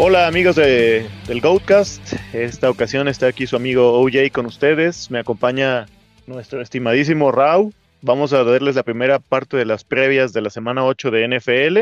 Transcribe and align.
Hola 0.00 0.28
amigos 0.28 0.54
de, 0.54 1.10
del 1.26 1.40
Goatcast, 1.40 2.12
esta 2.32 2.70
ocasión 2.70 3.08
está 3.08 3.26
aquí 3.26 3.48
su 3.48 3.56
amigo 3.56 4.00
OJ 4.00 4.30
con 4.32 4.46
ustedes, 4.46 5.10
me 5.10 5.18
acompaña 5.18 5.88
nuestro 6.28 6.62
estimadísimo 6.62 7.32
Rau, 7.32 7.72
vamos 8.00 8.32
a 8.32 8.44
darles 8.44 8.76
la 8.76 8.84
primera 8.84 9.18
parte 9.18 9.56
de 9.56 9.64
las 9.64 9.82
previas 9.82 10.32
de 10.32 10.40
la 10.40 10.50
semana 10.50 10.84
8 10.84 11.10
de 11.10 11.26
NFL 11.26 11.78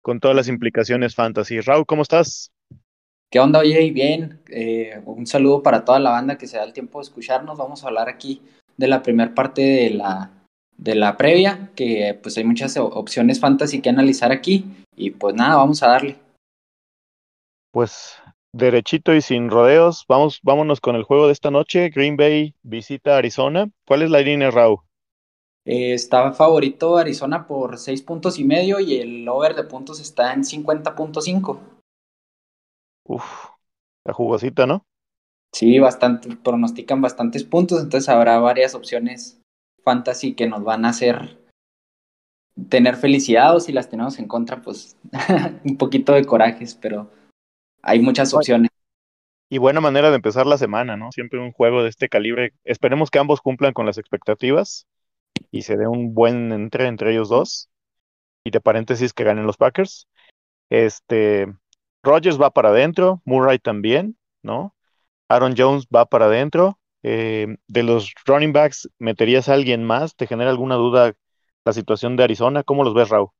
con 0.00 0.20
todas 0.20 0.36
las 0.36 0.46
implicaciones 0.46 1.16
fantasy. 1.16 1.60
Rau, 1.60 1.84
¿cómo 1.84 2.02
estás? 2.02 2.52
¿Qué 3.32 3.40
onda, 3.40 3.58
OJ? 3.58 3.92
Bien, 3.92 4.38
eh, 4.48 5.00
un 5.04 5.26
saludo 5.26 5.64
para 5.64 5.84
toda 5.84 5.98
la 5.98 6.10
banda 6.10 6.38
que 6.38 6.46
se 6.46 6.58
da 6.58 6.62
el 6.62 6.72
tiempo 6.72 7.00
de 7.00 7.06
escucharnos, 7.06 7.58
vamos 7.58 7.82
a 7.82 7.88
hablar 7.88 8.08
aquí 8.08 8.42
de 8.76 8.86
la 8.86 9.02
primera 9.02 9.34
parte 9.34 9.62
de 9.62 9.90
la, 9.90 10.30
de 10.76 10.94
la 10.94 11.16
previa, 11.16 11.70
que 11.74 12.16
pues 12.22 12.38
hay 12.38 12.44
muchas 12.44 12.76
opciones 12.76 13.40
fantasy 13.40 13.80
que 13.80 13.88
analizar 13.88 14.30
aquí 14.30 14.66
y 14.96 15.10
pues 15.10 15.34
nada, 15.34 15.56
vamos 15.56 15.82
a 15.82 15.88
darle 15.88 16.25
pues 17.76 18.14
derechito 18.54 19.14
y 19.14 19.20
sin 19.20 19.50
rodeos, 19.50 20.06
vamos, 20.08 20.40
vámonos 20.42 20.80
con 20.80 20.96
el 20.96 21.02
juego 21.02 21.26
de 21.26 21.34
esta 21.34 21.50
noche. 21.50 21.90
Green 21.90 22.16
Bay 22.16 22.54
visita 22.62 23.18
Arizona. 23.18 23.68
¿Cuál 23.86 24.00
es 24.00 24.08
la 24.08 24.20
línea, 24.20 24.50
Raúl? 24.50 24.78
Eh, 25.66 25.92
está 25.92 26.32
favorito 26.32 26.96
Arizona 26.96 27.46
por 27.46 27.76
seis 27.76 28.00
puntos 28.00 28.38
y 28.38 28.44
medio 28.44 28.80
y 28.80 28.96
el 28.96 29.28
over 29.28 29.54
de 29.54 29.64
puntos 29.64 30.00
está 30.00 30.32
en 30.32 30.42
50.5. 30.42 31.58
Uf, 33.08 33.24
la 34.06 34.14
jugosita, 34.14 34.66
¿no? 34.66 34.86
Sí, 35.52 35.78
bastante, 35.78 36.34
pronostican 36.34 37.02
bastantes 37.02 37.44
puntos, 37.44 37.82
entonces 37.82 38.08
habrá 38.08 38.38
varias 38.38 38.74
opciones 38.74 39.42
fantasy 39.84 40.32
que 40.32 40.46
nos 40.46 40.64
van 40.64 40.86
a 40.86 40.88
hacer 40.88 41.36
tener 42.70 42.96
felicidad 42.96 43.54
o 43.54 43.60
si 43.60 43.72
las 43.72 43.90
tenemos 43.90 44.18
en 44.18 44.28
contra, 44.28 44.62
pues 44.62 44.96
un 45.66 45.76
poquito 45.76 46.14
de 46.14 46.24
corajes, 46.24 46.74
pero 46.74 47.10
hay 47.86 48.00
muchas 48.00 48.34
opciones. 48.34 48.70
Y 49.48 49.58
buena 49.58 49.80
manera 49.80 50.10
de 50.10 50.16
empezar 50.16 50.44
la 50.44 50.58
semana, 50.58 50.96
¿no? 50.96 51.12
Siempre 51.12 51.38
un 51.38 51.52
juego 51.52 51.84
de 51.84 51.88
este 51.88 52.08
calibre. 52.08 52.52
Esperemos 52.64 53.10
que 53.10 53.20
ambos 53.20 53.40
cumplan 53.40 53.72
con 53.72 53.86
las 53.86 53.96
expectativas 53.96 54.86
y 55.52 55.62
se 55.62 55.76
dé 55.76 55.86
un 55.86 56.12
buen 56.12 56.50
entre 56.52 56.88
entre 56.88 57.12
ellos 57.12 57.28
dos. 57.28 57.70
Y 58.44 58.50
de 58.50 58.60
paréntesis 58.60 59.12
que 59.12 59.22
ganen 59.24 59.46
los 59.46 59.56
Packers. 59.56 60.08
Este, 60.68 61.46
Rogers 62.02 62.40
va 62.40 62.50
para 62.50 62.70
adentro, 62.70 63.22
Murray 63.24 63.60
también, 63.60 64.16
¿no? 64.42 64.74
Aaron 65.28 65.54
Jones 65.56 65.86
va 65.94 66.06
para 66.06 66.26
adentro. 66.26 66.80
Eh, 67.04 67.56
de 67.68 67.82
los 67.84 68.12
running 68.26 68.52
backs, 68.52 68.88
¿meterías 68.98 69.48
a 69.48 69.54
alguien 69.54 69.84
más? 69.84 70.16
¿Te 70.16 70.26
genera 70.26 70.50
alguna 70.50 70.74
duda 70.74 71.14
la 71.64 71.72
situación 71.72 72.16
de 72.16 72.24
Arizona? 72.24 72.64
¿Cómo 72.64 72.82
los 72.82 72.94
ves, 72.94 73.10
Raúl? 73.10 73.30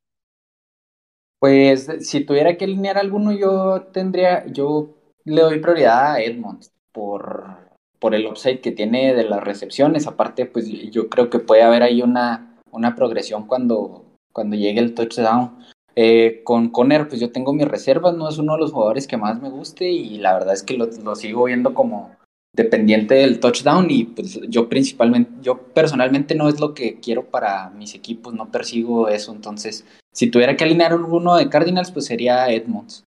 Pues 1.38 1.88
si 2.00 2.24
tuviera 2.24 2.56
que 2.56 2.64
alinear 2.64 2.98
alguno, 2.98 3.32
yo 3.32 3.82
tendría, 3.92 4.46
yo 4.46 4.96
le 5.24 5.42
doy 5.42 5.60
prioridad 5.60 6.14
a 6.14 6.20
Edmonds 6.20 6.72
por, 6.92 7.56
por 7.98 8.14
el 8.14 8.26
upside 8.26 8.60
que 8.60 8.72
tiene 8.72 9.14
de 9.14 9.24
las 9.24 9.42
recepciones. 9.44 10.06
Aparte, 10.06 10.46
pues 10.46 10.68
yo 10.90 11.08
creo 11.08 11.28
que 11.30 11.38
puede 11.38 11.62
haber 11.62 11.82
ahí 11.82 12.02
una, 12.02 12.58
una 12.70 12.94
progresión 12.94 13.46
cuando, 13.46 14.04
cuando 14.32 14.56
llegue 14.56 14.80
el 14.80 14.94
touchdown. 14.94 15.58
Eh, 15.94 16.42
con 16.44 16.68
Conner, 16.68 17.08
pues 17.08 17.20
yo 17.20 17.32
tengo 17.32 17.54
mis 17.54 17.68
reservas, 17.68 18.14
no 18.14 18.28
es 18.28 18.36
uno 18.36 18.54
de 18.54 18.60
los 18.60 18.72
jugadores 18.72 19.06
que 19.06 19.16
más 19.16 19.40
me 19.40 19.48
guste 19.48 19.90
y 19.90 20.18
la 20.18 20.34
verdad 20.34 20.52
es 20.52 20.62
que 20.62 20.76
lo, 20.76 20.86
lo 20.86 21.16
sigo 21.16 21.44
viendo 21.44 21.72
como, 21.72 22.14
dependiente 22.56 23.14
del 23.14 23.38
touchdown 23.38 23.90
y 23.90 24.04
pues 24.04 24.40
yo 24.48 24.68
principalmente, 24.68 25.30
yo 25.42 25.58
personalmente 25.58 26.34
no 26.34 26.48
es 26.48 26.58
lo 26.58 26.72
que 26.72 26.98
quiero 26.98 27.26
para 27.26 27.68
mis 27.70 27.94
equipos, 27.94 28.32
no 28.32 28.50
persigo 28.50 29.08
eso, 29.08 29.32
entonces 29.32 29.84
si 30.16 30.30
tuviera 30.30 30.56
que 30.56 30.64
alinear 30.64 30.94
uno 30.94 31.36
de 31.36 31.50
Cardinals 31.50 31.90
pues 31.90 32.06
sería 32.06 32.50
Edmonds. 32.50 33.04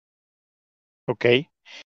Ok, 1.06 1.24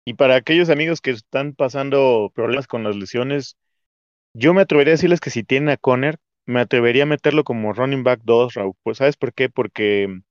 y 0.06 0.14
para 0.14 0.36
aquellos 0.36 0.70
amigos 0.70 1.02
que 1.02 1.10
están 1.10 1.54
pasando 1.54 2.32
problemas 2.36 2.68
con 2.68 2.84
las 2.84 2.96
lesiones, 2.96 3.58
yo 4.36 4.54
me 4.54 4.62
atrevería 4.62 4.92
a 4.94 4.98
decirles 4.98 5.20
que 5.20 5.32
si 5.32 5.44
tienen 5.44 5.70
a 5.70 5.78
Conner, 5.78 6.18
me 6.46 6.60
atrevería 6.60 7.04
a 7.04 7.08
meterlo 7.08 7.44
como 7.44 7.74
running 7.74 8.04
back 8.04 8.22
2, 8.24 8.54
Raúl. 8.54 8.74
Pues 8.84 8.98
¿sabes 8.98 9.18
por 9.18 9.34
qué? 9.34 9.50
Porque 9.50 10.22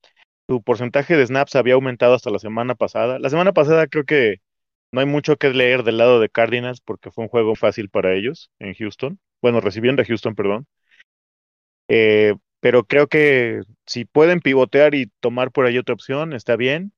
su 0.49 0.62
porcentaje 0.62 1.16
de 1.16 1.27
snaps 1.27 1.56
había 1.56 1.75
aumentado 1.75 2.15
hasta 2.15 2.31
la 2.31 2.39
semana 2.39 2.77
pasada. 2.77 3.19
La 3.19 3.31
semana 3.31 3.53
pasada 3.53 3.89
creo 3.89 4.05
que 4.05 4.37
no 4.93 5.00
hay 5.00 5.06
mucho 5.06 5.37
que 5.37 5.50
leer 5.50 5.83
del 5.83 5.99
lado 5.99 6.21
de 6.21 6.28
Cardinals 6.28 6.81
porque 6.81 7.10
fue 7.10 7.25
un 7.25 7.31
juego 7.31 7.56
fácil 7.56 7.91
para 7.91 8.15
ellos 8.15 8.50
en 8.60 8.75
Houston. 8.75 9.19
Bueno, 9.43 9.60
recibiendo 9.60 10.03
a 10.03 10.05
Houston, 10.05 10.37
perdón. 10.37 10.66
Eh, 11.89 12.34
pero 12.61 12.85
creo 12.85 13.07
que 13.07 13.63
si 13.87 14.05
pueden 14.05 14.41
pivotear 14.41 14.95
y 14.95 15.11
tomar 15.21 15.53
por 15.53 15.67
ahí 15.67 15.79
otra 15.79 15.95
opción, 15.95 16.33
está 16.33 16.57
bien. 16.57 16.93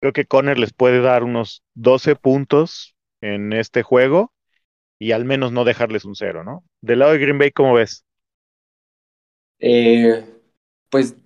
Creo 0.00 0.12
que 0.12 0.26
Conner 0.26 0.58
les 0.58 0.72
puede 0.72 1.00
dar 1.00 1.24
unos 1.24 1.62
12 1.74 2.16
puntos 2.16 2.94
en 3.20 3.52
este 3.52 3.82
juego 3.82 4.32
y 4.98 5.12
al 5.12 5.24
menos 5.24 5.52
no 5.52 5.64
dejarles 5.64 6.04
un 6.04 6.14
cero, 6.14 6.44
¿no? 6.44 6.64
Del 6.80 7.00
lado 7.00 7.12
de 7.12 7.18
Green 7.18 7.38
Bay, 7.38 7.50
¿cómo 7.50 7.74
ves? 7.74 8.04
Eh, 9.58 10.24
pues 10.90 11.16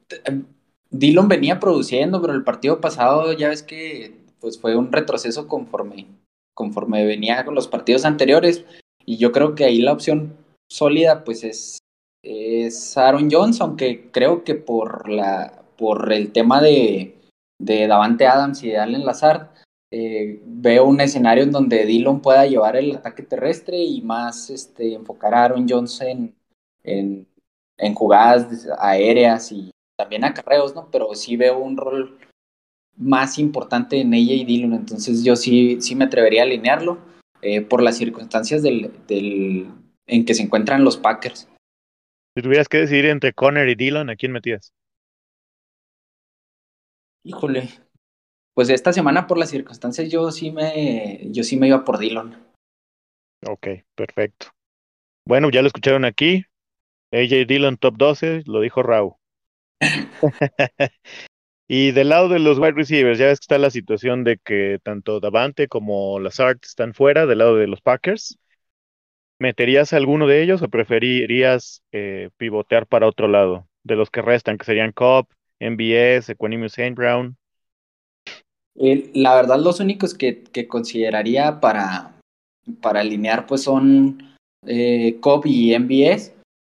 Dillon 0.90 1.28
venía 1.28 1.60
produciendo, 1.60 2.20
pero 2.20 2.34
el 2.34 2.44
partido 2.44 2.80
pasado 2.80 3.32
ya 3.32 3.48
ves 3.48 3.62
que 3.62 4.16
pues 4.40 4.58
fue 4.58 4.76
un 4.76 4.92
retroceso 4.92 5.46
conforme, 5.48 6.06
conforme 6.54 7.04
venía 7.04 7.44
con 7.44 7.54
los 7.54 7.68
partidos 7.68 8.04
anteriores. 8.04 8.64
Y 9.04 9.16
yo 9.18 9.32
creo 9.32 9.54
que 9.54 9.64
ahí 9.64 9.80
la 9.80 9.92
opción 9.92 10.36
sólida, 10.68 11.24
pues 11.24 11.44
es, 11.44 11.78
es 12.22 12.96
Aaron 12.96 13.28
Jones, 13.30 13.60
aunque 13.60 14.10
creo 14.10 14.44
que 14.44 14.54
por, 14.54 15.08
la, 15.08 15.62
por 15.76 16.12
el 16.12 16.32
tema 16.32 16.60
de, 16.60 17.16
de 17.58 17.86
Davante 17.86 18.26
Adams 18.26 18.62
y 18.62 18.68
de 18.68 18.78
Allen 18.78 19.04
Lazard, 19.04 19.48
eh, 19.92 20.40
veo 20.44 20.84
un 20.84 21.00
escenario 21.00 21.42
en 21.42 21.50
donde 21.50 21.84
Dillon 21.84 22.20
pueda 22.20 22.46
llevar 22.46 22.76
el 22.76 22.94
ataque 22.96 23.22
terrestre 23.22 23.78
y 23.82 24.02
más 24.02 24.50
este, 24.50 24.94
enfocar 24.94 25.34
a 25.34 25.44
Aaron 25.44 25.66
Jones 25.68 26.00
en, 26.00 26.34
en, 26.84 27.26
en 27.76 27.94
jugadas 27.94 28.68
aéreas 28.78 29.50
y 29.50 29.70
también 29.96 30.24
a 30.24 30.32
carreos, 30.32 30.74
¿no? 30.74 30.88
Pero 30.92 31.14
sí 31.14 31.36
veo 31.36 31.58
un 31.58 31.76
rol 31.76 32.18
más 32.96 33.38
importante 33.38 34.00
en 34.00 34.14
ella 34.14 34.34
y 34.34 34.44
Dillon, 34.44 34.74
entonces 34.74 35.24
yo 35.24 35.34
sí, 35.34 35.78
sí 35.80 35.94
me 35.94 36.04
atrevería 36.04 36.42
a 36.42 36.44
alinearlo 36.44 36.98
eh, 37.42 37.62
por 37.62 37.82
las 37.82 37.96
circunstancias 37.96 38.62
del, 38.62 38.92
del, 39.08 39.68
en 40.06 40.24
que 40.24 40.34
se 40.34 40.42
encuentran 40.42 40.84
los 40.84 40.98
Packers. 40.98 41.48
Si 42.34 42.42
tuvieras 42.42 42.68
que 42.68 42.78
decidir 42.78 43.06
entre 43.06 43.32
Conner 43.32 43.68
y 43.68 43.74
Dillon, 43.74 44.10
¿a 44.10 44.16
quién 44.16 44.32
metías? 44.32 44.72
Híjole, 47.24 47.68
pues 48.54 48.70
esta 48.70 48.92
semana 48.92 49.26
por 49.26 49.38
las 49.38 49.50
circunstancias 49.50 50.10
yo 50.10 50.30
sí 50.30 50.50
me, 50.50 51.20
yo 51.30 51.42
sí 51.44 51.56
me 51.56 51.68
iba 51.68 51.84
por 51.84 51.98
Dillon. 51.98 52.36
Ok, 53.46 53.68
perfecto. 53.94 54.46
Bueno, 55.26 55.50
ya 55.50 55.62
lo 55.62 55.66
escucharon 55.66 56.04
aquí. 56.04 56.44
AJ 57.12 57.46
Dillon 57.46 57.76
top 57.76 57.96
12, 57.96 58.42
lo 58.46 58.60
dijo 58.60 58.82
Raúl. 58.82 59.14
Y 61.72 61.92
del 61.92 62.08
lado 62.08 62.28
de 62.28 62.40
los 62.40 62.58
wide 62.58 62.72
receivers, 62.72 63.16
ya 63.16 63.26
ves 63.26 63.38
que 63.38 63.44
está 63.44 63.56
la 63.56 63.70
situación 63.70 64.24
de 64.24 64.38
que 64.38 64.80
tanto 64.82 65.20
Davante 65.20 65.68
como 65.68 66.18
Lazard 66.18 66.58
están 66.64 66.94
fuera 66.94 67.26
del 67.26 67.38
lado 67.38 67.54
de 67.54 67.68
los 67.68 67.80
Packers. 67.80 68.40
¿Meterías 69.40 69.94
alguno 69.94 70.26
de 70.26 70.42
ellos 70.42 70.60
o 70.60 70.68
preferirías 70.68 71.82
eh, 71.92 72.28
pivotear 72.36 72.86
para 72.86 73.08
otro 73.08 73.26
lado? 73.26 73.66
De 73.82 73.96
los 73.96 74.10
que 74.10 74.20
restan, 74.20 74.58
que 74.58 74.66
serían 74.66 74.92
Cobb, 74.92 75.28
MBS, 75.58 76.32
Equanimous 76.32 76.74
Saint 76.74 76.94
Brown. 76.94 77.38
la 78.74 79.34
verdad, 79.34 79.58
los 79.58 79.80
únicos 79.80 80.12
que, 80.12 80.44
que 80.44 80.68
consideraría 80.68 81.58
para, 81.58 82.12
para 82.82 83.00
alinear 83.00 83.46
pues 83.46 83.62
son 83.62 84.36
eh, 84.66 85.16
Cobb 85.20 85.46
y 85.46 85.74
MBS. 85.74 86.34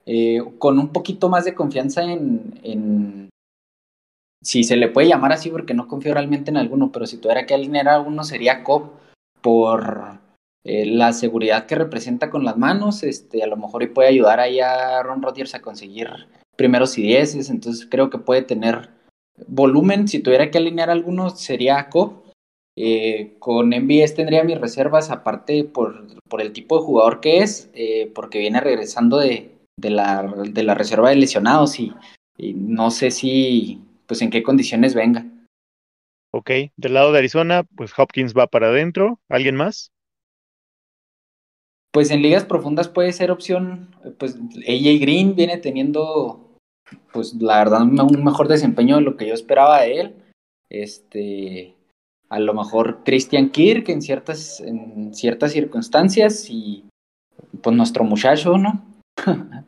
Eh, 0.05 0.43
con 0.59 0.77
un 0.77 0.89
poquito 0.89 1.29
más 1.29 1.45
de 1.45 1.55
confianza 1.55 2.03
en, 2.03 2.59
en 2.63 3.29
si 4.43 4.63
se 4.63 4.75
le 4.75 4.87
puede 4.87 5.07
llamar 5.07 5.31
así 5.31 5.49
porque 5.49 5.73
no 5.73 5.87
confío 5.87 6.13
realmente 6.13 6.51
en 6.51 6.57
alguno, 6.57 6.91
pero 6.91 7.07
si 7.07 7.17
tuviera 7.17 7.47
que 7.47 7.55
alinear 7.55 7.87
a 7.87 7.95
alguno 7.95 8.23
sería 8.23 8.63
Cobb 8.63 8.91
por 9.41 10.19
eh, 10.63 10.85
la 10.85 11.13
seguridad 11.13 11.65
que 11.65 11.75
representa 11.75 12.29
con 12.29 12.43
las 12.43 12.57
manos, 12.57 13.03
este, 13.03 13.43
a 13.43 13.47
lo 13.47 13.57
mejor 13.57 13.83
y 13.83 13.87
puede 13.87 14.09
ayudar 14.09 14.39
ahí 14.39 14.59
a 14.59 15.01
Ron 15.01 15.21
Rodgers 15.21 15.55
a 15.55 15.61
conseguir 15.61 16.09
primeros 16.55 16.97
y 16.97 17.03
dieces, 17.03 17.49
entonces 17.49 17.87
creo 17.89 18.09
que 18.09 18.19
puede 18.19 18.43
tener 18.43 18.89
volumen, 19.47 20.07
si 20.07 20.19
tuviera 20.19 20.51
que 20.51 20.59
alinear 20.59 20.89
alguno 20.89 21.31
sería 21.31 21.89
Cobb, 21.89 22.21
eh, 22.77 23.35
con 23.39 23.69
MBS 23.69 24.15
tendría 24.15 24.43
mis 24.43 24.59
reservas 24.59 25.09
aparte 25.09 25.63
por, 25.63 26.07
por 26.29 26.41
el 26.41 26.53
tipo 26.53 26.77
de 26.77 26.85
jugador 26.85 27.19
que 27.19 27.39
es, 27.39 27.69
eh, 27.73 28.11
porque 28.13 28.39
viene 28.39 28.61
regresando 28.61 29.17
de, 29.17 29.51
de, 29.77 29.89
la, 29.89 30.23
de 30.23 30.63
la 30.63 30.73
reserva 30.75 31.09
de 31.09 31.15
lesionados 31.15 31.79
y, 31.79 31.93
y 32.37 32.53
no 32.53 32.91
sé 32.91 33.11
si 33.11 33.81
pues 34.05 34.21
en 34.21 34.29
qué 34.29 34.43
condiciones 34.43 34.93
venga. 34.93 35.25
Ok, 36.33 36.51
del 36.77 36.93
lado 36.93 37.11
de 37.11 37.19
Arizona, 37.19 37.63
pues 37.75 37.91
Hopkins 37.97 38.33
va 38.33 38.47
para 38.47 38.67
adentro. 38.67 39.19
¿Alguien 39.27 39.55
más? 39.55 39.91
Pues 41.91 42.09
en 42.09 42.21
ligas 42.21 42.45
profundas 42.45 42.87
puede 42.87 43.11
ser 43.11 43.31
opción, 43.31 43.93
pues 44.17 44.35
AJ 44.35 45.01
Green 45.01 45.35
viene 45.35 45.57
teniendo, 45.57 46.49
pues 47.11 47.33
la 47.33 47.57
verdad, 47.57 47.81
un 47.81 48.23
mejor 48.23 48.47
desempeño 48.47 48.95
de 48.95 49.01
lo 49.01 49.17
que 49.17 49.27
yo 49.27 49.33
esperaba 49.33 49.81
de 49.81 49.99
él. 49.99 50.15
Este, 50.69 51.75
a 52.29 52.39
lo 52.39 52.53
mejor 52.53 53.03
Christian 53.03 53.49
Kirk 53.49 53.89
en 53.89 54.01
ciertas, 54.01 54.61
en 54.61 55.13
ciertas 55.13 55.51
circunstancias 55.51 56.49
y 56.49 56.85
pues 57.61 57.75
nuestro 57.75 58.05
muchacho, 58.05 58.57
¿no? 58.57 58.85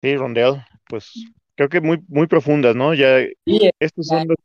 sí, 0.00 0.16
Rondell, 0.16 0.64
pues 0.88 1.12
creo 1.56 1.68
que 1.68 1.80
muy, 1.80 2.00
muy 2.06 2.28
profundas, 2.28 2.76
¿no? 2.76 2.94
Ya 2.94 3.18
sí, 3.44 3.68
estos 3.80 4.06
son 4.06 4.28
los 4.28 4.36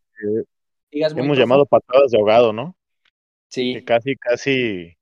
que 0.89 1.21
hemos 1.21 1.38
llamado 1.38 1.68
patadas 1.68 2.09
de 2.09 2.18
ahogado, 2.18 2.54
¿no? 2.54 2.75
Sí. 3.50 3.74
Que 3.75 3.83
casi, 3.83 4.16
casi 4.16 4.95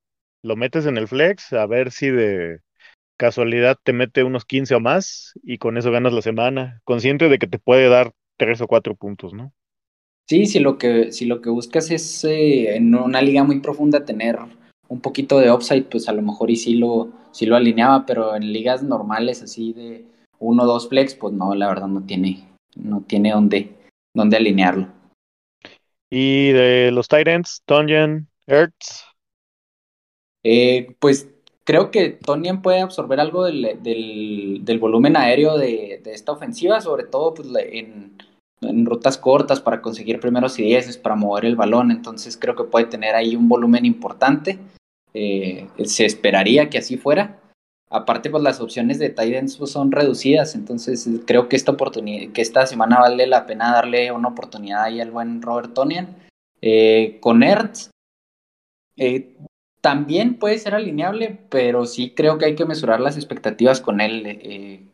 lo 0.44 0.56
metes 0.56 0.86
en 0.86 0.98
el 0.98 1.08
flex 1.08 1.54
a 1.54 1.66
ver 1.66 1.92
si 1.92 2.10
de 2.10 2.60
casualidad 3.18 3.78
te 3.84 3.94
mete 3.94 4.24
unos 4.24 4.46
15 4.46 4.76
o 4.76 4.80
más 4.80 5.34
y 5.44 5.60
con 5.60 5.78
eso 5.78 5.92
ganas 5.92 6.14
la 6.14 6.22
semana, 6.22 6.82
consciente 6.84 7.30
de 7.30 7.38
que 7.38 7.48
te 7.48 7.60
puede 7.60 7.88
dar 7.88 8.14
tres 8.38 8.62
o 8.62 8.68
cuatro 8.68 8.96
puntos, 8.96 9.34
¿no? 9.34 9.54
Sí, 10.28 10.46
si 10.46 10.60
lo 10.60 10.78
que, 10.78 11.12
si 11.12 11.26
lo 11.26 11.42
que 11.42 11.50
buscas 11.50 11.92
es 11.92 12.24
eh, 12.24 12.76
en 12.76 12.96
una 12.96 13.22
liga 13.22 13.44
muy 13.44 13.60
profunda 13.60 14.06
tener 14.06 14.40
un 14.88 15.02
poquito 15.02 15.40
de 15.40 15.52
upside, 15.52 15.84
pues 15.84 16.10
a 16.10 16.14
lo 16.14 16.22
mejor 16.22 16.50
y 16.50 16.56
sí 16.56 16.76
lo, 16.76 17.10
sí 17.32 17.46
lo 17.46 17.56
alineaba, 17.56 18.06
pero 18.06 18.36
en 18.36 18.52
ligas 18.52 18.82
normales 18.82 19.44
así 19.44 19.74
de 19.74 20.06
uno 20.40 20.64
o 20.64 20.66
dos 20.66 20.90
flex, 20.90 21.16
pues 21.16 21.34
no, 21.34 21.54
la 21.54 21.68
verdad 21.68 21.88
no 21.88 22.04
tiene, 22.06 22.48
no 22.76 23.04
tiene 23.08 23.32
dónde, 23.32 23.70
dónde 24.16 24.38
alinearlo. 24.38 24.88
Y 26.10 26.52
de 26.52 26.92
los 26.92 27.08
Titans, 27.08 27.62
Tonyan, 27.66 28.28
Ertz. 28.48 29.11
Eh, 30.44 30.96
pues 31.00 31.30
creo 31.64 31.92
que 31.92 32.10
Tonyan 32.10 32.62
puede 32.62 32.82
absorber 32.82 33.20
algo 33.20 33.46
del, 33.46 33.80
del, 33.82 34.80
volumen 34.80 35.16
aéreo 35.16 35.58
de, 35.58 36.02
de, 36.04 36.14
esta 36.14 36.32
ofensiva, 36.32 36.82
sobre 36.82 37.04
todo 37.04 37.34
pues, 37.34 37.48
en, 37.72 38.18
en, 38.62 38.86
rutas 38.86 39.18
cortas 39.18 39.62
para 39.62 39.82
conseguir 39.82 40.20
primeros 40.20 40.58
y 40.60 40.64
dieces, 40.64 40.98
para 40.98 41.16
mover 41.16 41.46
el 41.46 41.56
balón. 41.56 41.92
Entonces 41.92 42.38
creo 42.38 42.56
que 42.56 42.64
puede 42.64 42.86
tener 42.86 43.16
ahí 43.16 43.36
un 43.36 43.48
volumen 43.48 43.86
importante. 43.86 44.60
Eh, 45.14 45.68
se 45.84 46.06
esperaría 46.06 46.70
que 46.70 46.78
así 46.78 46.98
fuera. 46.98 47.38
Aparte, 47.90 48.30
pues 48.30 48.42
las 48.42 48.62
opciones 48.62 49.00
de 49.00 49.10
Titans 49.10 49.58
pues, 49.58 49.72
son 49.72 49.92
reducidas, 49.92 50.56
entonces 50.56 51.10
creo 51.28 51.50
que 51.50 51.58
esta 51.58 51.74
oportunidad, 51.74 52.32
que 52.32 52.42
esta 52.42 52.66
semana 52.66 53.02
vale 53.02 53.28
la 53.28 53.46
pena 53.46 53.74
darle 53.74 54.14
una 54.14 54.30
oportunidad 54.30 54.84
ahí 54.84 55.02
al 55.02 55.12
buen 55.12 55.42
Robert 55.42 55.74
Tonian. 55.74 56.16
Eh, 56.62 57.18
con 57.20 57.44
Ertz, 57.44 57.90
eh, 58.96 59.36
también 59.82 60.36
puede 60.36 60.60
ser 60.60 60.76
alineable, 60.76 61.40
pero 61.50 61.86
sí 61.86 62.14
creo 62.16 62.38
que 62.38 62.46
hay 62.46 62.56
que 62.56 62.66
mesurar 62.66 63.00
las 63.00 63.18
expectativas 63.18 63.82
con 63.82 64.00
él. 64.00 64.24
Eh, 64.26 64.86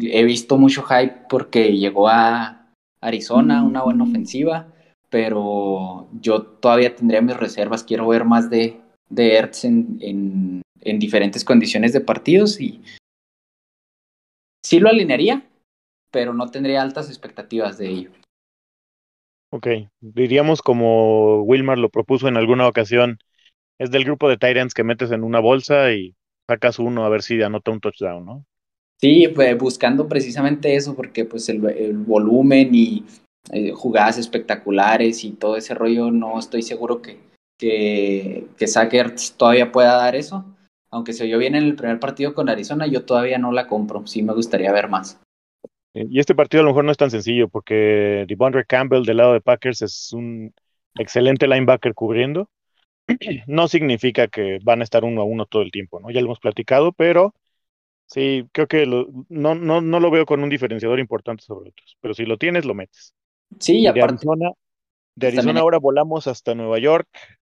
he 0.00 0.24
visto 0.24 0.56
mucho 0.56 0.82
hype 0.82 1.26
porque 1.28 1.76
llegó 1.76 2.08
a 2.08 2.72
Arizona, 3.02 3.62
una 3.62 3.82
buena 3.82 4.04
ofensiva, 4.04 4.72
pero 5.10 6.08
yo 6.20 6.42
todavía 6.42 6.94
tendría 6.94 7.20
mis 7.20 7.36
reservas. 7.36 7.84
Quiero 7.84 8.08
ver 8.08 8.24
más 8.24 8.48
de, 8.48 8.80
de 9.08 9.36
Ertz 9.36 9.64
en, 9.64 9.98
en, 10.00 10.62
en 10.80 10.98
diferentes 10.98 11.44
condiciones 11.44 11.92
de 11.92 12.00
partidos 12.00 12.60
y 12.60 12.82
sí 14.64 14.80
lo 14.80 14.88
alinearía, 14.88 15.46
pero 16.10 16.32
no 16.32 16.50
tendría 16.50 16.82
altas 16.82 17.08
expectativas 17.08 17.76
de 17.76 17.88
ello. 17.88 18.10
Ok, 19.52 19.66
diríamos 20.00 20.62
como 20.62 21.42
Wilmar 21.42 21.76
lo 21.76 21.88
propuso 21.88 22.28
en 22.28 22.36
alguna 22.36 22.68
ocasión, 22.68 23.18
es 23.80 23.90
del 23.90 24.04
grupo 24.04 24.28
de 24.28 24.36
Tyrants 24.36 24.74
que 24.74 24.84
metes 24.84 25.10
en 25.10 25.24
una 25.24 25.40
bolsa 25.40 25.90
y 25.92 26.14
sacas 26.46 26.78
uno 26.78 27.04
a 27.04 27.08
ver 27.08 27.22
si 27.22 27.42
anota 27.42 27.70
un 27.70 27.80
touchdown, 27.80 28.26
¿no? 28.26 28.44
Sí, 29.00 29.26
pues 29.34 29.56
buscando 29.56 30.06
precisamente 30.06 30.74
eso, 30.74 30.94
porque 30.94 31.24
pues 31.24 31.48
el, 31.48 31.64
el 31.70 31.96
volumen 31.96 32.74
y 32.74 33.04
eh, 33.50 33.70
jugadas 33.72 34.18
espectaculares 34.18 35.24
y 35.24 35.30
todo 35.30 35.56
ese 35.56 35.74
rollo, 35.74 36.10
no 36.10 36.38
estoy 36.38 36.60
seguro 36.60 37.00
que, 37.00 37.16
que, 37.58 38.46
que 38.58 38.66
Sackers 38.66 39.32
todavía 39.38 39.72
pueda 39.72 39.96
dar 39.96 40.14
eso. 40.14 40.44
Aunque 40.90 41.14
se 41.14 41.24
oyó 41.24 41.38
bien 41.38 41.54
en 41.54 41.64
el 41.64 41.74
primer 41.74 42.00
partido 42.00 42.34
con 42.34 42.50
Arizona, 42.50 42.86
yo 42.86 43.06
todavía 43.06 43.38
no 43.38 43.50
la 43.50 43.66
compro. 43.66 44.06
Sí 44.06 44.22
me 44.22 44.34
gustaría 44.34 44.72
ver 44.72 44.88
más. 44.90 45.18
Y 45.94 46.20
este 46.20 46.34
partido 46.34 46.60
a 46.60 46.64
lo 46.64 46.70
mejor 46.70 46.84
no 46.84 46.92
es 46.92 46.98
tan 46.98 47.10
sencillo 47.10 47.48
porque 47.48 48.26
Devondre 48.28 48.66
Campbell 48.66 49.04
del 49.04 49.16
lado 49.16 49.32
de 49.32 49.40
Packers 49.40 49.80
es 49.80 50.12
un 50.12 50.52
excelente 50.96 51.48
linebacker 51.48 51.94
cubriendo. 51.94 52.50
No 53.46 53.68
significa 53.68 54.28
que 54.28 54.58
van 54.62 54.80
a 54.80 54.84
estar 54.84 55.04
uno 55.04 55.22
a 55.22 55.24
uno 55.24 55.46
todo 55.46 55.62
el 55.62 55.70
tiempo, 55.70 56.00
¿no? 56.00 56.10
Ya 56.10 56.20
lo 56.20 56.26
hemos 56.26 56.40
platicado, 56.40 56.92
pero 56.92 57.34
sí, 58.06 58.46
creo 58.52 58.66
que 58.66 58.86
lo, 58.86 59.08
no, 59.28 59.54
no, 59.54 59.80
no 59.80 60.00
lo 60.00 60.10
veo 60.10 60.26
con 60.26 60.42
un 60.42 60.50
diferenciador 60.50 61.00
importante 61.00 61.42
sobre 61.42 61.70
otros. 61.70 61.96
Pero 62.00 62.14
si 62.14 62.24
lo 62.24 62.36
tienes, 62.36 62.64
lo 62.64 62.74
metes. 62.74 63.14
Sí, 63.58 63.80
y 63.80 63.82
de 63.82 63.88
aparte. 63.88 64.14
Arizona, 64.14 64.52
de 65.16 65.26
Arizona 65.26 65.60
ahora 65.60 65.78
volamos 65.78 66.26
hasta 66.26 66.54
Nueva 66.54 66.78
York 66.78 67.08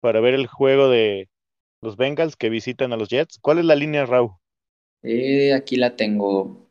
para 0.01 0.21
ver 0.21 0.35
el 0.35 0.47
juego 0.47 0.89
de 0.89 1.29
los 1.83 1.97
Bengals 1.97 2.37
que 2.37 2.49
visitan 2.49 2.93
a 2.93 2.97
los 2.97 3.09
Jets. 3.09 3.39
¿Cuál 3.41 3.59
es 3.59 3.65
la 3.65 3.75
línea, 3.75 4.07
Raúl? 4.07 4.33
Eh, 5.03 5.53
aquí 5.53 5.77
la 5.77 5.97
tengo. 5.97 6.69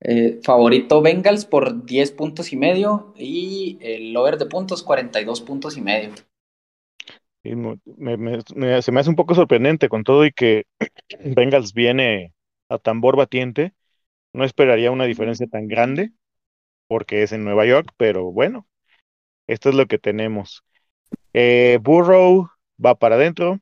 Eh, 0.00 0.40
favorito 0.42 1.00
Bengals 1.00 1.46
por 1.46 1.86
10 1.86 2.10
puntos 2.12 2.52
y 2.52 2.56
medio 2.56 3.14
y 3.16 3.78
el 3.80 4.14
over 4.16 4.36
de 4.36 4.46
puntos 4.46 4.82
42 4.82 5.40
puntos 5.40 5.78
y 5.78 5.80
medio. 5.80 6.10
Y 7.44 7.56
me, 7.56 7.78
me, 7.98 8.18
me, 8.18 8.42
se 8.82 8.92
me 8.92 9.00
hace 9.00 9.10
un 9.10 9.16
poco 9.16 9.36
sorprendente 9.36 9.90
con 9.90 10.04
todo 10.04 10.26
y 10.26 10.32
que 10.32 10.66
Bengals 11.24 11.74
viene 11.74 12.34
a 12.70 12.78
tambor 12.78 13.16
batiente. 13.16 13.74
No 14.34 14.44
esperaría 14.44 14.90
una 14.92 15.06
diferencia 15.06 15.46
tan 15.48 15.68
grande 15.68 16.12
porque 16.88 17.22
es 17.22 17.32
en 17.32 17.44
Nueva 17.44 17.66
York, 17.66 17.90
pero 17.96 18.32
bueno, 18.32 18.68
esto 19.46 19.70
es 19.70 19.74
lo 19.76 19.86
que 19.86 19.98
tenemos. 19.98 20.64
Eh, 21.34 21.78
Burrow 21.82 22.48
va 22.84 22.96
para 22.96 23.16
adentro. 23.16 23.60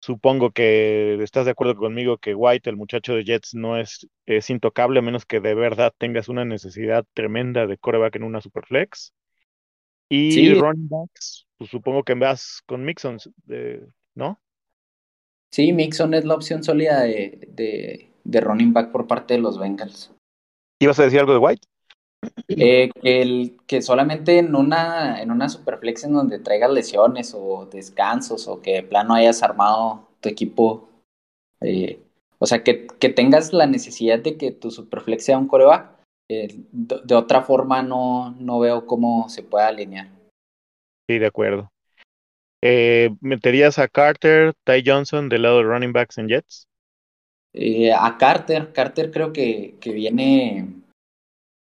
Supongo 0.00 0.52
que 0.52 1.22
estás 1.22 1.46
de 1.46 1.52
acuerdo 1.52 1.76
conmigo 1.76 2.18
que 2.18 2.34
White, 2.34 2.70
el 2.70 2.76
muchacho 2.76 3.14
de 3.14 3.24
Jets, 3.24 3.54
no 3.54 3.78
es, 3.78 4.08
es 4.26 4.50
intocable 4.50 5.00
a 5.00 5.02
menos 5.02 5.26
que 5.26 5.40
de 5.40 5.54
verdad 5.54 5.92
tengas 5.98 6.28
una 6.28 6.44
necesidad 6.44 7.04
tremenda 7.14 7.66
de 7.66 7.78
coreback 7.78 8.16
en 8.16 8.24
una 8.24 8.40
superflex. 8.40 9.14
Y 10.08 10.52
Sí. 10.52 10.54
running 10.54 10.88
backs, 10.88 11.46
pues 11.60 11.68
supongo 11.68 12.04
que 12.04 12.14
vas 12.14 12.62
con 12.64 12.86
Mixon, 12.86 13.18
eh, 13.50 13.86
¿no? 14.14 14.40
Sí, 15.52 15.74
Mixon 15.74 16.14
es 16.14 16.24
la 16.24 16.34
opción 16.34 16.64
sólida 16.64 17.02
de, 17.02 17.38
de, 17.48 18.10
de 18.24 18.40
running 18.40 18.72
back 18.72 18.90
por 18.90 19.06
parte 19.06 19.34
de 19.34 19.40
los 19.40 19.58
Bengals. 19.58 20.10
¿Ibas 20.80 20.98
a 20.98 21.02
decir 21.02 21.20
algo 21.20 21.34
de 21.34 21.38
White? 21.38 21.68
Eh, 22.48 22.88
que, 23.02 23.20
el, 23.20 23.58
que 23.66 23.82
solamente 23.82 24.38
en 24.38 24.54
una, 24.54 25.20
en 25.20 25.30
una 25.30 25.50
superflex 25.50 26.04
en 26.04 26.14
donde 26.14 26.38
traigas 26.38 26.70
lesiones 26.70 27.34
o 27.34 27.66
descansos 27.66 28.48
o 28.48 28.62
que 28.62 28.76
de 28.76 28.82
plano 28.82 29.12
hayas 29.12 29.42
armado 29.42 30.08
tu 30.20 30.30
equipo, 30.30 30.88
eh, 31.60 32.00
o 32.38 32.46
sea, 32.46 32.64
que, 32.64 32.86
que, 32.86 33.10
tengas 33.10 33.52
la 33.52 33.66
necesidad 33.66 34.18
de 34.18 34.38
que 34.38 34.50
tu 34.50 34.70
superflex 34.70 35.26
sea 35.26 35.36
un 35.36 35.46
coreback, 35.46 35.90
eh, 36.30 36.48
de, 36.72 37.00
de, 37.04 37.14
otra 37.14 37.42
forma 37.42 37.82
no, 37.82 38.30
no 38.38 38.60
veo 38.60 38.86
cómo 38.86 39.28
se 39.28 39.42
pueda 39.42 39.68
alinear. 39.68 40.19
Sí, 41.10 41.18
de 41.18 41.26
acuerdo. 41.26 41.72
Eh, 42.62 43.10
¿Meterías 43.20 43.80
a 43.80 43.88
Carter, 43.88 44.54
Ty 44.62 44.84
Johnson 44.86 45.28
del 45.28 45.42
lado 45.42 45.56
de 45.56 45.64
running 45.64 45.92
backs 45.92 46.18
en 46.18 46.28
Jets? 46.28 46.68
Eh, 47.52 47.92
a 47.92 48.16
Carter, 48.16 48.72
Carter 48.72 49.10
creo 49.10 49.32
que, 49.32 49.74
que 49.80 49.90
viene 49.90 50.68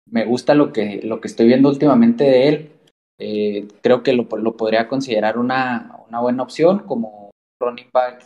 me 0.06 0.26
gusta 0.26 0.54
lo 0.54 0.72
que, 0.72 1.02
lo 1.04 1.20
que 1.20 1.28
estoy 1.28 1.48
viendo 1.48 1.70
últimamente 1.70 2.24
de 2.24 2.48
él. 2.50 2.72
Eh, 3.18 3.68
creo 3.82 4.04
que 4.04 4.14
lo, 4.14 4.28
lo, 4.38 4.56
podría 4.56 4.88
considerar 4.88 5.40
una, 5.40 5.98
una 6.08 6.20
buena 6.20 6.44
opción 6.44 6.84
como 6.86 7.32
running 7.60 7.90
back 7.92 8.24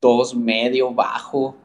dos 0.00 0.34
medio 0.34 0.94
bajo. 0.94 1.58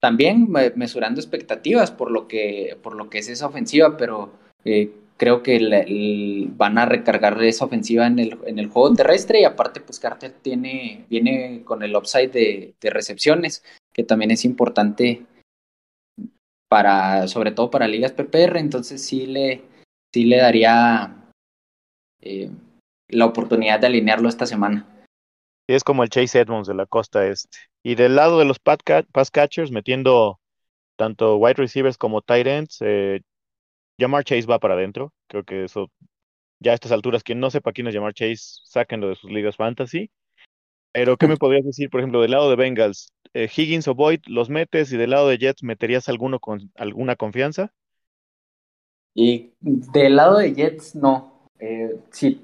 También 0.00 0.48
mesurando 0.76 1.20
expectativas 1.20 1.90
por 1.90 2.12
lo 2.12 2.28
que, 2.28 2.78
por 2.84 2.94
lo 2.94 3.10
que 3.10 3.18
es 3.18 3.28
esa 3.28 3.48
ofensiva, 3.48 3.96
pero 3.96 4.30
creo 5.22 5.44
que 5.44 6.48
van 6.56 6.78
a 6.78 6.84
recargar 6.84 7.40
esa 7.44 7.66
ofensiva 7.66 8.08
en 8.08 8.18
el, 8.18 8.66
juego 8.66 8.92
terrestre 8.92 9.40
y 9.40 9.44
aparte 9.44 9.80
pues 9.80 10.00
Carter 10.00 10.32
tiene, 10.32 11.04
viene 11.08 11.62
con 11.62 11.84
el 11.84 11.94
upside 11.94 12.32
de, 12.32 12.90
recepciones, 12.90 13.62
que 13.92 14.02
también 14.02 14.32
es 14.32 14.44
importante 14.44 15.24
para, 16.68 17.28
sobre 17.28 17.52
todo 17.52 17.70
para 17.70 17.86
ligas 17.86 18.10
PPR, 18.10 18.58
entonces 18.58 19.04
sí 19.04 19.28
le, 19.28 19.62
sí 20.12 20.24
le 20.24 20.38
daría 20.38 21.30
eh, 22.20 22.50
la 23.06 23.26
oportunidad 23.26 23.78
de 23.78 23.86
alinearlo 23.86 24.28
esta 24.28 24.46
semana. 24.46 25.04
Es 25.68 25.84
como 25.84 26.02
el 26.02 26.10
Chase 26.10 26.40
Edmonds 26.40 26.66
de 26.66 26.74
la 26.74 26.86
costa 26.86 27.28
este. 27.28 27.58
Y 27.84 27.94
del 27.94 28.16
lado 28.16 28.40
de 28.40 28.44
los 28.44 28.58
pass 28.58 29.30
catchers, 29.30 29.70
metiendo 29.70 30.40
tanto 30.98 31.36
wide 31.36 31.54
receivers 31.54 31.96
como 31.96 32.22
tight 32.22 32.48
ends, 32.48 32.78
eh, 32.80 33.20
Jamar 33.98 34.24
Chase 34.24 34.46
va 34.46 34.58
para 34.58 34.74
adentro. 34.74 35.12
Creo 35.28 35.44
que 35.44 35.64
eso, 35.64 35.90
ya 36.60 36.72
a 36.72 36.74
estas 36.74 36.92
alturas, 36.92 37.22
quien 37.22 37.40
no 37.40 37.50
sepa 37.50 37.72
quién 37.72 37.86
es 37.86 37.94
Jamar 37.94 38.14
Chase, 38.14 38.60
sáquenlo 38.64 39.08
de 39.08 39.16
sus 39.16 39.30
ligas 39.30 39.56
fantasy. 39.56 40.10
Pero, 40.92 41.16
¿qué 41.16 41.26
me 41.26 41.36
podrías 41.36 41.64
decir, 41.64 41.88
por 41.88 42.00
ejemplo, 42.00 42.20
del 42.20 42.32
lado 42.32 42.50
de 42.50 42.56
Bengals? 42.56 43.12
Eh, 43.34 43.48
Higgins 43.54 43.88
o 43.88 43.94
Boyd 43.94 44.20
los 44.26 44.50
metes 44.50 44.92
y 44.92 44.98
del 44.98 45.10
lado 45.10 45.28
de 45.28 45.38
Jets 45.38 45.62
meterías 45.62 46.08
alguno 46.08 46.38
con 46.38 46.70
alguna 46.76 47.16
confianza? 47.16 47.72
Y 49.14 49.52
del 49.60 50.16
lado 50.16 50.38
de 50.38 50.54
Jets, 50.54 50.94
no. 50.94 51.48
Eh, 51.58 51.96
si, 52.10 52.40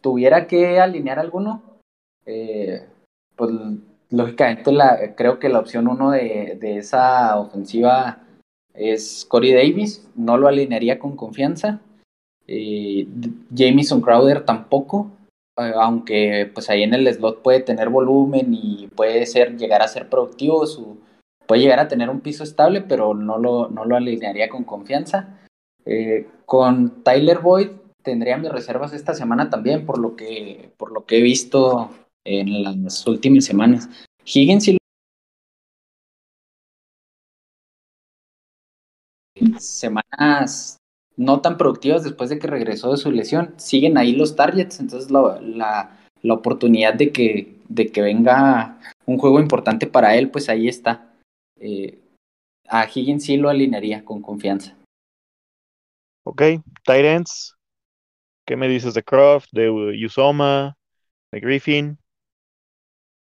tuviera 0.00 0.46
que 0.46 0.80
alinear 0.80 1.18
alguno, 1.18 1.62
eh, 2.26 2.86
pues 3.36 3.50
lógicamente 4.10 4.72
la, 4.72 5.14
creo 5.14 5.38
que 5.38 5.48
la 5.48 5.60
opción 5.60 5.88
uno 5.88 6.10
de, 6.10 6.56
de, 6.60 6.78
esa 6.78 7.38
ofensiva 7.38 8.18
es 8.74 9.26
Corey 9.28 9.52
Davis, 9.52 10.06
no 10.14 10.36
lo 10.36 10.48
alinearía 10.48 10.98
con 10.98 11.16
confianza. 11.16 11.80
Jamison 13.54 14.00
Crowder 14.00 14.44
tampoco, 14.44 15.10
eh, 15.56 15.72
aunque 15.76 16.50
pues 16.52 16.68
ahí 16.68 16.82
en 16.82 16.94
el 16.94 17.12
slot 17.12 17.42
puede 17.42 17.60
tener 17.60 17.88
volumen 17.88 18.52
y 18.52 18.88
puede 18.88 19.26
ser, 19.26 19.56
llegar 19.56 19.82
a 19.82 19.88
ser 19.88 20.08
productivo, 20.08 20.66
su, 20.66 20.98
puede 21.46 21.62
llegar 21.62 21.78
a 21.80 21.88
tener 21.88 22.10
un 22.10 22.20
piso 22.20 22.42
estable, 22.42 22.80
pero 22.80 23.14
no 23.14 23.38
lo, 23.38 23.68
no 23.68 23.84
lo 23.84 23.96
alinearía 23.96 24.48
con 24.48 24.64
confianza. 24.64 25.38
Eh, 25.84 26.26
con 26.44 27.02
Tyler 27.02 27.38
Boyd 27.38 27.68
tendría 28.02 28.36
mis 28.36 28.50
reservas 28.50 28.92
esta 28.92 29.14
semana 29.14 29.50
también, 29.50 29.86
por 29.86 29.98
lo 29.98 30.16
que, 30.16 30.70
por 30.76 30.92
lo 30.92 31.04
que 31.04 31.18
he 31.18 31.22
visto 31.22 31.90
en 32.24 32.62
las 32.64 33.06
últimas 33.06 33.44
semanas. 33.44 33.88
Higgins 34.24 34.68
y 34.68 34.79
semanas 39.60 40.76
no 41.16 41.40
tan 41.40 41.56
productivas 41.58 42.02
después 42.02 42.30
de 42.30 42.38
que 42.38 42.46
regresó 42.46 42.90
de 42.90 42.96
su 42.96 43.10
lesión. 43.10 43.54
Siguen 43.58 43.98
ahí 43.98 44.12
los 44.12 44.36
targets, 44.36 44.80
entonces 44.80 45.10
la, 45.10 45.40
la, 45.40 45.98
la 46.22 46.34
oportunidad 46.34 46.94
de 46.94 47.12
que, 47.12 47.56
de 47.68 47.88
que 47.88 48.02
venga 48.02 48.78
un 49.06 49.18
juego 49.18 49.40
importante 49.40 49.86
para 49.86 50.16
él, 50.16 50.30
pues 50.30 50.48
ahí 50.48 50.68
está. 50.68 51.14
Eh, 51.58 51.98
a 52.68 52.86
Higgins 52.86 53.24
sí 53.24 53.36
lo 53.36 53.48
alinearía 53.48 54.04
con 54.04 54.22
confianza. 54.22 54.76
Ok, 56.24 56.42
Titans. 56.84 57.56
¿Qué 58.46 58.56
me 58.56 58.68
dices 58.68 58.94
de 58.94 59.02
Croft, 59.02 59.48
de 59.52 59.70
Usoma, 60.04 60.76
de 61.32 61.40
Griffin? 61.40 61.98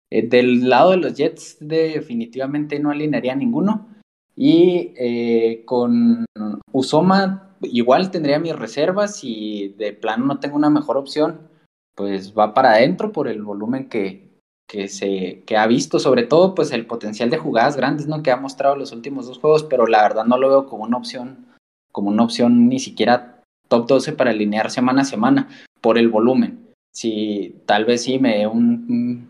Eh, 0.10 0.28
del 0.28 0.70
lado 0.70 0.92
de 0.92 0.98
los 0.98 1.16
Jets 1.16 1.58
definitivamente 1.60 2.80
no 2.80 2.92
alinearía 2.92 3.36
ninguno. 3.36 3.90
Y 4.38 4.94
eh, 4.96 5.64
con 5.66 6.26
Usoma 6.72 7.56
igual 7.64 8.12
tendría 8.12 8.40
mis 8.40 8.56
reservas 8.56 9.24
y 9.24 9.70
de 9.70 9.94
plano 9.94 10.26
no 10.26 10.40
tengo 10.40 10.56
una 10.56 10.70
mejor 10.70 10.96
opción, 10.98 11.50
pues 11.96 12.38
va 12.38 12.54
para 12.54 12.74
adentro 12.74 13.12
por 13.12 13.28
el 13.28 13.42
volumen 13.42 13.90
que, 13.90 14.30
que, 14.68 14.88
se, 14.90 15.42
que 15.46 15.58
ha 15.58 15.66
visto, 15.66 15.98
sobre 15.98 16.24
todo 16.24 16.54
pues 16.54 16.72
el 16.72 16.86
potencial 16.86 17.32
de 17.32 17.38
jugadas 17.38 17.76
grandes 17.76 18.08
¿no? 18.08 18.22
que 18.22 18.32
ha 18.32 18.38
mostrado 18.38 18.76
los 18.76 18.92
últimos 18.92 19.26
dos 19.26 19.40
juegos, 19.40 19.64
pero 19.64 19.88
la 19.88 20.04
verdad 20.04 20.26
no 20.26 20.38
lo 20.38 20.50
veo 20.50 20.68
como 20.68 20.84
una 20.84 20.98
opción, 20.98 21.48
como 21.92 22.10
una 22.10 22.24
opción 22.24 22.70
ni 22.70 22.80
siquiera 22.80 23.42
top 23.68 23.88
12 23.88 24.14
para 24.14 24.30
alinear 24.30 24.70
semana 24.70 25.02
a 25.02 25.06
semana 25.06 25.50
por 25.82 25.98
el 25.98 26.10
volumen. 26.10 26.68
Si 26.94 27.56
tal 27.66 27.86
vez 27.86 28.04
sí 28.04 28.20
me 28.20 28.46
un 28.48 29.30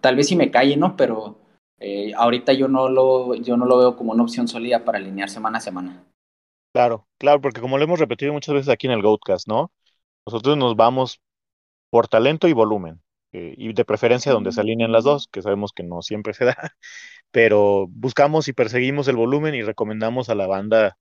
tal 0.00 0.16
vez 0.16 0.28
sí 0.28 0.36
me 0.36 0.50
calle, 0.50 0.76
¿no? 0.76 0.96
Pero 0.96 1.38
eh, 1.82 2.12
ahorita 2.16 2.52
yo 2.52 2.68
no, 2.68 2.88
lo, 2.88 3.34
yo 3.34 3.56
no 3.56 3.66
lo 3.66 3.78
veo 3.78 3.96
como 3.96 4.12
una 4.12 4.22
opción 4.22 4.46
sólida 4.48 4.84
para 4.84 4.98
alinear 4.98 5.28
semana 5.28 5.58
a 5.58 5.60
semana. 5.60 6.04
Claro, 6.72 7.06
claro, 7.18 7.40
porque 7.40 7.60
como 7.60 7.76
lo 7.76 7.84
hemos 7.84 7.98
repetido 7.98 8.32
muchas 8.32 8.54
veces 8.54 8.68
aquí 8.70 8.86
en 8.86 8.92
el 8.94 9.02
Goatcast, 9.02 9.48
¿no? 9.48 9.72
Nosotros 10.26 10.56
nos 10.56 10.76
vamos 10.76 11.20
por 11.90 12.08
talento 12.08 12.48
y 12.48 12.52
volumen, 12.54 13.02
eh, 13.32 13.54
y 13.58 13.72
de 13.72 13.84
preferencia 13.84 14.32
donde 14.32 14.52
se 14.52 14.60
alinean 14.60 14.92
las 14.92 15.04
dos, 15.04 15.28
que 15.30 15.42
sabemos 15.42 15.72
que 15.72 15.82
no 15.82 16.02
siempre 16.02 16.34
se 16.34 16.46
da, 16.46 16.56
pero 17.32 17.86
buscamos 17.90 18.48
y 18.48 18.52
perseguimos 18.54 19.08
el 19.08 19.16
volumen 19.16 19.54
y 19.54 19.62
recomendamos 19.62 20.28
a 20.30 20.34
la 20.34 20.46
banda 20.46 20.98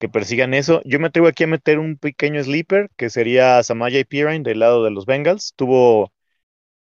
que 0.00 0.08
persigan 0.08 0.54
eso. 0.54 0.82
Yo 0.84 1.00
me 1.00 1.08
atrevo 1.08 1.28
aquí 1.28 1.44
a 1.44 1.46
meter 1.48 1.78
un 1.78 1.96
pequeño 1.98 2.42
sleeper, 2.42 2.90
que 2.96 3.10
sería 3.10 3.62
Samaya 3.62 4.00
y 4.00 4.04
Pirine 4.04 4.40
del 4.42 4.60
lado 4.60 4.84
de 4.84 4.90
los 4.90 5.06
Bengals. 5.06 5.54
Tuvo 5.56 6.12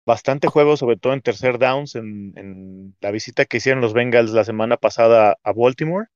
bastante 0.07 0.49
juego, 0.49 0.77
sobre 0.77 0.97
todo 0.97 1.13
en 1.13 1.21
tercer 1.21 1.59
downs, 1.59 1.97
en, 1.97 2.97
la 3.01 3.11
visita 3.11 3.45
que 3.45 3.59
hicieron 3.59 3.83
los 3.83 3.93
Bengals 3.93 4.31
la 4.31 4.45
semana 4.45 4.77
pasada 4.77 5.37
a 5.43 5.53
Baltimore. 5.53 6.07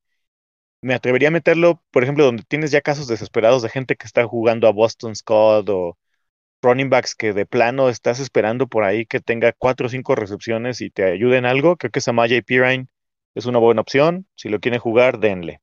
Me 0.82 0.94
atrevería 0.94 1.28
a 1.28 1.32
meterlo, 1.32 1.82
por 1.90 2.04
ejemplo, 2.04 2.24
donde 2.24 2.44
tienes 2.44 2.70
ya 2.70 2.80
casos 2.80 3.08
desesperados 3.08 3.62
de 3.62 3.68
gente 3.68 3.96
que 3.96 4.06
está 4.06 4.24
jugando 4.26 4.68
a 4.68 4.72
Boston 4.72 5.14
Scott 5.14 5.68
o 5.68 5.98
running 6.62 6.90
backs 6.90 7.14
que 7.14 7.32
de 7.32 7.46
plano 7.46 7.88
estás 7.88 8.20
esperando 8.20 8.66
por 8.68 8.84
ahí 8.84 9.06
que 9.06 9.20
tenga 9.20 9.52
cuatro 9.52 9.86
o 9.86 9.90
cinco 9.90 10.14
recepciones 10.14 10.80
y 10.80 10.90
te 10.90 11.04
ayuden 11.04 11.44
algo. 11.46 11.76
Creo 11.76 11.90
que 11.90 12.00
Samaya 12.00 12.36
y 12.36 12.42
Pirine 12.42 12.88
es 13.34 13.46
una 13.46 13.58
buena 13.58 13.82
opción. 13.82 14.26
Si 14.36 14.48
lo 14.48 14.60
quieren 14.60 14.80
jugar, 14.80 15.18
denle. 15.20 15.60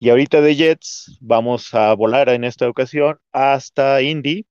Y 0.00 0.10
ahorita 0.10 0.40
de 0.40 0.56
Jets 0.56 1.18
vamos 1.20 1.74
a 1.74 1.94
volar 1.94 2.28
en 2.30 2.44
esta 2.44 2.68
ocasión 2.68 3.18
hasta 3.32 4.02
Indy 4.02 4.46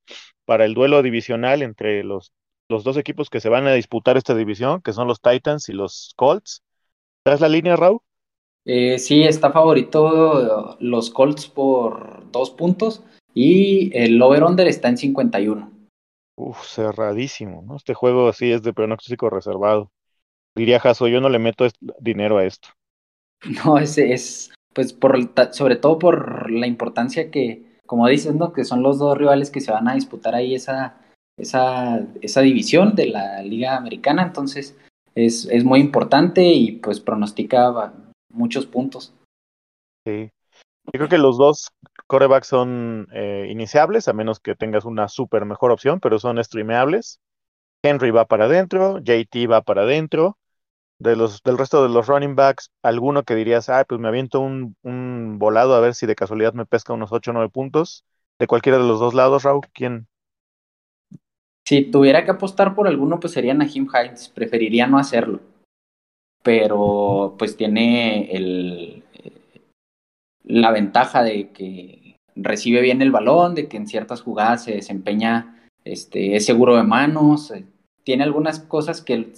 para 0.46 0.66
el 0.66 0.74
duelo 0.74 1.02
divisional 1.04 1.62
entre 1.62 2.04
los 2.04 2.34
los 2.70 2.84
dos 2.84 2.98
equipos 2.98 3.30
que 3.30 3.40
se 3.40 3.50
van 3.50 3.68
a 3.68 3.74
disputar 3.74 4.18
esta 4.18 4.36
división, 4.36 4.82
que 4.82 4.94
son 4.94 5.08
los 5.08 5.22
Titans 5.22 5.70
y 5.70 5.74
los 5.74 6.14
Colts. 6.16 6.64
¿Traes 7.24 7.42
la 7.42 7.50
línea, 7.50 7.76
Raúl? 7.76 8.00
Eh, 8.66 8.98
sí, 8.98 9.24
está 9.24 9.52
favorito 9.52 10.78
los 10.80 11.10
Colts 11.12 11.48
por 11.48 12.32
dos 12.32 12.50
puntos 12.50 13.04
y 13.34 13.96
el 13.96 14.20
over-under 14.22 14.68
está 14.68 14.90
en 14.90 14.98
51. 14.98 15.72
Uf, 16.38 16.66
cerradísimo, 16.66 17.62
¿no? 17.62 17.76
Este 17.78 17.94
juego 17.94 18.28
así 18.28 18.52
es 18.52 18.64
de 18.64 18.74
pronóstico 18.74 19.30
reservado. 19.30 19.92
Diría 20.56 20.80
Jaso, 20.80 21.08
yo 21.08 21.22
no 21.22 21.30
le 21.30 21.40
meto 21.40 21.68
dinero 22.00 22.38
a 22.38 22.46
esto. 22.46 22.70
No, 23.64 23.78
ese 23.78 24.12
es, 24.14 24.52
pues, 24.74 24.92
por, 24.92 25.20
sobre 25.52 25.76
todo 25.76 26.00
por 26.00 26.50
la 26.50 26.66
importancia 26.66 27.30
que, 27.30 27.80
como 27.86 28.08
dices, 28.08 28.34
¿no? 28.34 28.54
Que 28.54 28.64
son 28.64 28.82
los 28.82 28.98
dos 28.98 29.16
rivales 29.16 29.52
que 29.52 29.62
se 29.62 29.72
van 29.72 29.88
a 29.88 29.94
disputar 29.94 30.34
ahí 30.34 30.56
esa, 30.56 31.05
esa, 31.38 32.06
esa 32.22 32.42
división 32.42 32.96
de 32.96 33.08
la 33.08 33.42
Liga 33.42 33.76
Americana, 33.76 34.24
entonces 34.24 34.78
es, 35.16 35.46
es 35.46 35.64
muy 35.64 35.80
importante 35.80 36.44
y 36.44 36.74
pues 36.74 37.00
pronostica 37.00 37.94
muchos 38.30 38.66
puntos. 38.66 39.14
Sí, 40.06 40.30
yo 40.86 40.92
creo 40.92 41.10
que 41.10 41.18
los 41.18 41.38
dos 41.38 41.70
corebacks 42.08 42.48
son 42.48 43.08
eh, 43.12 43.48
iniciables, 43.50 44.08
a 44.08 44.14
menos 44.14 44.40
que 44.40 44.56
tengas 44.56 44.86
una 44.86 45.08
súper 45.08 45.46
mejor 45.46 45.72
opción, 45.72 46.00
pero 46.00 46.20
son 46.20 46.44
streameables. 46.44 47.20
Henry 47.84 48.12
va 48.12 48.26
para 48.26 48.46
adentro, 48.46 49.00
JT 49.00 49.48
va 49.48 49.62
para 49.62 49.84
adentro. 49.84 50.38
De 50.98 51.18
los, 51.18 51.44
del 51.44 51.58
resto 51.58 51.84
de 51.84 51.90
los 51.90 52.08
running 52.08 52.36
backs, 52.36 52.70
alguno 52.82 53.24
que 53.24 53.36
dirías, 53.36 53.68
ah, 53.68 53.84
pues 53.86 54.00
me 54.00 54.08
aviento 54.08 54.40
un, 54.40 54.78
un 54.82 55.38
volado 55.38 55.76
a 55.76 55.82
ver 55.82 55.94
si 55.94 56.06
de 56.06 56.16
casualidad 56.16 56.54
me 56.54 56.66
pesca 56.66 56.94
unos 56.94 57.12
8 57.12 57.32
o 57.32 57.34
9 57.34 57.50
puntos. 57.50 58.06
De 58.40 58.48
cualquiera 58.48 58.78
de 58.78 58.86
los 58.86 59.02
dos 59.02 59.14
lados, 59.14 59.44
Raúl, 59.44 59.62
¿quién, 59.74 60.08
si 61.68 61.84
tuviera 61.84 62.24
que 62.24 62.32
apostar 62.32 62.76
por 62.76 62.88
alguno, 62.88 63.20
pues 63.20 63.34
sería 63.34 63.54
Nahim 63.54 63.88
Hines. 63.88 64.30
Preferiría 64.30 64.88
no 64.88 65.00
hacerlo. 65.00 65.40
Pero 66.44 67.36
pues 67.40 67.58
tiene 67.58 68.32
el, 68.32 69.04
la 70.44 70.72
ventaja 70.72 71.24
de 71.24 71.50
que 71.50 72.18
recibe 72.36 72.82
bien 72.82 73.02
el 73.02 73.12
balón, 73.12 73.56
de 73.56 73.68
que 73.68 73.78
en 73.78 73.88
ciertas 73.88 74.22
jugadas 74.22 74.64
se 74.64 74.76
desempeña, 74.76 75.68
este, 75.84 76.36
es 76.36 76.46
seguro 76.46 76.76
de 76.76 76.84
manos. 76.84 77.50
Eh, 77.52 77.66
tiene 78.04 78.24
algunas 78.24 78.60
cosas 78.60 79.02
que 79.02 79.34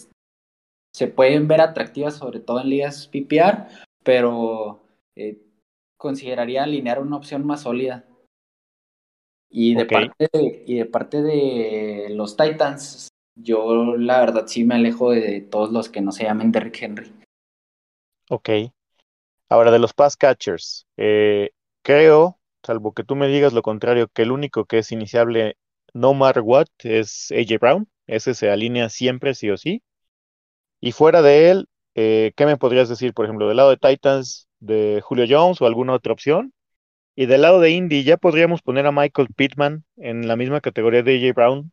se 0.94 1.08
pueden 1.08 1.48
ver 1.48 1.62
atractivas, 1.62 2.16
sobre 2.16 2.42
todo 2.42 2.60
en 2.60 2.70
ligas 2.70 3.08
PPR, 3.08 3.68
pero 4.04 4.84
eh, 5.16 5.40
consideraría 5.96 6.64
alinear 6.64 7.00
una 7.00 7.16
opción 7.16 7.46
más 7.46 7.62
sólida. 7.62 8.06
Y 9.50 9.76
de, 9.76 9.86
parte 9.86 10.30
de, 10.32 10.64
y 10.66 10.76
de 10.76 10.86
parte 10.86 11.22
de 11.22 12.08
los 12.12 12.36
Titans, 12.36 13.08
yo 13.36 13.96
la 13.96 14.20
verdad 14.20 14.48
sí 14.48 14.64
me 14.64 14.76
alejo 14.76 15.12
de 15.12 15.42
todos 15.42 15.72
los 15.72 15.90
que 15.90 16.02
no 16.02 16.12
se 16.12 16.24
llamen 16.24 16.52
Derrick 16.52 16.82
Henry. 16.82 17.12
Ok. 18.30 18.50
Ahora, 19.50 19.72
de 19.72 19.80
los 19.80 19.94
pass 19.94 20.18
catchers, 20.18 20.86
eh, 20.98 21.52
creo, 21.82 22.38
salvo 22.64 22.94
que 22.94 23.04
tú 23.04 23.16
me 23.16 23.28
digas 23.28 23.54
lo 23.54 23.62
contrario, 23.62 24.10
que 24.10 24.24
el 24.24 24.32
único 24.32 24.66
que 24.66 24.80
es 24.80 24.92
iniciable 24.92 25.56
no 25.94 26.14
matter 26.14 26.44
what 26.44 26.68
es 26.84 27.32
AJ 27.32 27.60
Brown. 27.60 27.88
Ese 28.08 28.34
se 28.34 28.50
alinea 28.50 28.90
siempre, 28.90 29.34
sí 29.34 29.50
o 29.50 29.58
sí. 29.58 29.84
Y 30.80 30.92
fuera 30.92 31.22
de 31.22 31.50
él, 31.50 31.70
eh, 31.96 32.34
¿qué 32.36 32.46
me 32.46 32.58
podrías 32.58 32.90
decir, 32.90 33.14
por 33.14 33.26
ejemplo, 33.26 33.48
del 33.48 33.58
lado 33.58 33.70
de 33.70 33.78
Titans, 33.78 34.48
de 34.60 35.02
Julio 35.04 35.26
Jones 35.28 35.62
o 35.62 35.66
alguna 35.66 35.94
otra 35.94 36.14
opción? 36.14 36.54
Y 37.20 37.26
del 37.26 37.42
lado 37.42 37.60
de 37.60 37.72
Indy, 37.72 38.04
ya 38.04 38.16
podríamos 38.18 38.62
poner 38.62 38.86
a 38.86 38.92
Michael 38.92 39.30
Pittman 39.36 39.84
en 39.98 40.28
la 40.28 40.36
misma 40.36 40.62
categoría 40.62 41.02
de 41.02 41.18
AJ 41.18 41.34
Brown 41.34 41.72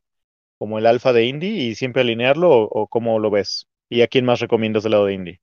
como 0.58 0.78
el 0.78 0.86
alfa 0.86 1.12
de 1.12 1.26
Indy 1.26 1.48
y 1.48 1.74
siempre 1.74 2.00
alinearlo 2.00 2.50
o, 2.50 2.86
cómo 2.86 3.18
lo 3.18 3.30
ves? 3.30 3.66
¿Y 3.90 4.00
a 4.00 4.06
quién 4.06 4.24
más 4.24 4.40
recomiendas 4.40 4.84
del 4.84 4.92
lado 4.92 5.04
de 5.04 5.12
Indy? 5.12 5.40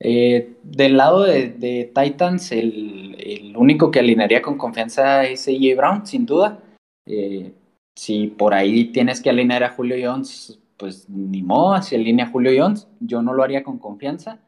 Eh, 0.00 0.54
del 0.62 0.96
lado 0.96 1.24
de, 1.24 1.92
Titans, 1.94 2.50
el, 2.52 3.52
único 3.56 3.90
que 3.90 3.98
alinearía 3.98 4.40
con 4.40 4.56
confianza 4.56 5.24
es 5.24 5.46
AJ 5.48 5.76
Brown, 5.76 6.06
sin 6.06 6.24
duda. 6.24 6.62
Eh, 7.04 7.52
si 7.94 8.28
por 8.28 8.54
ahí 8.54 8.86
tienes 8.86 9.20
que 9.20 9.28
alinear 9.28 9.64
a 9.64 9.70
Julio 9.70 9.96
Jones, 10.02 10.58
pues 10.78 11.10
ni 11.10 11.42
modo, 11.42 11.80
si 11.82 11.94
alinea 11.94 12.24
a 12.24 12.30
Julio 12.30 12.52
Jones, 12.56 12.88
yo 13.00 13.20
no 13.20 13.34
lo 13.34 13.42
haría 13.42 13.62
con 13.62 13.78
confianza. 13.78 14.40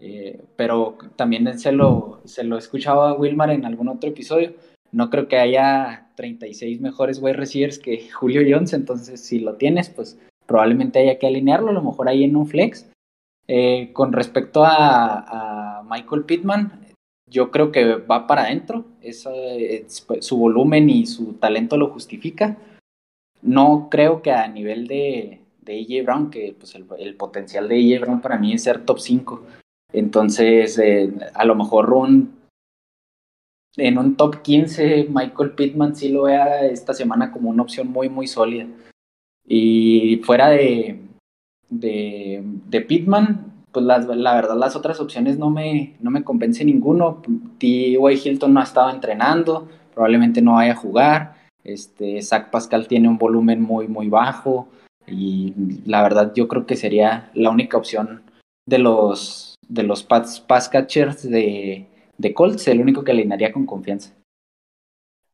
Eh, 0.00 0.40
pero 0.56 0.96
también 1.16 1.58
se 1.58 1.72
lo, 1.72 2.20
se 2.24 2.44
lo 2.44 2.56
escuchaba 2.56 3.10
a 3.10 3.14
Wilmar 3.14 3.50
en 3.50 3.64
algún 3.64 3.88
otro 3.88 4.10
episodio. 4.10 4.54
no 4.92 5.10
creo 5.10 5.28
que 5.28 5.38
haya 5.38 6.08
36 6.14 6.80
mejores 6.80 7.20
wide 7.20 7.34
receivers 7.34 7.78
que 7.78 8.08
Julio 8.10 8.42
Jones, 8.48 8.72
entonces 8.72 9.20
si 9.20 9.40
lo 9.40 9.56
tienes, 9.56 9.90
pues 9.90 10.18
probablemente 10.46 10.98
haya 11.00 11.18
que 11.18 11.26
alinearlo, 11.26 11.70
a 11.70 11.74
lo 11.74 11.82
mejor 11.82 12.08
ahí 12.08 12.24
en 12.24 12.36
un 12.36 12.46
flex. 12.46 12.88
Eh, 13.48 13.90
con 13.92 14.12
respecto 14.12 14.64
a, 14.64 15.78
a, 15.78 15.82
Michael 15.84 16.24
Pittman, 16.24 16.86
yo 17.30 17.50
creo 17.50 17.72
que 17.72 17.94
va 17.96 18.26
para 18.26 18.42
adentro, 18.42 18.84
pues, 19.00 19.26
su 20.20 20.36
volumen 20.36 20.90
y 20.90 21.06
su 21.06 21.34
talento 21.34 21.76
lo 21.76 21.90
justifica. 21.90 22.56
No 23.42 23.88
creo 23.90 24.22
que 24.22 24.32
a 24.32 24.48
nivel 24.48 24.86
de, 24.86 25.40
de 25.62 25.80
AJ 25.80 26.04
Brown, 26.04 26.30
que 26.30 26.54
pues 26.58 26.74
el, 26.74 26.86
el 26.98 27.14
potencial 27.14 27.68
de 27.68 27.76
AJ 27.76 28.00
Brown 28.00 28.20
para 28.20 28.38
mí 28.38 28.52
es 28.52 28.64
ser 28.64 28.84
top 28.84 28.98
5. 28.98 29.42
Entonces, 29.92 30.78
eh, 30.78 31.12
a 31.34 31.44
lo 31.44 31.54
mejor 31.54 31.92
un 31.92 32.38
en 33.78 33.96
un 33.96 34.16
top 34.16 34.42
15 34.42 35.06
Michael 35.08 35.52
Pittman 35.52 35.94
sí 35.94 36.08
lo 36.08 36.24
vea 36.24 36.66
esta 36.66 36.92
semana 36.94 37.30
como 37.30 37.50
una 37.50 37.62
opción 37.62 37.88
muy, 37.88 38.08
muy 38.08 38.26
sólida. 38.26 38.66
Y 39.46 40.20
fuera 40.24 40.50
de, 40.50 41.00
de, 41.70 42.42
de 42.44 42.80
Pittman, 42.82 43.64
pues 43.72 43.86
la, 43.86 43.98
la, 43.98 44.34
verdad 44.34 44.56
las 44.56 44.76
otras 44.76 45.00
opciones 45.00 45.38
no 45.38 45.50
me, 45.50 45.96
no 46.00 46.10
me 46.10 46.24
convence 46.24 46.64
ninguno. 46.64 47.22
T.Y. 47.58 47.96
Hilton 47.96 48.52
no 48.52 48.60
ha 48.60 48.64
estado 48.64 48.90
entrenando, 48.90 49.68
probablemente 49.94 50.42
no 50.42 50.54
vaya 50.54 50.72
a 50.72 50.76
jugar. 50.76 51.36
Este, 51.64 52.20
Zach 52.22 52.50
Pascal 52.50 52.88
tiene 52.88 53.08
un 53.08 53.18
volumen 53.18 53.62
muy, 53.62 53.88
muy 53.88 54.08
bajo. 54.08 54.68
Y 55.06 55.54
la 55.86 56.02
verdad 56.02 56.32
yo 56.34 56.48
creo 56.48 56.66
que 56.66 56.76
sería 56.76 57.30
la 57.32 57.50
única 57.50 57.78
opción 57.78 58.22
de 58.66 58.78
los, 58.78 59.54
de 59.68 59.82
los 59.82 60.02
pass, 60.02 60.40
pass 60.40 60.68
catchers 60.68 61.28
de, 61.28 61.86
de 62.16 62.34
Colts, 62.34 62.66
el 62.68 62.80
único 62.80 63.04
que 63.04 63.12
alinearía 63.12 63.52
con 63.52 63.66
confianza. 63.66 64.14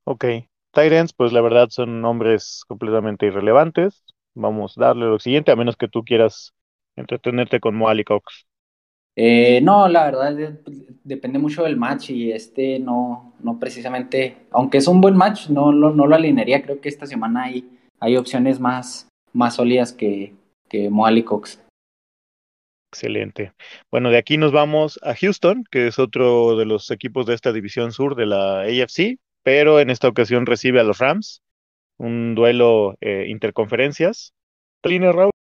Ok. 0.05 0.25
Tyrants, 0.73 1.13
pues 1.13 1.33
la 1.33 1.41
verdad 1.41 1.69
son 1.71 2.01
nombres 2.01 2.65
completamente 2.67 3.27
irrelevantes. 3.27 4.05
Vamos 4.35 4.77
a 4.77 4.87
darle 4.87 5.07
lo 5.07 5.19
siguiente, 5.19 5.53
a 5.53 5.57
menos 5.57 5.77
que 5.77 5.89
tú 5.89 6.05
quieras 6.05 6.53
entretenerte 6.97 7.61
con 7.61 7.77
Moali 7.77 8.05
Cox. 8.05 8.47
Eh, 9.17 9.61
no, 9.61 9.87
la 9.87 10.05
verdad 10.05 10.37
depende 11.05 11.39
mucho 11.39 11.63
del 11.63 11.77
match 11.77 12.11
y 12.11 12.33
este 12.33 12.81
no, 12.81 13.33
no 13.39 13.61
precisamente, 13.61 14.39
aunque 14.51 14.79
es 14.79 14.89
un 14.89 15.01
buen 15.01 15.17
match, 15.17 15.49
no, 15.51 15.71
no, 15.73 15.91
no 15.91 16.07
lo 16.07 16.17
alinearía. 16.17 16.63
Creo 16.63 16.81
que 16.81 16.89
esta 16.89 17.07
semana 17.07 17.45
hay, 17.45 17.79
hay 18.01 18.17
opciones 18.17 18.59
más, 18.59 19.09
más 19.33 19.55
sólidas 19.55 19.93
que, 19.93 20.35
que 20.69 20.91
Moali 20.91 21.23
Cox. 21.23 21.61
Excelente. 22.95 23.53
Bueno, 23.91 24.11
de 24.11 24.19
aquí 24.19 24.37
nos 24.37 24.53
vamos 24.53 25.01
a 25.03 25.17
Houston, 25.17 25.65
que 25.69 25.89
es 25.89 25.99
otro 25.99 26.57
de 26.57 26.65
los 26.65 26.93
equipos 26.93 27.27
de 27.27 27.35
esta 27.35 27.53
división 27.53 27.91
sur 27.91 28.15
de 28.15 28.25
la 28.25 28.61
AFC, 28.61 29.19
pero 29.43 29.81
en 29.81 29.91
esta 29.91 30.07
ocasión 30.07 30.47
recibe 30.47 30.79
a 30.79 30.85
los 30.85 30.99
Rams, 30.99 31.43
un 31.99 32.37
duelo 32.37 32.97
eh, 33.01 33.27
interconferencias. 33.29 34.33
¿Línea, 34.85 35.11
Raúl? 35.11 35.33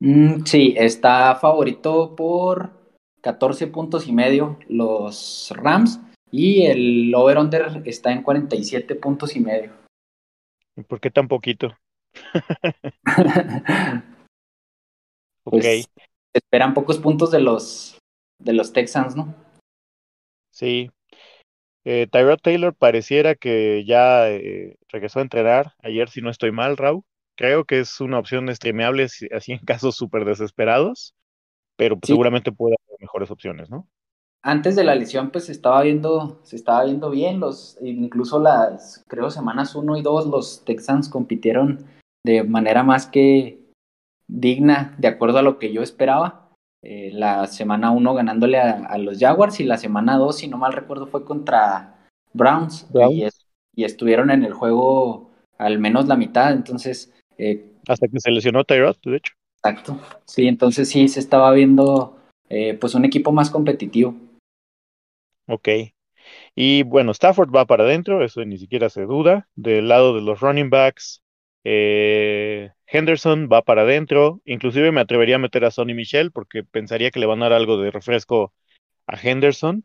Mm, 0.00 0.42
sí, 0.44 0.74
está 0.76 1.36
favorito 1.36 2.16
por 2.16 2.72
14 3.20 3.68
puntos 3.68 4.08
y 4.08 4.12
medio 4.12 4.58
los 4.68 5.54
Rams 5.54 6.00
y 6.32 6.66
el 6.66 7.14
over-under 7.14 7.82
está 7.84 8.10
en 8.10 8.24
47 8.24 8.96
puntos 8.96 9.36
y 9.36 9.40
medio. 9.40 9.70
¿Por 10.88 11.00
qué 11.00 11.12
tan 11.12 11.28
poquito? 11.28 11.76
ok. 15.44 15.62
Pues, 15.62 15.88
esperan 16.38 16.74
pocos 16.74 16.98
puntos 16.98 17.30
de 17.30 17.40
los, 17.40 17.98
de 18.38 18.52
los 18.52 18.72
Texans, 18.72 19.16
¿no? 19.16 19.34
Sí. 20.50 20.90
Eh, 21.84 22.08
Tyrod 22.10 22.38
Taylor 22.38 22.74
pareciera 22.74 23.34
que 23.34 23.84
ya 23.86 24.28
eh, 24.28 24.76
regresó 24.88 25.20
a 25.20 25.22
entrenar 25.22 25.74
ayer, 25.82 26.08
si 26.08 26.20
no 26.20 26.30
estoy 26.30 26.50
mal, 26.50 26.76
Raúl. 26.76 27.04
Creo 27.36 27.64
que 27.64 27.80
es 27.80 28.00
una 28.00 28.18
opción 28.18 28.52
streameable 28.54 29.04
así 29.04 29.52
en 29.52 29.58
casos 29.58 29.94
súper 29.94 30.24
desesperados, 30.24 31.14
pero 31.76 31.98
pues, 31.98 32.08
seguramente 32.08 32.50
puede 32.50 32.76
haber 32.88 33.00
mejores 33.00 33.30
opciones, 33.30 33.70
¿no? 33.70 33.86
Antes 34.42 34.76
de 34.76 34.84
la 34.84 34.94
lesión, 34.94 35.30
pues 35.30 35.46
se 35.46 35.52
estaba 35.52 35.82
viendo, 35.82 36.40
se 36.44 36.56
estaba 36.56 36.84
viendo 36.84 37.10
bien, 37.10 37.40
los, 37.40 37.76
incluso 37.82 38.38
las, 38.38 39.04
creo, 39.08 39.28
semanas 39.28 39.74
1 39.74 39.96
y 39.96 40.02
2, 40.02 40.26
los 40.26 40.64
Texans 40.64 41.08
compitieron 41.08 41.84
de 42.24 42.44
manera 42.44 42.82
más 42.82 43.06
que, 43.06 43.65
digna 44.28 44.94
de 44.98 45.08
acuerdo 45.08 45.38
a 45.38 45.42
lo 45.42 45.58
que 45.58 45.72
yo 45.72 45.82
esperaba. 45.82 46.50
Eh, 46.82 47.10
la 47.12 47.46
semana 47.46 47.90
1 47.90 48.14
ganándole 48.14 48.58
a, 48.58 48.96
los 48.98 49.18
Jaguars 49.18 49.58
y 49.60 49.64
la 49.64 49.76
semana 49.76 50.18
2, 50.18 50.36
si 50.36 50.48
no 50.48 50.56
mal 50.56 50.72
recuerdo, 50.72 51.06
fue 51.06 51.24
contra 51.24 52.08
Browns 52.32 52.86
y, 53.10 53.84
estuvieron 53.84 54.30
en 54.30 54.44
el 54.44 54.52
juego 54.52 55.30
al 55.58 55.78
menos 55.78 56.06
la 56.06 56.16
mitad, 56.16 56.52
entonces... 56.52 57.12
Eh, 57.38 57.72
Hasta 57.88 58.08
que 58.08 58.20
se 58.20 58.30
lesionó 58.30 58.64
Tyrod, 58.64 58.96
de 59.04 59.16
hecho. 59.16 59.32
Exacto, 59.56 59.98
sí, 60.26 60.46
entonces 60.46 60.88
sí 60.88 61.08
se 61.08 61.20
estaba 61.20 61.50
viendo 61.52 62.16
eh, 62.48 62.74
pues 62.74 62.94
un 62.94 63.04
equipo 63.04 63.32
más 63.32 63.50
competitivo. 63.50 64.14
Ok, 65.48 65.68
y 66.54 66.82
bueno, 66.84 67.12
Stafford 67.12 67.54
va 67.54 67.66
para 67.66 67.84
adentro, 67.84 68.24
eso 68.24 68.44
ni 68.44 68.58
siquiera 68.58 68.88
se 68.88 69.02
duda. 69.02 69.48
Del 69.54 69.88
lado 69.88 70.14
de 70.14 70.22
los 70.22 70.40
running 70.40 70.70
backs, 70.70 71.22
eh, 71.68 72.70
Henderson 72.86 73.48
va 73.52 73.62
para 73.62 73.82
adentro. 73.82 74.40
Inclusive 74.44 74.92
me 74.92 75.00
atrevería 75.00 75.34
a 75.34 75.38
meter 75.40 75.64
a 75.64 75.72
Sonny 75.72 75.94
Michel 75.94 76.30
porque 76.30 76.62
pensaría 76.62 77.10
que 77.10 77.18
le 77.18 77.26
van 77.26 77.42
a 77.42 77.48
dar 77.48 77.54
algo 77.54 77.76
de 77.78 77.90
refresco 77.90 78.54
a 79.06 79.18
Henderson. 79.20 79.84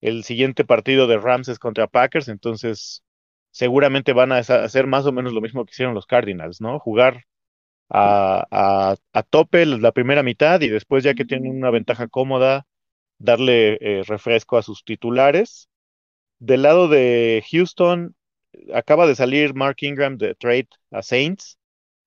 El 0.00 0.22
siguiente 0.22 0.64
partido 0.64 1.08
de 1.08 1.18
Rams 1.18 1.48
es 1.48 1.58
contra 1.58 1.88
Packers, 1.88 2.28
entonces 2.28 3.02
seguramente 3.50 4.12
van 4.12 4.30
a 4.30 4.38
hacer 4.38 4.86
más 4.86 5.06
o 5.06 5.12
menos 5.12 5.32
lo 5.32 5.40
mismo 5.40 5.64
que 5.64 5.72
hicieron 5.72 5.94
los 5.94 6.06
Cardinals, 6.06 6.60
¿no? 6.60 6.78
Jugar 6.78 7.24
a, 7.90 8.94
tope 9.30 9.66
la 9.66 9.90
primera 9.92 10.22
mitad 10.22 10.60
y 10.60 10.68
después 10.68 11.02
ya 11.02 11.14
que 11.14 11.24
tienen 11.24 11.56
una 11.56 11.70
ventaja 11.70 12.06
cómoda, 12.06 12.66
darle 13.18 13.78
eh, 13.80 14.04
refresco 14.06 14.56
a 14.56 14.62
sus 14.62 14.84
titulares. 14.84 15.68
Del 16.38 16.62
lado 16.62 16.86
de 16.86 17.44
Houston, 17.50 18.14
acaba 18.72 19.06
de 19.06 19.14
salir 19.14 19.54
Mark 19.54 19.76
Ingram 19.80 20.16
de 20.16 20.34
trade 20.34 20.68
a 20.90 21.02
Saints. 21.02 21.58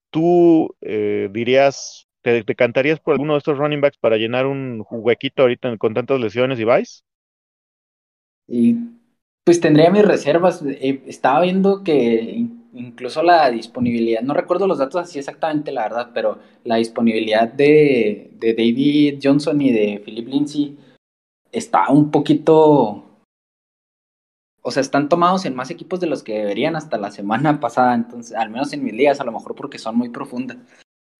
¿Tú 0.09 0.75
eh, 0.81 1.29
dirías, 1.31 2.07
te, 2.21 2.43
cantarías 2.55 2.99
por 2.99 3.13
alguno 3.13 3.33
de 3.33 3.39
estos 3.39 3.57
running 3.57 3.81
backs 3.81 3.97
para 3.97 4.17
llenar 4.17 4.45
un 4.45 4.85
huequito 4.89 5.43
ahorita 5.43 5.77
con 5.77 5.93
tantas 5.93 6.19
lesiones 6.19 6.59
y 6.59 6.63
vais? 6.63 7.03
Y 8.47 8.75
pues 9.43 9.59
tendría 9.61 9.89
mis 9.89 10.05
reservas. 10.05 10.63
Eh, 10.65 11.03
estaba 11.07 11.41
viendo 11.41 11.83
que 11.83 12.45
incluso 12.73 13.23
la 13.23 13.49
disponibilidad, 13.49 14.21
no 14.21 14.33
recuerdo 14.33 14.67
los 14.67 14.77
datos 14.77 15.01
así 15.01 15.19
exactamente, 15.19 15.71
la 15.71 15.83
verdad, 15.83 16.11
pero 16.13 16.39
la 16.63 16.75
disponibilidad 16.77 17.47
de 17.47 18.31
David 18.39 19.19
Johnson 19.21 19.61
y 19.61 19.71
de 19.71 20.01
Philip 20.03 20.27
Lindsay 20.27 20.77
está 21.51 21.89
un 21.89 22.11
poquito 22.11 23.10
o 24.61 24.71
sea, 24.71 24.81
están 24.81 25.09
tomados 25.09 25.45
en 25.45 25.55
más 25.55 25.71
equipos 25.71 25.99
de 25.99 26.07
los 26.07 26.23
que 26.23 26.37
deberían 26.37 26.75
hasta 26.75 26.97
la 26.97 27.11
semana 27.11 27.59
pasada, 27.59 27.95
entonces, 27.95 28.35
al 28.35 28.49
menos 28.49 28.71
en 28.73 28.83
mis 28.83 28.93
días, 28.93 29.19
a 29.19 29.23
lo 29.23 29.31
mejor 29.31 29.55
porque 29.55 29.79
son 29.79 29.97
muy 29.97 30.09
profundas. 30.09 30.57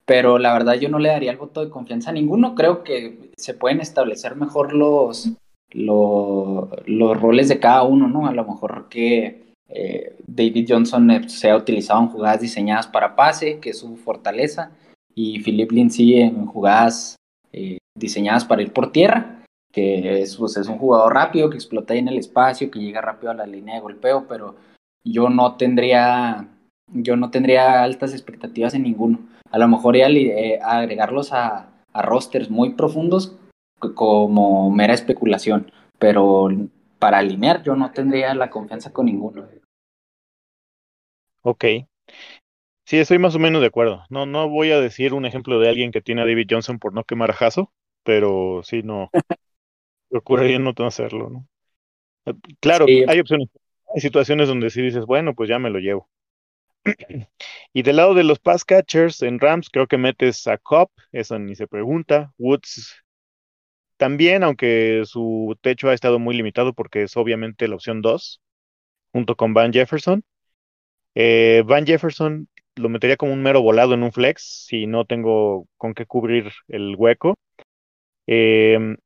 Pero 0.06 0.38
la 0.38 0.54
verdad 0.54 0.74
yo 0.74 0.90
no 0.90 1.00
le 1.00 1.10
daría 1.10 1.32
el 1.32 1.38
voto 1.38 1.64
de 1.64 1.70
confianza 1.70 2.10
a 2.10 2.14
ninguno. 2.14 2.56
Creo 2.56 2.84
que 2.84 3.32
se 3.38 3.54
pueden 3.54 3.80
establecer 3.80 4.36
mejor 4.36 4.74
los, 4.74 5.32
los, 5.70 6.70
los 6.86 7.22
roles 7.22 7.48
de 7.48 7.60
cada 7.60 7.84
uno, 7.84 8.08
¿no? 8.08 8.28
A 8.28 8.34
lo 8.34 8.44
mejor 8.44 8.90
que 8.90 9.54
eh, 9.70 10.18
David 10.28 10.66
Johnson 10.68 11.12
eh, 11.12 11.30
sea 11.30 11.56
utilizado 11.56 12.02
en 12.02 12.10
jugadas 12.10 12.42
diseñadas 12.42 12.88
para 12.88 13.16
pase, 13.16 13.60
que 13.60 13.70
es 13.70 13.78
su 13.78 13.96
fortaleza, 13.96 14.72
y 15.16 15.40
Philip 15.44 15.72
Lindsay 15.72 16.20
en 16.20 16.46
jugadas 16.46 17.16
eh, 17.54 17.78
diseñadas 17.96 18.44
para 18.44 18.64
ir 18.64 18.74
por 18.74 18.92
tierra 18.92 19.41
que 19.72 20.22
es, 20.22 20.36
pues, 20.38 20.58
es 20.58 20.68
un 20.68 20.78
jugador 20.78 21.14
rápido, 21.14 21.50
que 21.50 21.58
explota 21.58 21.94
ahí 21.94 22.00
en 22.00 22.10
el 22.10 22.18
espacio, 22.18 22.70
que 22.70 22.80
llega 22.80 23.02
rápido 23.02 23.32
a 23.32 23.36
la 23.36 23.46
línea 23.46 23.76
de 23.76 23.82
golpeo, 23.82 24.26
pero 24.28 24.56
yo 25.04 25.30
no 25.30 25.56
tendría, 25.56 26.48
yo 26.88 27.16
no 27.16 27.32
tendría 27.32 27.84
altas 27.84 28.14
expectativas 28.14 28.74
en 28.74 28.84
ninguno. 28.84 29.20
A 29.50 29.58
lo 29.58 29.68
mejor 29.68 29.98
ya 29.98 30.08
eh, 30.10 30.60
agregarlos 30.62 31.34
a, 31.34 31.70
a 31.94 32.02
rosters 32.02 32.50
muy 32.50 32.74
profundos 32.74 33.36
como 33.96 34.70
mera 34.70 34.94
especulación, 34.94 35.72
pero 35.98 36.50
para 37.00 37.18
alinear 37.18 37.64
yo 37.64 37.76
no 37.76 37.92
tendría 37.92 38.34
la 38.36 38.50
confianza 38.50 38.94
con 38.94 39.08
ninguno. 39.08 39.48
Ok. 41.42 41.66
Sí, 42.86 42.98
estoy 42.98 43.20
más 43.20 43.36
o 43.36 43.40
menos 43.40 43.62
de 43.62 43.68
acuerdo. 43.68 44.04
No, 44.10 44.26
no 44.26 44.50
voy 44.50 44.72
a 44.72 44.80
decir 44.80 45.14
un 45.14 45.26
ejemplo 45.26 45.60
de 45.60 45.70
alguien 45.70 45.92
que 45.92 46.02
tiene 46.02 46.22
a 46.22 46.26
David 46.26 46.48
Johnson 46.50 46.78
por 46.78 46.94
no 46.94 47.04
quemar 47.04 47.32
a 47.32 47.34
Jaso, 47.34 47.72
pero 48.04 48.62
sí, 48.64 48.84
no, 48.84 49.10
procuraría 50.12 50.60
no 50.60 50.74
hacerlo, 50.86 51.30
¿no? 51.30 51.48
Eh, 52.26 52.34
claro, 52.60 52.86
hay 52.86 53.20
opciones, 53.20 53.50
hay 53.96 54.02
situaciones 54.02 54.48
donde 54.48 54.70
sí 54.70 54.82
dices, 54.82 55.06
bueno, 55.06 55.34
pues 55.34 55.50
ya 55.50 55.58
me 55.58 55.70
lo 55.70 55.80
llevo. 55.80 56.10
y 57.74 57.82
del 57.82 57.96
lado 57.96 58.14
de 58.14 58.24
los 58.24 58.40
pass 58.40 58.66
catchers 58.66 59.22
en 59.22 59.40
Rams, 59.40 59.70
creo 59.70 59.88
que 59.88 59.98
metes 59.98 60.46
a 60.48 60.58
Cobb, 60.58 60.90
eso 61.12 61.40
ni 61.40 61.56
se 61.56 61.68
pregunta. 61.68 62.34
Woods 62.38 63.04
también, 63.98 64.44
aunque 64.44 65.04
su 65.06 65.58
techo 65.62 65.90
ha 65.90 65.94
estado 65.94 66.20
muy 66.20 66.36
limitado 66.36 66.74
porque 66.74 67.04
es 67.04 67.16
obviamente 67.18 67.68
la 67.68 67.76
opción 67.76 68.02
2. 68.02 68.42
junto 69.14 69.36
con 69.36 69.54
Van 69.54 69.74
Jefferson. 69.74 70.24
Eh, 71.16 71.64
Van 71.66 71.86
Jefferson 71.86 72.48
lo 72.76 72.90
metería 72.90 73.18
como 73.18 73.34
un 73.34 73.44
mero 73.44 73.62
volado 73.62 73.94
en 73.94 74.04
un 74.04 74.12
flex 74.12 74.66
si 74.68 74.88
no 74.88 75.06
tengo 75.06 75.68
con 75.78 75.94
qué 75.94 76.06
cubrir 76.06 76.52
el 76.68 76.96
hueco. 76.98 77.36
Em, 78.28 78.98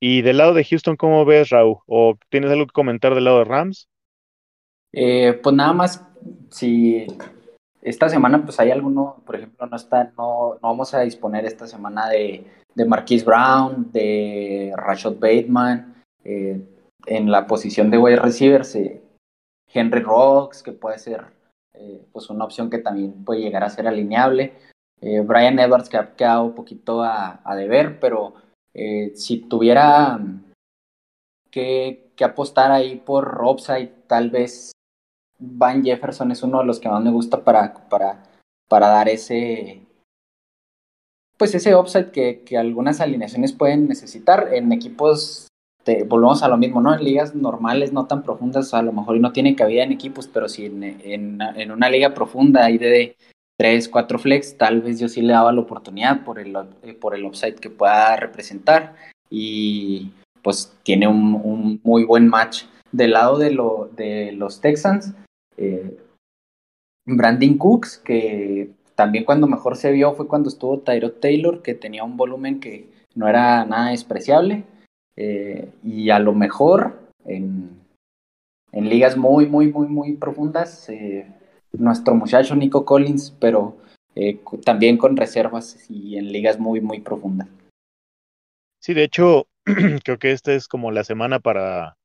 y 0.00 0.22
del 0.22 0.38
lado 0.38 0.54
de 0.54 0.64
Houston, 0.64 0.96
¿cómo 0.96 1.24
ves, 1.24 1.50
Raúl? 1.50 1.76
¿O 1.86 2.16
tienes 2.30 2.50
algo 2.50 2.66
que 2.66 2.72
comentar 2.72 3.14
del 3.14 3.24
lado 3.24 3.38
de 3.38 3.44
Rams? 3.44 3.88
Eh, 4.92 5.38
pues 5.42 5.54
nada 5.54 5.72
más, 5.72 6.04
si 6.50 7.06
esta 7.82 8.08
semana 8.08 8.42
pues 8.42 8.58
hay 8.58 8.70
alguno, 8.70 9.22
por 9.24 9.36
ejemplo, 9.36 9.66
no 9.66 9.76
está, 9.76 10.12
no, 10.16 10.54
no 10.54 10.60
vamos 10.60 10.92
a 10.94 11.00
disponer 11.00 11.44
esta 11.44 11.66
semana 11.66 12.08
de, 12.08 12.44
de 12.74 12.84
Marquise 12.84 13.24
Brown, 13.24 13.90
de 13.92 14.72
Rashad 14.76 15.14
Bateman, 15.14 16.02
eh, 16.24 16.60
en 17.06 17.30
la 17.30 17.46
posición 17.46 17.90
de 17.90 17.98
wide 17.98 18.16
receivers, 18.16 18.74
eh, 18.74 19.02
Henry 19.72 20.00
Rocks, 20.00 20.62
que 20.62 20.72
puede 20.72 20.98
ser 20.98 21.24
eh, 21.74 22.04
pues 22.12 22.28
una 22.30 22.44
opción 22.44 22.68
que 22.68 22.78
también 22.78 23.24
puede 23.24 23.40
llegar 23.40 23.64
a 23.64 23.70
ser 23.70 23.86
alineable. 23.86 24.54
Brian 25.24 25.58
Edwards, 25.58 25.88
que 25.88 25.96
ha 25.96 26.14
quedado 26.14 26.44
un 26.44 26.54
poquito 26.54 27.02
a, 27.02 27.40
a 27.42 27.56
deber, 27.56 27.98
pero 28.00 28.34
si 28.72 29.38
tuviera 29.48 30.20
que, 31.50 32.10
apostar 32.20 32.70
ahí 32.70 32.96
por 32.96 33.40
upside, 33.42 33.92
tal 34.06 34.30
vez 34.30 34.72
Van 35.38 35.82
Jefferson 35.82 36.30
es 36.30 36.42
uno 36.42 36.58
de 36.58 36.66
los 36.66 36.78
que 36.78 36.88
más 36.88 37.02
me 37.02 37.10
gusta 37.10 37.42
para, 37.42 37.88
para, 37.88 38.22
para 38.68 38.88
dar 38.88 39.08
ese, 39.08 39.86
pues 41.38 41.54
ese 41.54 41.74
upside 41.74 42.10
que, 42.10 42.42
que, 42.42 42.58
algunas 42.58 43.00
alineaciones 43.00 43.54
pueden 43.54 43.88
necesitar 43.88 44.52
en 44.52 44.70
equipos, 44.70 45.48
volvemos 46.08 46.42
a 46.42 46.48
lo 46.48 46.58
mismo, 46.58 46.82
¿no? 46.82 46.92
En 46.92 47.02
ligas 47.02 47.34
normales, 47.34 47.90
no 47.90 48.06
tan 48.06 48.22
profundas, 48.22 48.74
a 48.74 48.82
lo 48.82 48.92
mejor 48.92 49.18
no 49.18 49.32
tiene 49.32 49.56
cabida 49.56 49.82
en 49.82 49.92
equipos, 49.92 50.28
pero 50.28 50.46
si 50.46 50.66
en, 50.66 50.82
en, 50.84 51.40
en 51.40 51.70
una 51.70 51.88
liga 51.88 52.12
profunda 52.12 52.66
hay 52.66 52.76
de 52.76 53.16
3, 53.60 53.90
4 53.90 54.18
flex, 54.18 54.56
tal 54.56 54.80
vez 54.80 54.98
yo 54.98 55.06
sí 55.06 55.20
le 55.20 55.34
daba 55.34 55.52
la 55.52 55.60
oportunidad 55.60 56.24
por 56.24 56.38
el, 56.38 56.56
eh, 56.82 56.94
por 56.94 57.14
el 57.14 57.26
upside 57.26 57.56
que 57.56 57.68
pueda 57.68 58.16
representar 58.16 58.94
y 59.28 60.12
pues 60.40 60.74
tiene 60.82 61.06
un, 61.06 61.78
muy 61.84 62.04
buen 62.04 62.26
match. 62.26 62.64
Del 62.90 63.10
lado 63.10 63.36
de, 63.36 63.50
lo, 63.50 63.90
de 63.94 64.32
los 64.32 64.62
Texans, 64.62 65.12
eh, 65.58 65.94
Brandon 67.04 67.58
Cooks, 67.58 67.98
que 67.98 68.70
también 68.94 69.26
cuando 69.26 69.46
mejor 69.46 69.76
se 69.76 69.92
vio 69.92 70.14
fue 70.14 70.26
cuando 70.26 70.48
estuvo 70.48 70.78
Tyrod 70.78 71.20
Taylor, 71.20 71.60
que 71.60 71.74
tenía 71.74 72.02
un 72.02 72.16
volumen 72.16 72.60
que 72.60 72.88
no 73.14 73.28
era 73.28 73.66
nada 73.66 73.90
despreciable. 73.90 74.64
Eh, 75.16 75.68
y 75.84 76.08
a 76.08 76.18
lo 76.18 76.32
mejor 76.32 76.98
en, 77.26 77.78
en, 78.72 78.88
ligas 78.88 79.18
muy, 79.18 79.44
muy, 79.44 79.70
muy, 79.70 79.86
muy 79.86 80.14
profundas, 80.14 80.88
eh, 80.88 81.26
nuestro 81.72 82.14
muchacho 82.14 82.56
Nico 82.56 82.84
Collins, 82.84 83.36
pero 83.38 83.76
eh, 84.14 84.40
también 84.64 84.96
con 84.96 85.16
reservas 85.16 85.86
y 85.88 86.16
en 86.16 86.32
ligas 86.32 86.58
muy, 86.58 86.80
muy 86.80 87.00
profundas. 87.00 87.48
Sí, 88.80 88.94
de 88.94 89.04
hecho, 89.04 89.46
creo 90.04 90.18
que 90.18 90.32
esta 90.32 90.52
es 90.52 90.68
como 90.68 90.90
la 90.90 91.04
semana 91.04 91.38
para 91.40 91.96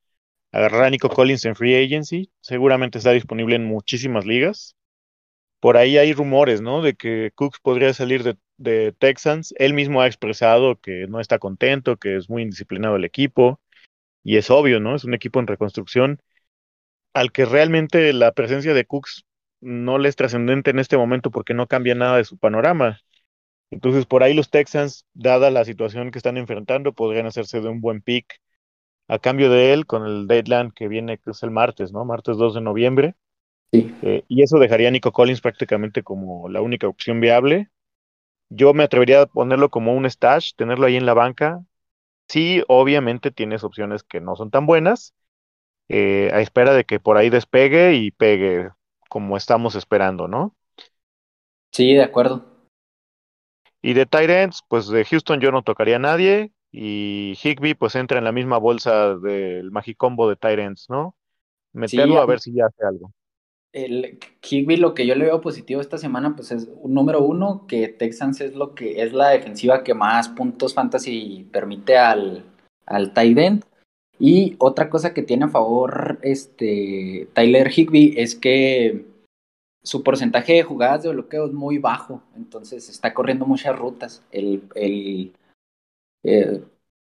agarrar 0.52 0.84
a 0.84 0.90
Nico 0.90 1.08
Collins 1.08 1.44
en 1.44 1.56
Free 1.56 1.74
Agency. 1.74 2.30
Seguramente 2.40 2.98
está 2.98 3.10
disponible 3.12 3.56
en 3.56 3.64
muchísimas 3.64 4.24
ligas. 4.24 4.76
Por 5.60 5.76
ahí 5.76 5.98
hay 5.98 6.12
rumores, 6.12 6.60
¿no? 6.60 6.82
De 6.82 6.94
que 6.94 7.32
Cooks 7.34 7.58
podría 7.60 7.92
salir 7.94 8.22
de, 8.22 8.36
de, 8.58 8.92
Texans. 8.92 9.54
Él 9.58 9.74
mismo 9.74 10.00
ha 10.00 10.06
expresado 10.06 10.76
que 10.80 11.06
no 11.08 11.18
está 11.18 11.38
contento, 11.38 11.96
que 11.96 12.16
es 12.16 12.30
muy 12.30 12.42
indisciplinado 12.42 12.96
el 12.96 13.04
equipo. 13.04 13.60
Y 14.22 14.36
es 14.36 14.50
obvio, 14.50 14.80
¿no? 14.80 14.94
Es 14.94 15.04
un 15.04 15.14
equipo 15.14 15.40
en 15.40 15.46
reconstrucción 15.46 16.20
al 17.14 17.32
que 17.32 17.46
realmente 17.46 18.12
la 18.12 18.32
presencia 18.32 18.74
de 18.74 18.84
Cooks 18.84 19.25
no 19.60 19.98
le 19.98 20.08
es 20.08 20.16
trascendente 20.16 20.70
en 20.70 20.78
este 20.78 20.96
momento 20.96 21.30
porque 21.30 21.54
no 21.54 21.66
cambia 21.66 21.94
nada 21.94 22.16
de 22.16 22.24
su 22.24 22.38
panorama. 22.38 23.00
Entonces, 23.70 24.06
por 24.06 24.22
ahí 24.22 24.34
los 24.34 24.50
Texans, 24.50 25.06
dada 25.14 25.50
la 25.50 25.64
situación 25.64 26.10
que 26.10 26.18
están 26.18 26.36
enfrentando, 26.36 26.92
podrían 26.92 27.26
hacerse 27.26 27.60
de 27.60 27.68
un 27.68 27.80
buen 27.80 28.00
pick 28.00 28.40
a 29.08 29.18
cambio 29.18 29.50
de 29.50 29.72
él 29.72 29.86
con 29.86 30.06
el 30.06 30.26
deadline 30.26 30.72
que 30.72 30.88
viene, 30.88 31.18
que 31.18 31.30
es 31.30 31.42
el 31.42 31.50
martes, 31.50 31.92
¿no? 31.92 32.04
Martes 32.04 32.36
2 32.36 32.54
de 32.54 32.60
noviembre. 32.60 33.14
Sí. 33.72 33.92
Eh, 34.02 34.24
y 34.28 34.42
eso 34.42 34.58
dejaría 34.58 34.88
a 34.88 34.90
Nico 34.90 35.12
Collins 35.12 35.40
prácticamente 35.40 36.02
como 36.02 36.48
la 36.48 36.60
única 36.60 36.88
opción 36.88 37.20
viable. 37.20 37.70
Yo 38.48 38.74
me 38.74 38.84
atrevería 38.84 39.22
a 39.22 39.26
ponerlo 39.26 39.70
como 39.70 39.94
un 39.94 40.06
stash, 40.06 40.52
tenerlo 40.56 40.86
ahí 40.86 40.96
en 40.96 41.06
la 41.06 41.14
banca. 41.14 41.64
Sí, 42.28 42.62
obviamente 42.68 43.30
tienes 43.30 43.64
opciones 43.64 44.02
que 44.02 44.20
no 44.20 44.36
son 44.36 44.50
tan 44.50 44.66
buenas, 44.66 45.14
eh, 45.88 46.30
a 46.32 46.40
espera 46.40 46.74
de 46.74 46.84
que 46.84 47.00
por 47.00 47.16
ahí 47.16 47.30
despegue 47.30 47.94
y 47.94 48.10
pegue 48.10 48.70
como 49.08 49.36
estamos 49.36 49.74
esperando, 49.74 50.28
¿no? 50.28 50.54
Sí, 51.72 51.94
de 51.94 52.02
acuerdo. 52.02 52.44
Y 53.82 53.94
de 53.94 54.06
Tyrants, 54.06 54.62
pues 54.68 54.88
de 54.88 55.04
Houston 55.04 55.40
yo 55.40 55.52
no 55.52 55.62
tocaría 55.62 55.96
a 55.96 55.98
nadie 55.98 56.52
y 56.72 57.34
Higby 57.42 57.74
pues 57.74 57.94
entra 57.94 58.18
en 58.18 58.24
la 58.24 58.32
misma 58.32 58.58
bolsa 58.58 59.16
del 59.16 59.70
Magicombo 59.70 60.28
de 60.28 60.36
Tyrants, 60.36 60.86
¿no? 60.90 61.16
Meterlo 61.72 62.18
sí, 62.18 62.20
a 62.20 62.26
ver 62.26 62.40
si 62.40 62.54
ya 62.54 62.66
hace 62.66 62.84
algo. 62.86 63.12
El 63.72 64.18
Higby 64.42 64.76
lo 64.76 64.94
que 64.94 65.06
yo 65.06 65.14
le 65.14 65.26
veo 65.26 65.40
positivo 65.42 65.80
esta 65.80 65.98
semana 65.98 66.34
pues 66.34 66.50
es 66.50 66.68
un 66.80 66.94
número 66.94 67.22
uno 67.22 67.66
que 67.68 67.88
Texans 67.88 68.40
es 68.40 68.54
lo 68.54 68.74
que 68.74 69.02
es 69.02 69.12
la 69.12 69.28
defensiva 69.28 69.84
que 69.84 69.92
más 69.94 70.30
puntos 70.30 70.72
fantasy 70.74 71.46
permite 71.52 71.98
al, 71.98 72.44
al 72.86 73.12
tight 73.12 73.38
end. 73.38 73.64
Y 74.18 74.56
otra 74.58 74.88
cosa 74.88 75.12
que 75.12 75.22
tiene 75.22 75.44
a 75.46 75.48
favor 75.48 76.18
este 76.22 77.28
Tyler 77.34 77.70
Higby 77.70 78.14
es 78.16 78.34
que 78.34 79.04
su 79.82 80.02
porcentaje 80.02 80.54
de 80.54 80.62
jugadas 80.62 81.02
de 81.02 81.10
bloqueo 81.10 81.46
es 81.46 81.52
muy 81.52 81.78
bajo, 81.78 82.22
entonces 82.34 82.88
está 82.88 83.14
corriendo 83.14 83.46
muchas 83.46 83.78
rutas. 83.78 84.22
El, 84.32 84.62
el 84.74 85.32
eh, 86.24 86.62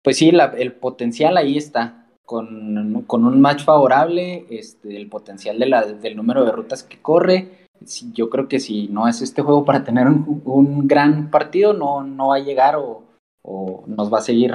pues 0.01 0.17
sí, 0.17 0.31
el 0.57 0.73
potencial 0.73 1.37
ahí 1.37 1.57
está. 1.57 1.99
Con, 2.25 3.03
con, 3.05 3.25
un 3.25 3.41
match 3.41 3.63
favorable, 3.65 4.45
este, 4.49 4.95
el 4.95 5.09
potencial 5.09 5.59
de 5.59 5.65
la, 5.67 5.83
del 5.85 6.15
número 6.15 6.45
de 6.45 6.53
rutas 6.53 6.81
que 6.81 7.01
corre. 7.01 7.67
Yo 8.13 8.29
creo 8.29 8.47
que 8.47 8.61
si 8.61 8.87
no 8.87 9.09
es 9.09 9.21
este 9.21 9.41
juego 9.41 9.65
para 9.65 9.83
tener 9.83 10.07
un, 10.07 10.41
un 10.45 10.87
gran 10.87 11.29
partido, 11.29 11.73
no, 11.73 12.01
no 12.01 12.29
va 12.29 12.37
a 12.37 12.39
llegar 12.39 12.77
o, 12.77 13.03
o, 13.43 13.83
nos 13.87 14.11
va 14.11 14.19
a 14.19 14.21
seguir. 14.21 14.53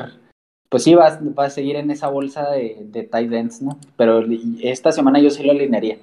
Pues 0.70 0.84
sí, 0.84 0.94
va, 0.94 1.18
a 1.36 1.50
seguir 1.50 1.76
en 1.76 1.90
esa 1.90 2.08
bolsa 2.08 2.50
de, 2.50 2.76
de 2.80 3.02
tight 3.04 3.32
ends, 3.32 3.62
¿no? 3.62 3.78
Pero 3.96 4.24
esta 4.60 4.92
semana 4.92 5.18
yo 5.20 5.30
sí 5.30 5.42
lo 5.42 5.52
alinearía. 5.52 5.98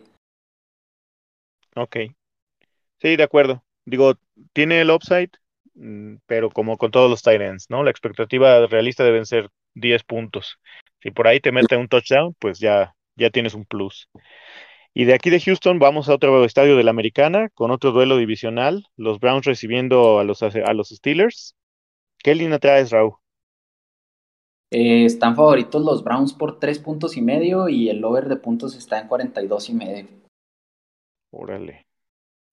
Ok. 1.75 1.97
Sí, 2.97 3.15
de 3.15 3.23
acuerdo. 3.23 3.63
Digo, 3.85 4.15
tiene 4.53 4.81
el 4.81 4.89
upside, 4.89 5.31
Mm, 5.75 6.17
pero 6.25 6.49
como 6.49 6.77
con 6.77 6.91
todos 6.91 7.09
los 7.09 7.21
Titans, 7.21 7.69
¿no? 7.69 7.83
La 7.83 7.91
expectativa 7.91 8.65
realista 8.67 9.03
deben 9.03 9.25
ser 9.25 9.49
10 9.75 10.03
puntos. 10.03 10.59
Si 11.01 11.11
por 11.11 11.27
ahí 11.27 11.39
te 11.39 11.51
mete 11.51 11.77
un 11.77 11.87
touchdown, 11.89 12.33
pues 12.39 12.59
ya, 12.59 12.95
ya 13.15 13.29
tienes 13.29 13.53
un 13.53 13.65
plus. 13.65 14.09
Y 14.93 15.05
de 15.05 15.13
aquí 15.13 15.29
de 15.29 15.41
Houston 15.41 15.79
vamos 15.79 16.09
a 16.09 16.15
otro 16.15 16.45
estadio 16.45 16.77
de 16.77 16.83
la 16.83 16.91
Americana 16.91 17.49
con 17.49 17.71
otro 17.71 17.91
duelo 17.91 18.17
divisional, 18.17 18.87
los 18.95 19.19
Browns 19.19 19.45
recibiendo 19.45 20.19
a 20.19 20.23
los, 20.23 20.41
a 20.41 20.73
los 20.73 20.89
Steelers. 20.89 21.55
¿Qué 22.19 22.35
línea 22.35 22.59
traes, 22.59 22.91
Raúl? 22.91 23.15
Eh, 24.71 25.05
están 25.05 25.35
favoritos 25.35 25.83
los 25.83 26.03
Browns 26.03 26.33
por 26.33 26.59
3 26.59 26.79
puntos 26.79 27.17
y 27.17 27.21
medio 27.21 27.69
y 27.69 27.89
el 27.89 28.03
over 28.03 28.27
de 28.27 28.35
puntos 28.35 28.75
está 28.75 28.99
en 28.99 29.07
42 29.07 29.69
y 29.69 29.73
medio. 29.73 30.07
Órale 31.31 31.85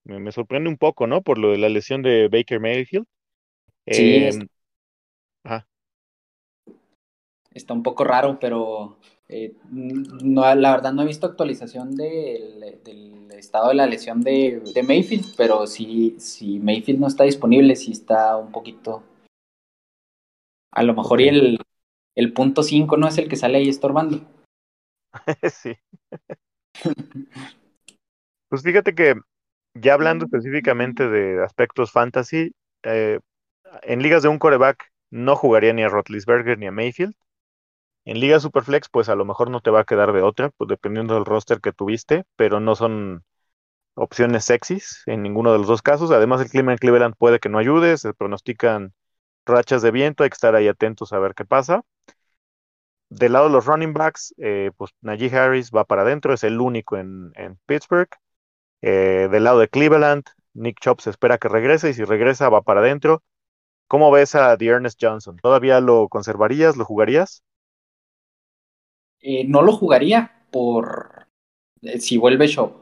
me, 0.04 0.18
me, 0.18 0.32
sorprende 0.32 0.68
un 0.68 0.76
poco, 0.76 1.06
¿no? 1.06 1.22
Por 1.22 1.38
lo 1.38 1.50
de 1.50 1.58
la 1.58 1.68
lesión 1.68 2.02
de 2.02 2.28
Baker 2.28 2.60
Mayfield. 2.60 3.06
Sí, 3.86 4.02
eh, 4.02 4.28
está, 4.28 4.46
ajá. 5.44 5.68
está 7.50 7.74
un 7.74 7.82
poco 7.82 8.04
raro, 8.04 8.38
pero 8.40 8.98
eh, 9.28 9.54
no, 9.70 10.54
la 10.54 10.72
verdad 10.72 10.92
no 10.92 11.02
he 11.02 11.06
visto 11.06 11.26
actualización 11.26 11.96
del, 11.96 12.80
del 12.84 13.30
estado 13.32 13.68
de 13.68 13.74
la 13.74 13.86
lesión 13.86 14.22
de, 14.22 14.60
de, 14.74 14.82
Mayfield, 14.82 15.34
pero 15.36 15.66
si, 15.66 16.16
si 16.18 16.58
Mayfield 16.58 17.00
no 17.00 17.08
está 17.08 17.24
disponible, 17.24 17.76
sí 17.76 17.92
está 17.92 18.36
un 18.36 18.52
poquito... 18.52 19.02
A 20.74 20.82
lo 20.82 20.94
mejor 20.94 21.20
y 21.20 21.28
el, 21.28 21.58
el 22.14 22.32
punto 22.32 22.62
5 22.62 22.96
no 22.96 23.08
es 23.08 23.18
el 23.18 23.28
que 23.28 23.36
sale 23.36 23.58
ahí 23.58 23.68
estorbando. 23.68 24.20
sí. 25.52 25.76
pues 28.48 28.62
fíjate 28.62 28.94
que 28.94 29.14
ya 29.74 29.94
hablando 29.94 30.26
específicamente 30.26 31.08
de 31.08 31.42
aspectos 31.42 31.92
fantasy, 31.92 32.52
eh, 32.82 33.20
en 33.82 34.02
ligas 34.02 34.22
de 34.22 34.28
un 34.28 34.38
coreback 34.38 34.90
no 35.10 35.36
jugaría 35.36 35.72
ni 35.72 35.82
a 35.82 35.88
Rotlisberger 35.88 36.58
ni 36.58 36.66
a 36.66 36.72
Mayfield. 36.72 37.14
En 38.04 38.18
ligas 38.18 38.42
Superflex, 38.42 38.88
pues 38.88 39.08
a 39.08 39.14
lo 39.14 39.24
mejor 39.24 39.50
no 39.50 39.60
te 39.60 39.70
va 39.70 39.80
a 39.80 39.84
quedar 39.84 40.12
de 40.12 40.22
otra, 40.22 40.50
pues 40.50 40.68
dependiendo 40.68 41.14
del 41.14 41.24
roster 41.24 41.60
que 41.60 41.72
tuviste, 41.72 42.24
pero 42.36 42.58
no 42.58 42.74
son 42.74 43.22
opciones 43.94 44.44
sexys 44.44 45.02
en 45.06 45.22
ninguno 45.22 45.52
de 45.52 45.58
los 45.58 45.68
dos 45.68 45.82
casos. 45.82 46.10
Además, 46.10 46.40
el 46.40 46.48
clima 46.48 46.72
en 46.72 46.78
Cleveland 46.78 47.14
puede 47.16 47.38
que 47.38 47.48
no 47.48 47.58
ayude, 47.58 47.96
se 47.98 48.12
pronostican 48.12 48.92
rachas 49.46 49.82
de 49.82 49.90
viento, 49.90 50.24
hay 50.24 50.30
que 50.30 50.34
estar 50.34 50.54
ahí 50.54 50.68
atentos 50.68 51.12
a 51.12 51.18
ver 51.18 51.34
qué 51.34 51.44
pasa. 51.44 51.82
del 53.10 53.34
lado 53.34 53.46
de 53.46 53.52
los 53.52 53.66
running 53.66 53.92
backs, 53.92 54.34
eh, 54.38 54.70
pues 54.76 54.92
Najee 55.02 55.36
Harris 55.36 55.70
va 55.70 55.84
para 55.84 56.00
adentro, 56.00 56.32
es 56.32 56.44
el 56.44 56.60
único 56.60 56.96
en, 56.96 57.32
Pittsburgh. 57.66 58.08
Eh, 58.80 59.28
del 59.30 59.44
lado 59.44 59.58
de 59.58 59.68
Cleveland, 59.68 60.24
Nick 60.54 60.80
Chubb 60.80 61.00
se 61.02 61.10
espera 61.10 61.36
que 61.36 61.48
regrese 61.48 61.90
y 61.90 61.94
si 61.94 62.04
regresa 62.04 62.48
va 62.48 62.62
para 62.62 62.80
adentro. 62.80 63.22
¿Cómo 63.86 64.10
ves 64.10 64.34
a 64.34 64.56
The 64.56 64.66
Ernest 64.66 64.98
Johnson? 65.00 65.36
¿Todavía 65.36 65.80
lo 65.80 66.08
conservarías? 66.08 66.78
¿Lo 66.78 66.86
jugarías? 66.86 67.44
Eh, 69.20 69.44
no 69.46 69.60
lo 69.60 69.72
jugaría 69.72 70.46
por 70.50 71.28
si 71.98 72.16
vuelve 72.16 72.46
Shop, 72.46 72.72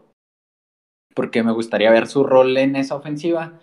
porque 1.15 1.43
me 1.43 1.53
gustaría 1.53 1.91
ver 1.91 2.07
su 2.07 2.23
rol 2.23 2.57
en 2.57 2.77
esa 2.77 2.95
ofensiva 2.95 3.61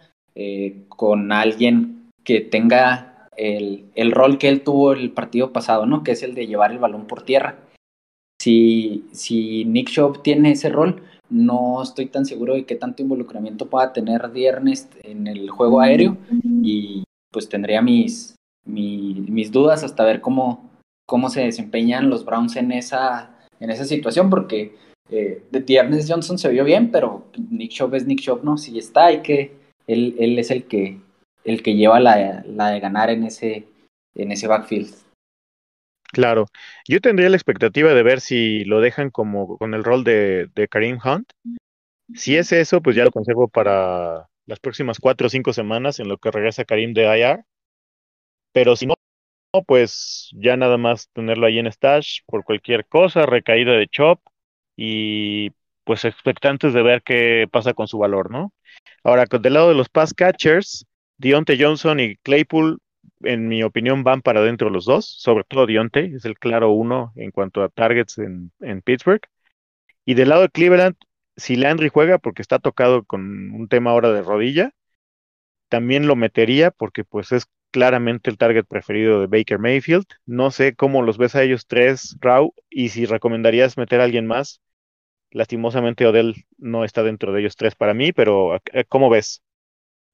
con 0.90 1.32
alguien 1.32 1.97
que 2.28 2.42
tenga 2.42 3.30
el, 3.38 3.86
el, 3.96 4.12
rol 4.12 4.38
que 4.38 4.50
él 4.50 4.62
tuvo 4.62 4.92
el 4.92 5.12
partido 5.12 5.54
pasado, 5.54 5.86
¿no? 5.86 6.04
Que 6.04 6.12
es 6.12 6.24
el 6.24 6.36
de 6.36 6.46
llevar 6.46 6.74
el 6.74 6.78
balón 6.78 7.08
por 7.08 7.24
tierra. 7.24 7.58
Si, 8.42 9.06
si 9.14 9.64
Nick 9.64 9.88
Shop 9.88 10.22
tiene 10.24 10.52
ese 10.52 10.68
rol, 10.68 11.02
no 11.30 11.82
estoy 11.82 12.08
tan 12.08 12.26
seguro 12.26 12.56
de 12.56 12.66
qué 12.66 12.76
tanto 12.76 13.02
involucramiento 13.02 13.70
pueda 13.70 13.94
tener 13.94 14.30
Ernest 14.36 14.94
en 15.04 15.28
el 15.28 15.50
juego 15.50 15.80
aéreo 15.80 16.18
y 16.62 17.06
pues 17.32 17.48
tendría 17.48 17.82
mis, 17.82 18.36
mis, 18.66 19.30
mis 19.30 19.50
dudas 19.50 19.86
hasta 19.86 20.04
ver 20.04 20.20
cómo, 20.20 20.70
cómo 21.06 21.30
se 21.30 21.44
desempeñan 21.44 22.10
los 22.10 22.26
Browns 22.26 22.58
en 22.58 22.74
esa, 22.74 23.38
en 23.62 23.70
esa 23.70 23.86
situación, 23.86 24.30
porque 24.30 24.76
eh, 25.10 25.44
de 25.50 25.76
Ernest 25.76 26.12
Johnson 26.12 26.38
se 26.38 26.50
vio 26.50 26.66
bien, 26.66 26.92
pero 26.92 27.28
Nick 27.50 27.72
Chubb 27.72 27.96
es 27.96 28.06
Nick 28.06 28.20
Chubb, 28.20 28.44
¿no? 28.44 28.58
Si 28.58 28.78
está, 28.78 29.06
hay 29.06 29.22
que, 29.22 29.56
él, 29.88 30.14
él 30.20 30.38
es 30.38 30.52
el 30.52 30.66
que, 30.66 31.00
el 31.48 31.64
que 31.64 31.76
lleva 31.76 32.00
la, 32.00 32.44
la 32.46 32.70
de 32.72 32.80
ganar 32.82 33.10
en 33.10 33.24
ese, 33.24 33.66
en 34.16 34.32
ese 34.34 34.48
backfield. 34.48 34.94
Claro, 36.12 36.46
yo 36.88 37.00
tendría 37.00 37.30
la 37.30 37.38
expectativa 37.38 37.94
de 37.94 38.04
ver 38.04 38.20
si 38.20 38.66
lo 38.66 38.82
dejan 38.82 39.10
como 39.10 39.58
con 39.58 39.74
el 39.74 39.84
rol 39.84 40.04
de, 40.04 40.50
de 40.54 40.68
Kareem 40.68 41.00
Hunt. 41.04 41.32
Si 42.14 42.36
es 42.36 42.52
eso, 42.52 42.82
pues 42.82 42.96
ya 42.96 43.06
lo 43.06 43.12
conservo 43.12 43.48
para 43.48 44.28
las 44.46 44.60
próximas 44.60 45.00
cuatro 45.00 45.28
o 45.28 45.30
cinco 45.30 45.54
semanas 45.54 46.00
en 46.00 46.10
lo 46.10 46.18
que 46.18 46.32
regresa 46.32 46.66
Karim 46.66 46.94
de 46.94 47.04
IR. 47.04 47.44
Pero 48.52 48.76
si 48.76 48.86
no, 48.86 48.96
pues 49.66 50.30
ya 50.34 50.58
nada 50.58 50.78
más 50.78 51.10
tenerlo 51.14 51.46
ahí 51.46 51.60
en 51.60 51.72
stash 51.72 52.20
por 52.26 52.44
cualquier 52.44 52.86
cosa, 52.88 53.26
recaída 53.26 53.74
de 53.74 53.88
chop 53.88 54.20
y 54.76 55.52
pues 55.84 56.04
expectantes 56.04 56.74
de 56.74 56.84
ver 56.84 57.04
qué 57.04 57.48
pasa 57.52 57.74
con 57.74 57.88
su 57.88 57.98
valor, 57.98 58.32
¿no? 58.32 58.54
Ahora, 59.04 59.26
del 59.26 59.54
lado 59.54 59.70
de 59.70 59.76
los 59.76 59.90
pass 59.90 60.14
catchers, 60.14 60.86
Dionte 61.18 61.58
Johnson 61.60 62.00
y 62.00 62.16
Claypool, 62.18 62.80
en 63.22 63.48
mi 63.48 63.64
opinión, 63.64 64.04
van 64.04 64.22
para 64.22 64.40
adentro 64.42 64.70
los 64.70 64.86
dos, 64.86 65.06
sobre 65.08 65.44
todo 65.44 65.66
Dionte, 65.66 66.06
es 66.16 66.26
el 66.26 66.38
claro 66.38 66.72
uno 66.72 67.14
en 67.16 67.32
cuanto 67.32 67.64
a 67.64 67.70
targets 67.70 68.18
en, 68.20 68.52
en 68.60 68.82
Pittsburgh. 68.82 69.22
Y 70.06 70.16
del 70.16 70.30
lado 70.30 70.44
de 70.44 70.50
Cleveland, 70.50 70.96
si 71.38 71.56
Landry 71.56 71.90
juega 71.90 72.18
porque 72.20 72.42
está 72.42 72.60
tocado 72.60 73.04
con 73.06 73.52
un 73.52 73.68
tema 73.68 73.92
ahora 73.92 74.12
de 74.14 74.22
rodilla, 74.24 74.72
también 75.70 76.08
lo 76.08 76.16
metería 76.16 76.72
porque 76.72 77.04
pues 77.04 77.32
es 77.32 77.46
claramente 77.72 78.30
el 78.30 78.38
target 78.38 78.66
preferido 78.66 79.22
de 79.22 79.28
Baker 79.28 79.60
Mayfield. 79.60 80.06
No 80.26 80.52
sé 80.52 80.76
cómo 80.76 81.02
los 81.02 81.18
ves 81.18 81.36
a 81.36 81.44
ellos 81.44 81.68
tres, 81.68 82.18
Rau, 82.22 82.54
y 82.70 82.90
si 82.90 83.06
recomendarías 83.06 83.78
meter 83.78 84.02
a 84.02 84.06
alguien 84.06 84.28
más. 84.28 84.62
Lastimosamente 85.32 86.06
Odell 86.08 86.36
no 86.58 86.86
está 86.86 87.04
dentro 87.04 87.34
de 87.34 87.42
ellos 87.42 87.56
tres 87.58 87.76
para 87.76 87.94
mí, 87.94 88.14
pero 88.14 88.56
eh, 88.58 88.86
¿cómo 88.90 89.10
ves? 89.10 89.44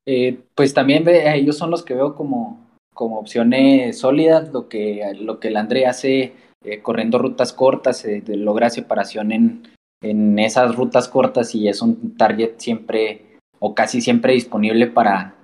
Eh, 0.06 0.40
pues 0.56 0.74
también 0.74 1.04
ve, 1.04 1.34
ellos 1.36 1.58
son 1.58 1.72
los 1.72 1.84
que 1.84 1.94
veo 1.94 2.16
como, 2.16 2.68
como 2.94 3.20
opciones 3.20 3.98
sólidas, 3.98 4.52
lo 4.52 4.68
que, 4.68 5.14
lo 5.20 5.40
que 5.40 5.52
Landry 5.52 5.86
hace 5.86 6.34
eh, 6.64 6.82
corriendo 6.82 7.20
rutas 7.20 7.54
cortas, 7.54 8.04
eh, 8.06 8.24
logra 8.28 8.70
separación 8.70 9.32
en, 9.32 9.64
en 10.02 10.38
esas 10.40 10.76
rutas 10.76 11.08
cortas 11.08 11.56
y 11.56 11.68
es 11.68 11.82
un 11.82 12.18
target 12.18 12.56
siempre 12.58 13.38
o 13.60 13.74
casi 13.74 14.02
siempre 14.02 14.34
disponible 14.34 14.88
para, 14.88 15.36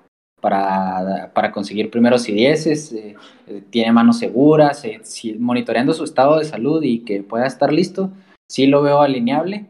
para, 0.41 1.32
para 1.34 1.52
conseguir 1.52 1.89
primeros 1.89 2.28
y 2.28 2.34
dieces, 2.34 2.91
eh, 2.91 3.15
eh, 3.48 3.63
tiene 3.69 3.91
manos 3.91 4.19
seguras, 4.19 4.84
eh, 4.86 5.02
monitoreando 5.39 5.93
su 5.93 6.04
estado 6.04 6.38
de 6.38 6.45
salud 6.45 6.84
y 6.84 7.00
que 7.00 7.24
pueda 7.24 7.48
estar 7.48 7.72
listo, 7.72 8.12
sí 8.48 8.67
lo 8.67 8.82
veo 8.82 9.02
alineable. 9.02 9.67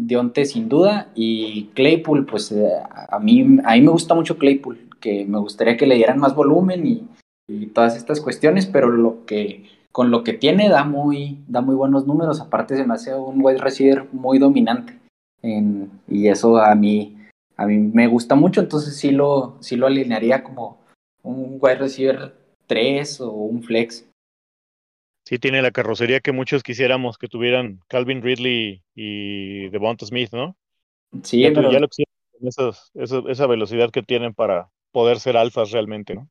Dionte 0.00 0.44
sin 0.44 0.68
duda 0.68 1.10
y 1.16 1.70
Claypool, 1.74 2.24
pues 2.24 2.52
eh, 2.52 2.70
a, 3.10 3.18
mí, 3.18 3.58
a 3.64 3.72
mí 3.74 3.80
me 3.80 3.90
gusta 3.90 4.14
mucho 4.14 4.38
Claypool, 4.38 4.78
que 5.00 5.24
me 5.24 5.38
gustaría 5.38 5.76
que 5.76 5.88
le 5.88 5.96
dieran 5.96 6.20
más 6.20 6.36
volumen 6.36 6.86
y, 6.86 7.08
todas 7.72 7.96
estas 7.96 8.20
cuestiones, 8.20 8.66
pero 8.66 8.90
lo 8.90 9.24
que 9.24 9.64
con 9.90 10.10
lo 10.10 10.22
que 10.22 10.34
tiene 10.34 10.68
da 10.68 10.84
muy, 10.84 11.38
da 11.48 11.62
muy 11.62 11.74
buenos 11.74 12.06
números. 12.06 12.42
Aparte 12.42 12.76
se 12.76 12.84
me 12.84 12.92
hace 12.92 13.14
un 13.14 13.42
wide 13.42 13.58
receiver 13.58 14.06
muy 14.12 14.38
dominante. 14.38 14.98
Y 15.42 16.28
eso 16.28 16.58
a 16.58 16.74
mí, 16.74 17.16
a 17.56 17.66
mí 17.66 17.78
me 17.78 18.06
gusta 18.06 18.34
mucho, 18.34 18.60
entonces 18.60 18.96
sí 18.96 19.12
lo, 19.12 19.56
sí 19.60 19.76
lo 19.76 19.86
alinearía 19.86 20.44
como 20.44 20.76
un 21.22 21.58
wide 21.58 21.76
receiver 21.76 22.34
3 22.66 23.22
o 23.22 23.30
un 23.30 23.62
flex. 23.62 24.07
Sí, 25.28 25.38
tiene 25.38 25.60
la 25.60 25.72
carrocería 25.72 26.20
que 26.20 26.32
muchos 26.32 26.62
quisiéramos 26.62 27.18
que 27.18 27.28
tuvieran 27.28 27.80
Calvin 27.86 28.22
Ridley 28.22 28.82
y 28.94 29.68
Devonta 29.68 30.06
Smith, 30.06 30.30
¿no? 30.32 30.56
Sí, 31.22 31.42
ya, 31.42 31.50
pero... 31.52 31.70
ya 31.70 31.80
lo 31.80 31.88
esos, 32.40 32.90
eso, 32.94 33.28
esa 33.28 33.46
velocidad 33.46 33.90
que 33.90 34.02
tienen 34.02 34.32
para 34.32 34.70
poder 34.90 35.20
ser 35.20 35.36
alfas 35.36 35.70
realmente, 35.70 36.14
¿no? 36.14 36.30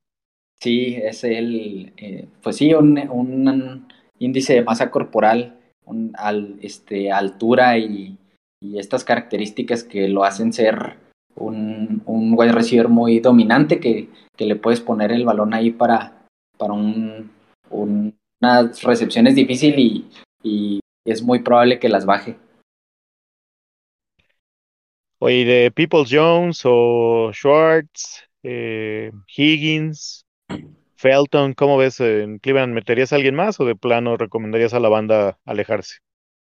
Sí, 0.60 0.96
es 0.96 1.24
el, 1.24 1.94
eh, 1.98 2.28
pues 2.42 2.56
sí, 2.56 2.74
un, 2.74 2.98
un, 3.12 3.88
índice 4.18 4.56
de 4.56 4.64
masa 4.64 4.90
corporal, 4.90 5.60
un, 5.86 6.14
al, 6.18 6.56
este, 6.64 7.12
altura 7.12 7.78
y, 7.78 8.18
y, 8.60 8.80
estas 8.80 9.04
características 9.04 9.84
que 9.84 10.08
lo 10.08 10.24
hacen 10.24 10.54
ser 10.54 10.98
un, 11.36 12.02
un 12.08 12.34
wide 12.36 12.52
receiver 12.52 12.88
muy 12.88 13.20
dominante 13.20 13.80
que, 13.80 14.10
que, 14.36 14.46
le 14.48 14.56
puedes 14.56 14.82
poner 14.82 15.12
el 15.12 15.24
balón 15.24 15.54
ahí 15.54 15.70
para, 15.70 16.26
para 16.58 16.74
un, 16.74 17.30
un, 17.70 18.18
unas 18.42 18.82
recepciones 18.84 19.36
difícil 19.36 19.78
y, 19.78 20.10
y 20.44 20.80
es 21.06 21.22
muy 21.22 21.40
probable 21.40 21.80
que 21.80 21.90
las 21.90 22.06
baje. 22.06 22.38
Oye, 25.20 25.46
de 25.46 25.72
Peoples 25.72 26.10
Jones 26.12 26.62
o 26.64 27.32
Schwartz, 27.34 28.24
eh, 28.44 29.12
Higgins, 29.36 30.26
Felton, 30.96 31.54
¿cómo 31.54 31.78
ves 31.78 32.00
en 32.00 32.40
Cleveland? 32.40 32.74
¿Meterías 32.74 33.12
a 33.12 33.16
alguien 33.16 33.36
más 33.36 33.60
o 33.60 33.66
de 33.66 33.76
plano 33.76 34.18
recomendarías 34.18 34.74
a 34.74 34.80
la 34.80 34.90
banda 34.90 35.40
alejarse? 35.46 35.98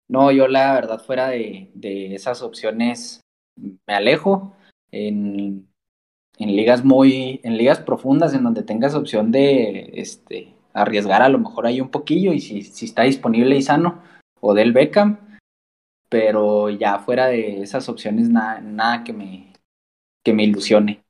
No, 0.08 0.30
yo 0.32 0.48
la 0.48 0.74
verdad 0.74 1.02
fuera 1.02 1.28
de, 1.28 1.70
de 1.74 2.14
esas 2.14 2.42
opciones 2.42 3.20
me 3.56 3.94
alejo 3.94 4.54
en, 4.90 5.68
en, 6.38 6.56
ligas 6.56 6.84
muy, 6.84 7.40
en 7.44 7.56
ligas 7.56 7.80
profundas 7.80 8.34
en 8.34 8.42
donde 8.42 8.62
tengas 8.62 8.94
opción 8.94 9.30
de 9.30 9.90
este, 9.94 10.54
arriesgar 10.72 11.22
a 11.22 11.28
lo 11.28 11.38
mejor 11.38 11.66
ahí 11.66 11.80
un 11.80 11.90
poquillo 11.90 12.32
y 12.32 12.40
si, 12.40 12.62
si 12.62 12.84
está 12.86 13.02
disponible 13.02 13.56
y 13.56 13.62
sano, 13.62 14.02
o 14.40 14.54
del 14.54 14.72
Beckham, 14.72 15.38
pero 16.08 16.70
ya 16.70 16.98
fuera 16.98 17.26
de 17.26 17.62
esas 17.62 17.88
opciones 17.88 18.28
nada, 18.28 18.60
nada 18.60 19.04
que 19.04 19.12
me, 19.12 19.52
que 20.24 20.32
me 20.32 20.44
ilusione. 20.44 21.02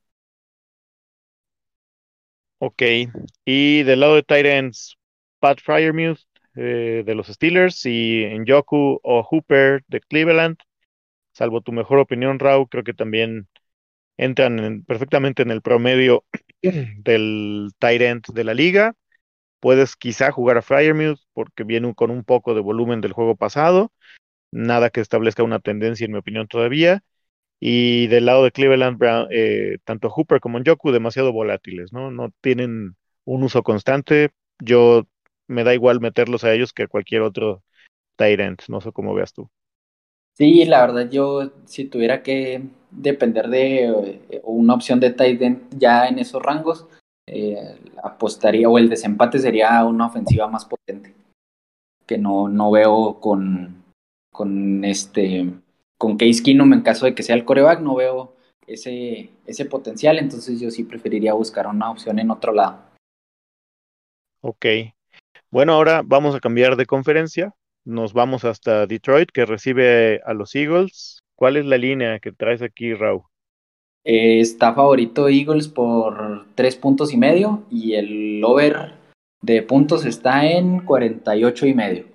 Ok, 2.59 2.83
y 3.43 3.83
del 3.83 3.99
lado 4.01 4.15
de 4.15 4.23
Titans, 4.23 4.97
Pat 5.39 5.59
Fryermuth 5.59 6.19
eh, 6.55 7.03
de 7.05 7.15
los 7.15 7.27
Steelers 7.27 7.85
y 7.85 8.25
Njoku 8.39 8.99
o 9.01 9.23
Hooper 9.23 9.83
de 9.87 10.01
Cleveland. 10.01 10.57
Salvo 11.31 11.61
tu 11.61 11.71
mejor 11.71 11.99
opinión, 11.99 12.39
Raúl, 12.39 12.67
creo 12.69 12.83
que 12.83 12.93
también 12.93 13.47
entran 14.17 14.59
en, 14.59 14.83
perfectamente 14.83 15.41
en 15.43 15.51
el 15.51 15.61
promedio 15.61 16.25
del 16.61 17.71
tight 17.79 18.27
de 18.27 18.43
la 18.43 18.53
liga. 18.53 18.93
Puedes 19.61 19.95
quizá 19.95 20.31
jugar 20.31 20.57
a 20.57 20.61
Fryermuth 20.61 21.19
porque 21.33 21.63
viene 21.63 21.95
con 21.95 22.11
un 22.11 22.25
poco 22.25 22.53
de 22.53 22.61
volumen 22.61 22.99
del 22.99 23.13
juego 23.13 23.37
pasado. 23.37 23.93
Nada 24.51 24.89
que 24.89 24.99
establezca 24.99 25.43
una 25.43 25.59
tendencia, 25.59 26.05
en 26.05 26.11
mi 26.11 26.17
opinión, 26.17 26.47
todavía. 26.47 27.03
Y 27.59 28.07
del 28.07 28.25
lado 28.25 28.43
de 28.43 28.51
Cleveland, 28.51 28.97
Brown, 28.97 29.27
eh, 29.31 29.77
tanto 29.85 30.09
Hooper 30.09 30.41
como 30.41 30.59
Njoku 30.59 30.91
demasiado 30.91 31.31
volátiles, 31.31 31.93
¿no? 31.93 32.11
No 32.11 32.33
tienen 32.41 32.95
un 33.23 33.43
uso 33.43 33.61
constante. 33.61 34.31
Yo 34.59 35.05
me 35.47 35.63
da 35.63 35.75
igual 35.75 36.01
meterlos 36.01 36.43
a 36.43 36.53
ellos 36.53 36.73
que 36.73 36.83
a 36.83 36.87
cualquier 36.87 37.21
otro 37.21 37.63
end. 38.17 38.59
No 38.67 38.81
sé 38.81 38.91
cómo 38.91 39.13
veas 39.13 39.31
tú. 39.33 39.49
Sí, 40.33 40.65
la 40.65 40.81
verdad, 40.81 41.09
yo 41.09 41.51
si 41.65 41.85
tuviera 41.85 42.23
que 42.23 42.63
depender 42.89 43.47
de 43.49 43.85
eh, 44.29 44.41
una 44.43 44.73
opción 44.73 44.99
de 44.99 45.13
end 45.17 45.61
ya 45.77 46.07
en 46.07 46.19
esos 46.19 46.41
rangos, 46.41 46.87
eh, 47.27 47.79
apostaría 48.03 48.69
o 48.69 48.77
el 48.77 48.89
desempate 48.89 49.39
sería 49.39 49.83
una 49.85 50.07
ofensiva 50.07 50.47
más 50.47 50.65
potente. 50.65 51.13
Que 52.05 52.17
no, 52.17 52.47
no 52.47 52.71
veo 52.71 53.19
con, 53.19 53.83
con 54.31 54.83
este 54.83 55.49
con 55.97 56.17
Case 56.17 56.41
Keenum 56.41 56.73
en 56.73 56.81
caso 56.81 57.05
de 57.05 57.13
que 57.13 57.21
sea 57.21 57.35
el 57.35 57.45
coreback, 57.45 57.79
no 57.79 57.93
veo 57.93 58.33
ese, 58.65 59.29
ese 59.45 59.65
potencial, 59.65 60.17
entonces 60.17 60.59
yo 60.59 60.71
sí 60.71 60.83
preferiría 60.83 61.33
buscar 61.33 61.67
una 61.67 61.91
opción 61.91 62.17
en 62.17 62.31
otro 62.31 62.53
lado. 62.53 62.79
Ok. 64.41 64.65
Bueno, 65.51 65.73
ahora 65.73 66.01
vamos 66.03 66.33
a 66.33 66.39
cambiar 66.39 66.75
de 66.75 66.87
conferencia. 66.87 67.53
Nos 67.85 68.13
vamos 68.13 68.45
hasta 68.45 68.87
Detroit, 68.87 69.29
que 69.31 69.45
recibe 69.45 70.21
a 70.25 70.33
los 70.33 70.55
Eagles. 70.55 71.19
¿Cuál 71.35 71.57
es 71.57 71.65
la 71.65 71.77
línea 71.77 72.19
que 72.19 72.31
traes 72.31 72.61
aquí, 72.63 72.95
Raúl? 72.95 73.21
Eh, 74.03 74.39
está 74.39 74.73
favorito 74.73 75.29
Eagles 75.29 75.67
por 75.67 76.45
tres 76.55 76.75
puntos 76.75 77.13
y 77.13 77.17
medio 77.17 77.63
y 77.69 77.93
el 77.93 78.43
over 78.43 78.93
de 79.41 79.61
puntos 79.61 80.05
está 80.05 80.45
en 80.45 80.79
48 80.85 81.67
y 81.67 81.73
medio. 81.73 82.05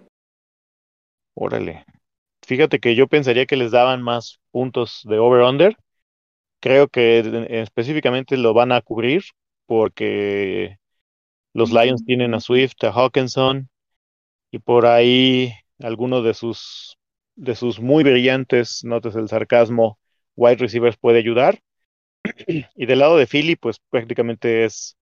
Órale. 1.35 1.85
Fíjate 2.43 2.79
que 2.79 2.95
yo 2.95 3.09
pensaría 3.09 3.47
que 3.47 3.57
les 3.57 3.73
daban 3.73 4.03
más 4.03 4.41
puntos 4.51 5.03
de 5.05 5.19
over-under. 5.19 5.77
Creo 6.61 6.89
que 6.89 7.47
específicamente 7.51 8.37
lo 8.37 8.55
van 8.55 8.73
a 8.73 8.81
cubrir 8.81 9.23
porque 9.67 10.79
los 11.53 11.73
Lions 11.73 12.05
tienen 12.05 12.35
a 12.35 12.41
Swift, 12.41 12.83
a 12.85 12.93
Hawkinson 12.93 13.69
y 14.51 14.59
por 14.59 14.87
ahí 14.87 15.53
alguno 15.81 16.23
de 16.23 16.35
sus 16.35 16.97
de 17.35 17.55
sus 17.55 17.81
muy 17.81 18.03
brillantes, 18.03 18.83
notes 18.83 19.15
el 19.15 19.29
sarcasmo, 19.29 19.99
wide 20.37 20.57
receivers 20.57 20.97
puede 20.97 21.19
ayudar. 21.19 21.61
Y 22.77 22.87
del 22.87 22.99
lado 22.99 23.17
de 23.17 23.27
Philly, 23.27 23.57
pues 23.57 23.79
prácticamente 23.91 24.65
es 24.65 24.97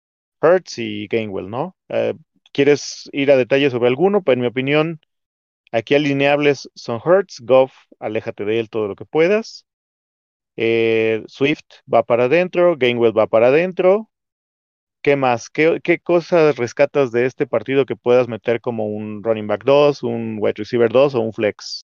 Hertz 0.42 0.78
y 0.80 1.08
Gainwell, 1.08 1.50
¿no? 1.50 1.76
Eh, 1.90 2.14
¿Quieres 2.52 3.10
ir 3.14 3.32
a 3.32 3.38
detalles 3.38 3.72
sobre 3.72 3.88
alguno? 3.88 4.24
Pues 4.24 4.36
en 4.36 4.42
mi 4.42 4.48
opinión, 4.48 5.00
aquí 5.72 5.96
alineables 5.96 6.70
son 6.76 7.00
Hertz, 7.04 7.40
Goff, 7.42 7.74
aléjate 8.00 8.46
de 8.46 8.60
él 8.60 8.70
todo 8.70 8.88
lo 8.88 8.96
que 8.96 9.06
puedas. 9.06 9.66
Eh, 10.58 11.24
Swift 11.28 11.66
va 11.92 12.04
para 12.04 12.26
adentro, 12.26 12.76
Gainwell 12.78 13.18
va 13.18 13.28
para 13.28 13.48
adentro. 13.48 14.10
¿Qué 15.02 15.16
más? 15.16 15.50
¿Qué, 15.50 15.80
¿Qué, 15.84 16.00
cosas 16.00 16.58
rescatas 16.58 17.12
de 17.12 17.26
este 17.26 17.48
partido 17.48 17.86
que 17.86 17.96
puedas 17.96 18.28
meter 18.28 18.62
como 18.62 18.88
un 18.88 19.24
running 19.24 19.48
back 19.48 19.64
2, 19.64 20.04
un 20.04 20.38
wide 20.40 20.54
receiver 20.58 20.92
2 20.92 21.16
o 21.16 21.22
un 21.22 21.34
flex? 21.34 21.84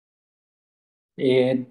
Eh, 1.17 1.65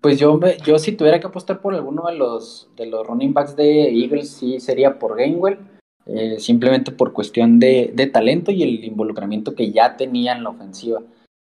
pues 0.00 0.18
yo, 0.18 0.38
yo 0.64 0.78
si 0.78 0.92
tuviera 0.92 1.18
que 1.18 1.26
apostar 1.26 1.60
por 1.60 1.74
alguno 1.74 2.04
de 2.06 2.14
los, 2.14 2.68
de 2.76 2.86
los 2.86 3.06
running 3.06 3.32
backs 3.32 3.56
de 3.56 3.88
Eagles, 3.88 4.30
sí 4.30 4.60
sería 4.60 4.98
por 4.98 5.16
Gainwell, 5.16 5.58
eh, 6.06 6.38
simplemente 6.38 6.92
por 6.92 7.12
cuestión 7.12 7.58
de, 7.58 7.92
de, 7.94 8.06
talento 8.06 8.52
y 8.52 8.62
el 8.62 8.84
involucramiento 8.84 9.54
que 9.54 9.72
ya 9.72 9.96
tenía 9.96 10.32
en 10.32 10.44
la 10.44 10.50
ofensiva. 10.50 11.02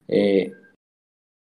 Eh, 0.10 0.52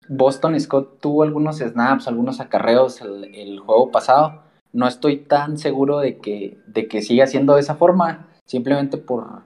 Boston 0.08 0.58
Scott 0.58 0.98
tuvo 1.00 1.22
algunos 1.22 1.58
snaps, 1.58 2.08
algunos 2.08 2.40
acarreos 2.40 3.00
el, 3.02 3.34
el, 3.34 3.60
juego 3.60 3.90
pasado. 3.90 4.42
No 4.72 4.88
estoy 4.88 5.18
tan 5.18 5.58
seguro 5.58 5.98
de 5.98 6.18
que, 6.18 6.58
de 6.66 6.88
que 6.88 7.02
siga 7.02 7.26
siendo 7.26 7.54
de 7.54 7.60
esa 7.60 7.74
forma, 7.74 8.28
simplemente 8.46 8.96
por, 8.96 9.42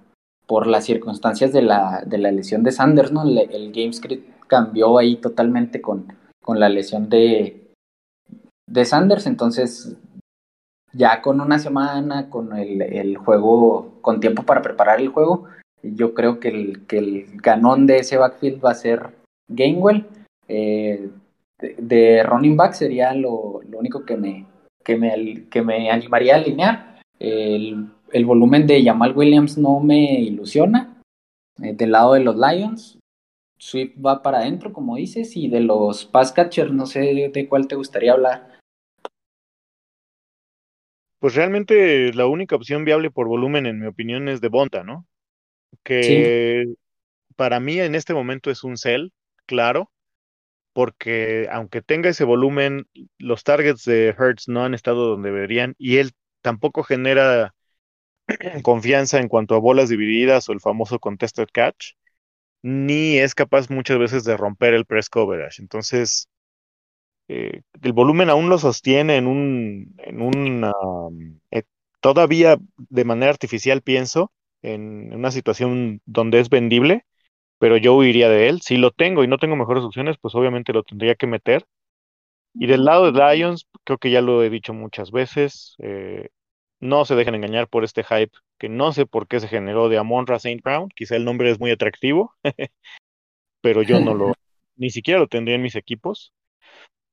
por 0.47 0.67
las 0.69 0.85
circunstancias 0.85 1.53
de 1.53 1.63
la, 1.63 2.05
de 2.07 2.19
la 2.19 2.31
lesión 2.31 2.63
de 2.63 2.73
Sanders, 2.73 3.11
¿no? 3.11 3.25
El, 3.25 3.39
el 3.39 3.73
game 3.73 3.93
script 3.93 4.29
cambió 4.47 4.99
ahí 4.99 5.17
totalmente 5.17 5.81
con, 5.81 6.07
con 6.45 6.61
la 6.61 6.69
lesión 6.69 7.09
de, 7.09 7.71
de 8.69 8.85
Sanders, 8.85 9.27
entonces 9.27 9.97
ya 10.93 11.23
con 11.23 11.41
una 11.41 11.59
semana, 11.59 12.29
con 12.31 12.57
el, 12.57 12.83
el, 12.83 13.17
juego, 13.17 13.95
con 14.01 14.21
tiempo 14.21 14.45
para 14.45 14.63
preparar 14.63 15.01
el 15.01 15.09
juego, 15.09 15.47
yo 15.83 16.15
creo 16.15 16.39
que 16.39 16.49
el, 16.49 16.87
que 16.87 16.99
el 16.99 17.27
ganón 17.41 17.87
de 17.87 17.99
ese 17.99 18.17
backfield 18.17 18.65
va 18.65 18.71
a 18.71 18.75
ser 18.75 19.11
Gainwell. 19.49 20.07
Eh, 20.49 21.09
de, 21.59 22.23
running 22.23 22.57
back 22.57 22.75
sería 22.75 23.15
lo, 23.15 23.61
lo 23.69 23.79
único 23.79 24.05
que 24.05 24.17
me, 24.17 24.47
que, 24.85 24.97
me, 24.97 25.45
que 25.51 25.63
me 25.63 25.91
animaría 25.91 26.35
a 26.35 26.39
alinear. 26.39 27.01
El, 27.19 27.89
el, 28.13 28.25
volumen 28.25 28.67
de 28.67 28.85
Jamal 28.85 29.17
Williams 29.17 29.57
no 29.59 29.81
me 29.81 30.21
ilusiona. 30.21 31.01
Eh, 31.63 31.73
del 31.75 31.93
lado 31.93 32.15
de 32.15 32.21
los 32.21 32.37
Lions, 32.37 32.99
Swift 33.59 33.95
va 34.05 34.23
para 34.23 34.39
adentro, 34.39 34.73
como 34.73 34.97
dices, 34.97 35.37
y 35.37 35.49
de 35.49 35.61
los 35.61 36.05
pass 36.05 36.33
catchers, 36.33 36.73
no 36.73 36.87
sé 36.87 37.31
de 37.33 37.49
cuál 37.49 37.69
te 37.69 37.77
gustaría 37.77 38.13
hablar. 38.13 38.59
Pues 41.19 41.35
realmente 41.35 42.13
la 42.13 42.27
única 42.27 42.57
opción 42.57 42.85
viable 42.85 43.11
por 43.11 43.29
volumen, 43.29 43.67
en 43.67 43.81
mi 43.81 43.87
opinión, 43.87 44.29
es 44.29 44.41
de 44.41 44.49
Bonta, 44.49 44.85
¿no? 44.85 45.07
Que 45.83 46.65
sí. 46.67 46.77
para 47.37 47.61
mí 47.61 47.81
en 47.81 47.95
este 47.95 48.13
momento 48.13 48.51
es 48.51 48.63
un 48.63 48.77
sell, 48.77 49.13
claro, 49.47 49.91
porque 50.75 51.49
aunque 51.51 51.81
tenga 51.81 52.11
ese 52.11 52.25
volumen, 52.25 52.89
los 53.19 53.45
targets 53.45 53.85
de 53.85 54.09
Hertz 54.09 54.49
no 54.49 54.65
han 54.65 54.75
estado 54.75 55.09
donde 55.09 55.31
deberían 55.31 55.75
y 55.79 55.97
él 55.97 56.11
tampoco 56.43 56.83
genera 56.83 57.55
confianza 58.63 59.19
en 59.19 59.29
cuanto 59.29 59.55
a 59.55 59.61
bolas 59.61 59.89
divididas 59.89 60.49
o 60.49 60.53
el 60.53 60.61
famoso 60.61 60.99
contested 60.99 61.49
catch 61.53 61.93
ni 62.65 63.19
es 63.19 63.35
capaz 63.35 63.69
muchas 63.71 63.99
veces 63.99 64.25
de 64.25 64.39
romper 64.39 64.73
el 64.73 64.87
press 64.87 65.11
coverage. 65.11 65.61
Entonces, 65.61 66.31
eh, 67.29 67.61
el 67.83 67.93
volumen 67.93 68.31
aún 68.31 68.49
lo 68.49 68.59
sostiene 68.59 69.17
en 69.19 69.27
un, 69.27 69.95
en 69.99 70.23
un 70.23 70.65
um, 70.65 71.41
eh, 71.51 71.65
todavía 72.01 72.57
de 72.77 73.05
manera 73.05 73.33
artificial, 73.33 73.83
pienso, 73.83 74.33
en 74.63 75.15
una 75.15 75.31
situación 75.31 76.01
donde 76.07 76.41
es 76.41 76.49
vendible, 76.49 77.05
pero 77.59 77.77
yo 77.77 77.97
huiría 77.97 78.31
de 78.31 78.49
él. 78.49 78.63
Si 78.63 78.79
lo 78.79 78.93
tengo 78.93 79.25
y 79.25 79.29
no 79.29 79.37
tengo 79.39 79.57
mejores 79.57 79.85
opciones, 79.85 80.17
pues 80.19 80.35
obviamente 80.35 80.73
lo 80.73 80.85
tendría 80.85 81.17
que 81.17 81.27
meter. 81.27 81.67
Y 82.55 82.67
del 82.67 82.85
lado 82.85 83.13
de 83.13 83.37
Lions, 83.37 83.67
creo 83.85 83.99
que 83.99 84.11
ya 84.11 84.23
lo 84.23 84.43
he 84.43 84.49
dicho 84.51 84.73
muchas 84.73 85.11
veces, 85.11 85.75
eh, 85.81 86.31
no 86.81 87.05
se 87.05 87.15
dejen 87.15 87.35
engañar 87.35 87.69
por 87.69 87.85
este 87.85 88.05
hype 88.05 88.33
que 88.65 88.71
no 88.71 88.93
sé 88.93 89.05
por 89.05 89.29
qué 89.29 89.41
se 89.41 89.49
generó 89.49 89.91
de 89.91 89.99
Amonra 89.99 90.37
St. 90.37 90.63
Brown. 90.65 90.89
Quizá 90.89 91.17
el 91.17 91.27
nombre 91.27 91.51
es 91.51 91.61
muy 91.61 91.71
atractivo, 91.71 92.33
pero 93.61 93.83
yo 93.83 94.01
no 94.01 94.15
lo, 94.15 94.33
ni 94.77 94.89
siquiera 94.89 95.21
lo 95.21 95.27
tendría 95.27 95.57
en 95.57 95.63
mis 95.63 95.77
equipos. 95.77 96.33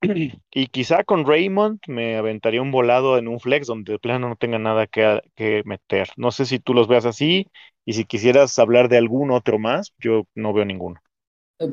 y 0.00 0.66
quizá 0.68 1.04
con 1.04 1.26
Raymond 1.26 1.80
me 1.88 2.16
aventaría 2.16 2.62
un 2.62 2.70
volado 2.70 3.18
en 3.18 3.28
un 3.28 3.38
flex 3.38 3.66
donde 3.66 3.92
de 3.92 3.98
plano 3.98 4.30
no 4.30 4.36
tenga 4.36 4.58
nada 4.58 4.86
que, 4.86 5.20
que 5.34 5.60
meter. 5.66 6.08
No 6.16 6.30
sé 6.30 6.46
si 6.46 6.58
tú 6.58 6.72
los 6.72 6.88
veas 6.88 7.04
así 7.04 7.48
y 7.84 7.92
si 7.92 8.06
quisieras 8.06 8.58
hablar 8.58 8.88
de 8.88 8.96
algún 8.96 9.30
otro 9.30 9.58
más, 9.58 9.92
yo 9.98 10.24
no 10.34 10.54
veo 10.54 10.64
ninguno. 10.64 11.02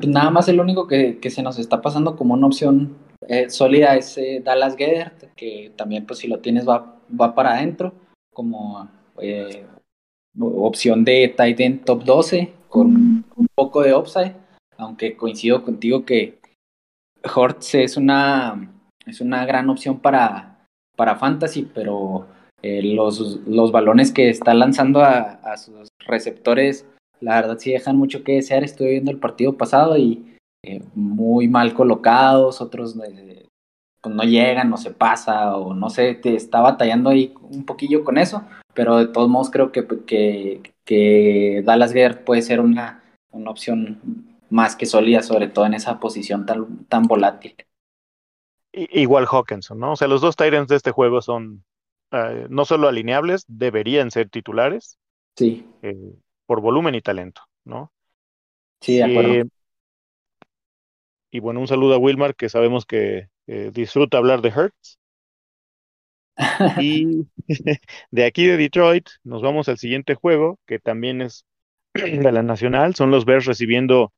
Nada 0.06 0.30
más 0.30 0.46
el 0.48 0.60
único 0.60 0.86
que, 0.86 1.20
que 1.20 1.30
se 1.30 1.42
nos 1.42 1.58
está 1.58 1.80
pasando 1.80 2.16
como 2.16 2.34
una 2.34 2.48
opción 2.48 2.98
eh, 3.28 3.48
sólida 3.48 3.96
es 3.96 4.18
eh, 4.18 4.42
Dallas 4.44 4.76
Gedert, 4.76 5.34
que 5.36 5.72
también 5.74 6.04
pues 6.04 6.18
si 6.18 6.28
lo 6.28 6.40
tienes 6.40 6.68
va, 6.68 7.00
va 7.18 7.34
para 7.34 7.54
adentro 7.54 7.94
como 8.30 8.99
eh, 9.20 9.66
opción 10.38 11.04
de 11.04 11.32
tight 11.36 11.60
end 11.60 11.84
top 11.84 12.04
12 12.04 12.52
con 12.68 13.24
un 13.36 13.46
poco 13.54 13.82
de 13.82 13.94
upside, 13.94 14.34
aunque 14.76 15.16
coincido 15.16 15.62
contigo 15.62 16.04
que 16.04 16.38
Hortz 17.34 17.74
es 17.74 17.96
una, 17.96 18.70
es 19.06 19.20
una 19.20 19.44
gran 19.44 19.68
opción 19.68 19.98
para, 19.98 20.66
para 20.96 21.16
fantasy, 21.16 21.68
pero 21.74 22.26
eh, 22.62 22.82
los, 22.82 23.40
los 23.46 23.72
balones 23.72 24.12
que 24.12 24.28
está 24.28 24.54
lanzando 24.54 25.02
a, 25.02 25.56
sus 25.56 25.88
receptores, 26.06 26.86
la 27.20 27.40
verdad 27.40 27.58
sí 27.58 27.72
dejan 27.72 27.96
mucho 27.96 28.22
que 28.22 28.34
desear. 28.34 28.64
Estuve 28.64 28.90
viendo 28.90 29.10
el 29.10 29.18
partido 29.18 29.56
pasado 29.56 29.96
y 29.96 30.36
eh, 30.62 30.82
muy 30.94 31.48
mal 31.48 31.74
colocados, 31.74 32.60
otros 32.60 32.96
pues 34.00 34.14
no 34.14 34.22
llegan, 34.22 34.70
no 34.70 34.76
se 34.76 34.90
pasa, 34.90 35.56
o 35.56 35.74
no 35.74 35.90
sé, 35.90 36.14
te 36.14 36.34
está 36.34 36.60
batallando 36.60 37.10
ahí 37.10 37.34
un 37.42 37.64
poquillo 37.64 38.04
con 38.04 38.18
eso, 38.18 38.44
pero 38.74 38.96
de 38.96 39.08
todos 39.08 39.28
modos 39.28 39.50
creo 39.50 39.72
que, 39.72 39.86
que, 40.06 40.72
que 40.84 41.62
Dallas 41.64 41.92
Gerd 41.92 42.24
puede 42.24 42.42
ser 42.42 42.60
una, 42.60 43.02
una 43.30 43.50
opción 43.50 44.00
más 44.48 44.76
que 44.76 44.86
sólida, 44.86 45.22
sobre 45.22 45.48
todo 45.48 45.66
en 45.66 45.74
esa 45.74 46.00
posición 46.00 46.46
tan, 46.46 46.84
tan 46.86 47.02
volátil. 47.04 47.54
Igual 48.72 49.26
Hawkinson, 49.30 49.78
¿no? 49.78 49.92
O 49.92 49.96
sea, 49.96 50.08
los 50.08 50.20
dos 50.20 50.36
Tyrants 50.36 50.68
de 50.68 50.76
este 50.76 50.92
juego 50.92 51.20
son 51.22 51.64
uh, 52.12 52.46
no 52.48 52.64
solo 52.64 52.88
alineables, 52.88 53.44
deberían 53.48 54.10
ser 54.10 54.28
titulares. 54.28 54.98
Sí. 55.36 55.66
Eh, 55.82 56.14
por 56.46 56.60
volumen 56.60 56.94
y 56.94 57.00
talento, 57.00 57.42
¿no? 57.64 57.92
Sí, 58.80 58.96
de 58.96 59.04
acuerdo. 59.04 59.32
Eh, 59.34 59.44
y 61.32 61.38
bueno, 61.38 61.60
un 61.60 61.68
saludo 61.68 61.94
a 61.94 61.98
Wilmar, 61.98 62.34
que 62.34 62.48
sabemos 62.48 62.86
que 62.86 63.28
eh, 63.50 63.70
disfruta 63.74 64.16
hablar 64.16 64.42
de 64.42 64.50
Hertz. 64.50 64.98
y 66.78 67.26
de 68.12 68.24
aquí 68.24 68.46
de 68.46 68.56
Detroit 68.56 69.08
nos 69.24 69.42
vamos 69.42 69.68
al 69.68 69.78
siguiente 69.78 70.14
juego, 70.14 70.60
que 70.66 70.78
también 70.78 71.20
es 71.20 71.44
de 71.94 72.30
la 72.30 72.44
Nacional. 72.44 72.94
Son 72.94 73.10
los 73.10 73.24
Bears 73.24 73.46
recibiendo 73.46 74.12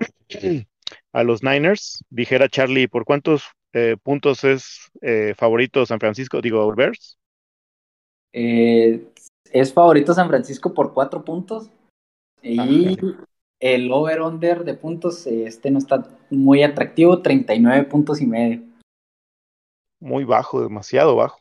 a 1.12 1.22
los 1.22 1.44
Niners. 1.44 2.04
Dijera 2.10 2.48
Charlie, 2.48 2.88
¿por 2.88 3.04
cuántos 3.04 3.44
eh, 3.72 3.96
puntos 4.02 4.42
es 4.42 4.90
eh, 5.00 5.34
favorito 5.36 5.86
San 5.86 6.00
Francisco? 6.00 6.40
Digo, 6.40 6.74
Bears. 6.74 7.18
Eh, 8.32 9.06
es 9.52 9.72
favorito 9.72 10.12
San 10.12 10.26
Francisco 10.26 10.74
por 10.74 10.92
cuatro 10.92 11.24
puntos. 11.24 11.70
Y 12.42 12.98
ah, 12.98 13.16
el 13.60 13.92
over-under 13.92 14.64
de 14.64 14.74
puntos, 14.74 15.24
este 15.28 15.70
no 15.70 15.78
está 15.78 16.04
muy 16.30 16.64
atractivo, 16.64 17.22
39 17.22 17.84
puntos 17.84 18.20
y 18.20 18.26
medio. 18.26 18.71
Muy 20.02 20.24
bajo, 20.24 20.60
demasiado 20.60 21.14
bajo. 21.14 21.40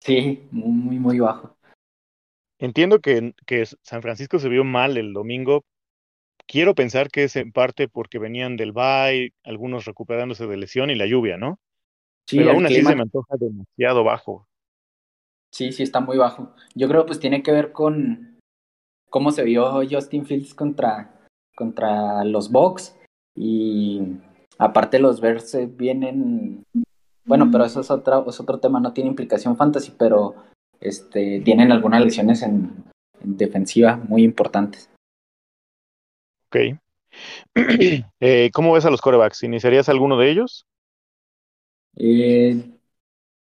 Sí, 0.00 0.46
muy, 0.50 0.98
muy 0.98 1.18
bajo. 1.18 1.56
entiendo 2.58 3.00
que, 3.00 3.34
que 3.46 3.64
San 3.82 4.02
Francisco 4.02 4.38
se 4.38 4.50
vio 4.50 4.64
mal 4.64 4.98
el 4.98 5.14
domingo. 5.14 5.64
Quiero 6.46 6.74
pensar 6.74 7.08
que 7.08 7.24
es 7.24 7.36
en 7.36 7.52
parte 7.52 7.88
porque 7.88 8.18
venían 8.18 8.58
del 8.58 8.72
bye, 8.72 9.32
algunos 9.44 9.86
recuperándose 9.86 10.46
de 10.46 10.58
lesión 10.58 10.90
y 10.90 10.94
la 10.94 11.06
lluvia, 11.06 11.38
¿no? 11.38 11.58
Sí, 12.28 12.36
Pero 12.36 12.50
aún 12.50 12.66
así 12.66 12.74
clima, 12.74 12.90
se 12.90 12.96
me 12.96 13.02
antoja 13.02 13.34
demasiado 13.38 14.04
bajo. 14.04 14.46
sí, 15.50 15.72
sí 15.72 15.82
está 15.82 16.00
muy 16.00 16.18
bajo. 16.18 16.54
Yo 16.74 16.88
creo 16.88 17.06
pues 17.06 17.18
tiene 17.18 17.42
que 17.42 17.52
ver 17.52 17.72
con 17.72 18.38
cómo 19.08 19.32
se 19.32 19.42
vio 19.44 19.80
Justin 19.88 20.26
Fields 20.26 20.52
contra, 20.52 21.18
contra 21.56 22.24
los 22.24 22.50
Bucks 22.50 22.94
y 23.34 24.02
aparte 24.58 24.98
los 24.98 25.20
Bears 25.20 25.56
vienen, 25.76 26.62
bueno, 27.24 27.48
pero 27.50 27.64
eso 27.64 27.80
es 27.80 27.90
otro, 27.90 28.28
es 28.28 28.40
otro 28.40 28.58
tema, 28.58 28.80
no 28.80 28.92
tiene 28.92 29.10
implicación 29.10 29.56
fantasy, 29.56 29.92
pero 29.96 30.34
este, 30.80 31.40
tienen 31.40 31.72
algunas 31.72 32.02
lesiones 32.02 32.42
en, 32.42 32.84
en 33.22 33.36
defensiva 33.36 33.96
muy 33.96 34.22
importantes. 34.24 34.90
Ok. 36.48 36.56
Eh, 38.20 38.50
¿cómo 38.52 38.72
ves 38.72 38.84
a 38.84 38.90
los 38.90 39.00
corebacks? 39.00 39.42
¿Iniciarías 39.42 39.88
alguno 39.88 40.16
de 40.16 40.30
ellos? 40.30 40.64
Eh, 41.96 42.70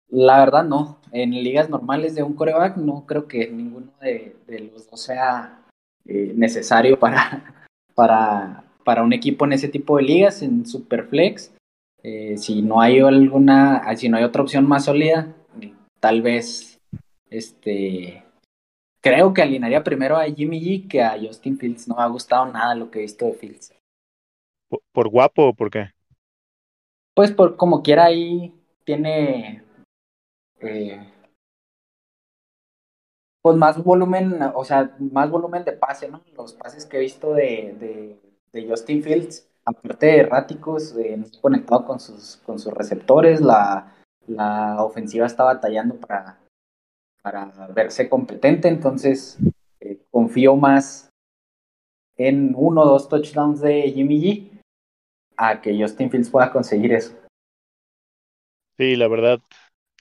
la 0.09 0.39
verdad 0.39 0.65
no, 0.65 1.01
en 1.13 1.31
ligas 1.31 1.69
normales 1.69 2.15
de 2.15 2.23
un 2.23 2.35
coreback 2.35 2.77
no 2.77 3.05
creo 3.07 3.27
que 3.27 3.49
ninguno 3.51 3.93
de, 4.01 4.37
de 4.47 4.61
los 4.61 4.89
dos 4.89 5.03
sea 5.03 5.67
eh, 6.07 6.33
necesario 6.35 6.99
para, 6.99 7.67
para, 7.95 8.65
para 8.85 9.03
un 9.03 9.13
equipo 9.13 9.45
en 9.45 9.53
ese 9.53 9.69
tipo 9.69 9.97
de 9.97 10.05
ligas, 10.05 10.43
en 10.43 10.65
Superflex. 10.65 11.53
Eh, 12.03 12.37
si 12.37 12.63
no 12.63 12.81
hay 12.81 13.01
alguna, 13.01 13.83
si 13.97 14.09
no 14.09 14.17
hay 14.17 14.25
otra 14.25 14.43
opción 14.43 14.67
más 14.67 14.85
sólida, 14.85 15.35
tal 16.01 16.23
vez 16.23 16.81
este 17.31 18.25
creo 19.01 19.35
que 19.35 19.43
alinearía 19.43 19.83
primero 19.83 20.17
a 20.17 20.25
Jimmy 20.25 20.61
G 20.61 20.89
que 20.89 21.03
a 21.03 21.19
Justin 21.21 21.59
Fields. 21.59 21.89
No 21.89 21.97
me 21.97 22.03
ha 22.03 22.07
gustado 22.07 22.47
nada 22.47 22.75
lo 22.75 22.91
que 22.91 23.01
he 23.01 23.03
visto 23.03 23.27
de 23.27 23.33
Fields. 23.33 23.75
¿Por, 24.69 24.81
por 24.93 25.09
guapo 25.09 25.49
o 25.49 25.55
por 25.55 25.71
qué? 25.71 25.91
Pues 27.15 27.33
por 27.33 27.57
como 27.57 27.83
quiera 27.83 28.05
ahí 28.05 28.55
tiene 28.85 29.65
eh, 30.61 31.13
pues 33.43 33.57
más 33.57 33.83
volumen, 33.83 34.41
o 34.55 34.65
sea, 34.65 34.97
más 34.99 35.31
volumen 35.31 35.65
de 35.65 35.73
pase, 35.73 36.09
¿no? 36.09 36.23
Los 36.37 36.53
pases 36.55 36.87
que 36.87 36.97
he 36.97 37.01
visto 37.01 37.33
de, 37.33 37.75
de, 37.79 38.21
de 38.53 38.69
Justin 38.69 39.03
Fields, 39.03 39.49
aparte 39.69 40.07
de 40.07 40.19
erráticos, 40.19 40.97
eh, 40.97 41.17
no 41.17 41.25
está 41.25 41.41
conectado 41.41 41.85
con 41.85 42.01
sus, 42.01 42.37
con 42.39 42.59
sus 42.59 42.73
receptores, 42.73 43.41
la, 43.41 43.95
la 44.27 44.83
ofensiva 44.83 45.27
está 45.27 45.45
batallando 45.45 45.97
para, 45.97 46.39
para 47.23 47.53
verse 47.75 48.09
competente, 48.09 48.69
entonces 48.69 49.39
eh, 49.81 49.99
confío 50.11 50.57
más 50.57 51.11
en 52.17 52.55
uno 52.57 52.83
o 52.83 52.87
dos 52.87 53.09
touchdowns 53.09 53.61
de 53.61 53.93
Jimmy 53.93 54.21
G 54.21 54.61
a 55.37 55.61
que 55.61 55.79
Justin 55.81 56.11
Fields 56.11 56.31
pueda 56.31 56.51
conseguir 56.51 56.93
eso. 56.93 57.15
Sí, 58.77 58.97
la 58.97 59.09
verdad, 59.09 59.41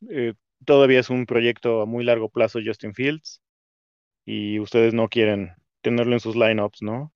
eh, 0.09 0.33
todavía 0.65 0.99
es 0.99 1.09
un 1.09 1.25
proyecto 1.25 1.81
a 1.81 1.85
muy 1.85 2.03
largo 2.03 2.29
plazo 2.29 2.59
Justin 2.65 2.93
Fields 2.93 3.41
y 4.25 4.59
ustedes 4.59 4.93
no 4.93 5.09
quieren 5.09 5.51
tenerlo 5.81 6.13
en 6.13 6.19
sus 6.19 6.35
lineups, 6.35 6.81
¿no? 6.81 7.13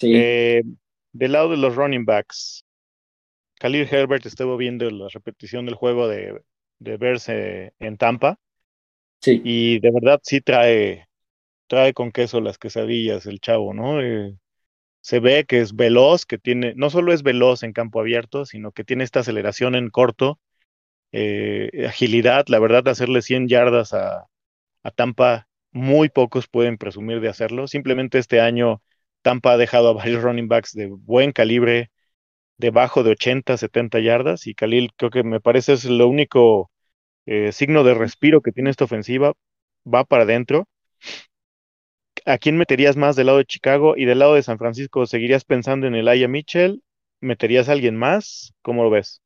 Sí, 0.00 0.14
Eh, 0.14 0.62
del 1.12 1.32
lado 1.32 1.50
de 1.50 1.56
los 1.58 1.76
running 1.76 2.04
backs, 2.04 2.64
Khalil 3.60 3.88
Herbert 3.90 4.26
estuvo 4.26 4.56
viendo 4.56 4.90
la 4.90 5.08
repetición 5.08 5.66
del 5.66 5.74
juego 5.74 6.08
de, 6.08 6.42
de 6.78 6.96
verse 6.96 7.74
en 7.78 7.96
Tampa 7.96 8.38
sí. 9.20 9.42
y 9.42 9.80
de 9.80 9.90
verdad 9.92 10.20
sí 10.22 10.40
trae, 10.40 11.08
trae 11.68 11.94
con 11.94 12.12
queso 12.12 12.40
las 12.40 12.58
quesadillas 12.58 13.26
el 13.26 13.40
chavo, 13.40 13.74
¿no? 13.74 14.00
Eh, 14.02 14.36
se 15.02 15.20
ve 15.20 15.46
que 15.46 15.60
es 15.60 15.76
veloz, 15.76 16.26
que 16.26 16.38
tiene, 16.38 16.74
no 16.76 16.90
solo 16.90 17.12
es 17.12 17.22
veloz 17.22 17.62
en 17.64 17.72
campo 17.72 18.00
abierto, 18.00 18.46
sino 18.46 18.72
que 18.72 18.84
tiene 18.84 19.04
esta 19.04 19.20
aceleración 19.20 19.74
en 19.74 19.90
corto, 19.90 20.40
eh, 21.12 21.86
agilidad, 21.88 22.46
la 22.48 22.58
verdad, 22.58 22.88
hacerle 22.88 23.22
100 23.22 23.48
yardas 23.48 23.94
a, 23.94 24.28
a 24.82 24.90
Tampa, 24.92 25.48
muy 25.72 26.08
pocos 26.10 26.48
pueden 26.48 26.78
presumir 26.78 27.20
de 27.20 27.28
hacerlo. 27.28 27.68
Simplemente 27.68 28.18
este 28.18 28.40
año 28.40 28.82
Tampa 29.22 29.52
ha 29.52 29.56
dejado 29.56 29.88
a 29.88 29.92
varios 29.94 30.22
running 30.22 30.48
backs 30.48 30.72
de 30.74 30.86
buen 30.88 31.32
calibre, 31.32 31.90
debajo 32.58 33.02
de 33.02 33.12
80, 33.12 33.56
70 33.56 34.00
yardas, 34.00 34.46
y 34.46 34.54
Khalil 34.54 34.92
creo 34.96 35.10
que 35.10 35.22
me 35.22 35.40
parece 35.40 35.74
es 35.74 35.84
lo 35.84 36.08
único 36.08 36.70
eh, 37.26 37.52
signo 37.52 37.84
de 37.84 37.94
respiro 37.94 38.40
que 38.40 38.52
tiene 38.52 38.70
esta 38.70 38.84
ofensiva, 38.84 39.34
va 39.86 40.04
para 40.04 40.24
adentro. 40.24 40.66
¿A 42.24 42.38
quién 42.38 42.56
meterías 42.56 42.96
más 42.96 43.16
del 43.16 43.26
lado 43.26 43.38
de 43.38 43.44
Chicago 43.44 43.96
y 43.96 44.04
del 44.04 44.18
lado 44.18 44.34
de 44.34 44.42
San 44.42 44.58
Francisco? 44.58 45.06
¿Seguirías 45.06 45.44
pensando 45.44 45.86
en 45.86 45.94
Elijah 45.94 46.28
Mitchell? 46.28 46.82
¿Meterías 47.20 47.68
a 47.68 47.72
alguien 47.72 47.96
más? 47.96 48.52
¿Cómo 48.62 48.82
lo 48.82 48.90
ves? 48.90 49.22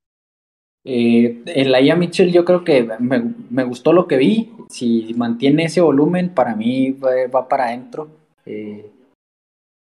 Eh, 0.84 1.43
Elijah 1.47 1.97
Mitchell 1.97 2.32
yo 2.32 2.45
creo 2.45 2.64
que 2.64 2.88
me, 2.99 3.64
gustó 3.64 3.93
lo 3.93 4.07
que 4.07 4.16
vi. 4.16 4.53
Si 4.68 5.14
mantiene 5.16 5.64
ese 5.64 5.80
volumen, 5.80 6.30
para 6.30 6.55
mí 6.55 6.90
va, 6.93 7.11
va 7.32 7.49
para 7.49 7.66
adentro. 7.66 8.09
Eh, 8.47 8.90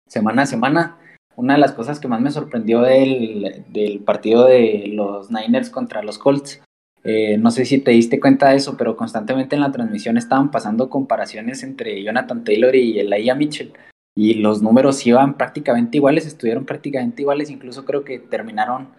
semana 0.07 0.43
a 0.43 0.45
semana. 0.45 0.97
Una 1.35 1.53
de 1.53 1.59
las 1.59 1.73
cosas 1.73 1.99
que 1.99 2.07
más 2.07 2.19
me 2.19 2.31
sorprendió 2.31 2.81
del, 2.81 3.65
del 3.69 3.99
partido 3.99 4.45
de 4.45 4.91
los 4.93 5.29
Niners 5.29 5.69
contra 5.69 6.01
los 6.01 6.17
Colts. 6.17 6.61
Eh, 7.03 7.37
no 7.37 7.51
sé 7.51 7.63
si 7.65 7.79
te 7.79 7.91
diste 7.91 8.19
cuenta 8.19 8.49
de 8.49 8.57
eso, 8.57 8.75
pero 8.75 8.97
constantemente 8.97 9.55
en 9.55 9.61
la 9.61 9.71
transmisión 9.71 10.17
estaban 10.17 10.51
pasando 10.51 10.89
comparaciones 10.89 11.63
entre 11.63 12.03
Jonathan 12.03 12.43
Taylor 12.43 12.75
y 12.75 12.99
Elijah 12.99 13.35
Mitchell. 13.35 13.73
Y 14.15 14.33
los 14.35 14.63
números 14.63 15.05
iban 15.05 15.37
prácticamente 15.37 15.97
iguales, 15.97 16.25
estuvieron 16.25 16.65
prácticamente 16.65 17.21
iguales. 17.21 17.51
Incluso 17.51 17.85
creo 17.85 18.03
que 18.03 18.19
terminaron 18.19 18.89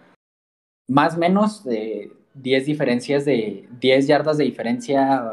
más 0.87 1.15
o 1.15 1.19
menos 1.19 1.63
de 1.65 2.11
10 2.35 2.65
diferencias 2.65 3.25
de 3.25 3.67
10 3.79 4.07
yardas 4.07 4.37
de 4.37 4.45
diferencia 4.45 5.23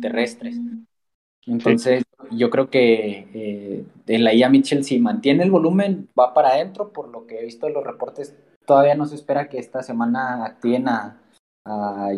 terrestres. 0.00 0.56
Entonces. 1.46 2.04
Yo 2.30 2.50
creo 2.50 2.70
que 2.70 3.28
eh, 3.34 3.84
en 4.06 4.24
la 4.24 4.34
IA 4.34 4.48
Mitchell, 4.48 4.84
si 4.84 4.98
mantiene 4.98 5.44
el 5.44 5.50
volumen, 5.50 6.08
va 6.18 6.34
para 6.34 6.50
adentro. 6.50 6.92
Por 6.92 7.08
lo 7.08 7.26
que 7.26 7.38
he 7.38 7.44
visto 7.44 7.66
en 7.66 7.74
los 7.74 7.84
reportes, 7.84 8.36
todavía 8.66 8.94
no 8.94 9.06
se 9.06 9.14
espera 9.14 9.48
que 9.48 9.58
esta 9.58 9.82
semana 9.82 10.44
activen 10.44 10.88
a, 10.88 11.20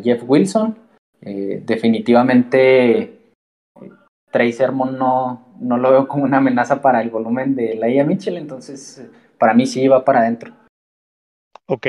Jeff 0.02 0.24
Wilson. 0.26 0.76
Eh, 1.20 1.62
definitivamente, 1.64 3.32
Trey 4.32 4.52
Sermon 4.52 4.98
no, 4.98 5.54
no 5.60 5.78
lo 5.78 5.90
veo 5.92 6.08
como 6.08 6.24
una 6.24 6.38
amenaza 6.38 6.82
para 6.82 7.00
el 7.00 7.10
volumen 7.10 7.54
de 7.54 7.76
la 7.76 7.88
IA 7.88 8.04
Mitchell. 8.04 8.36
Entonces, 8.36 9.08
para 9.38 9.54
mí 9.54 9.66
sí 9.66 9.86
va 9.86 10.04
para 10.04 10.20
adentro. 10.20 10.52
Ok. 11.66 11.86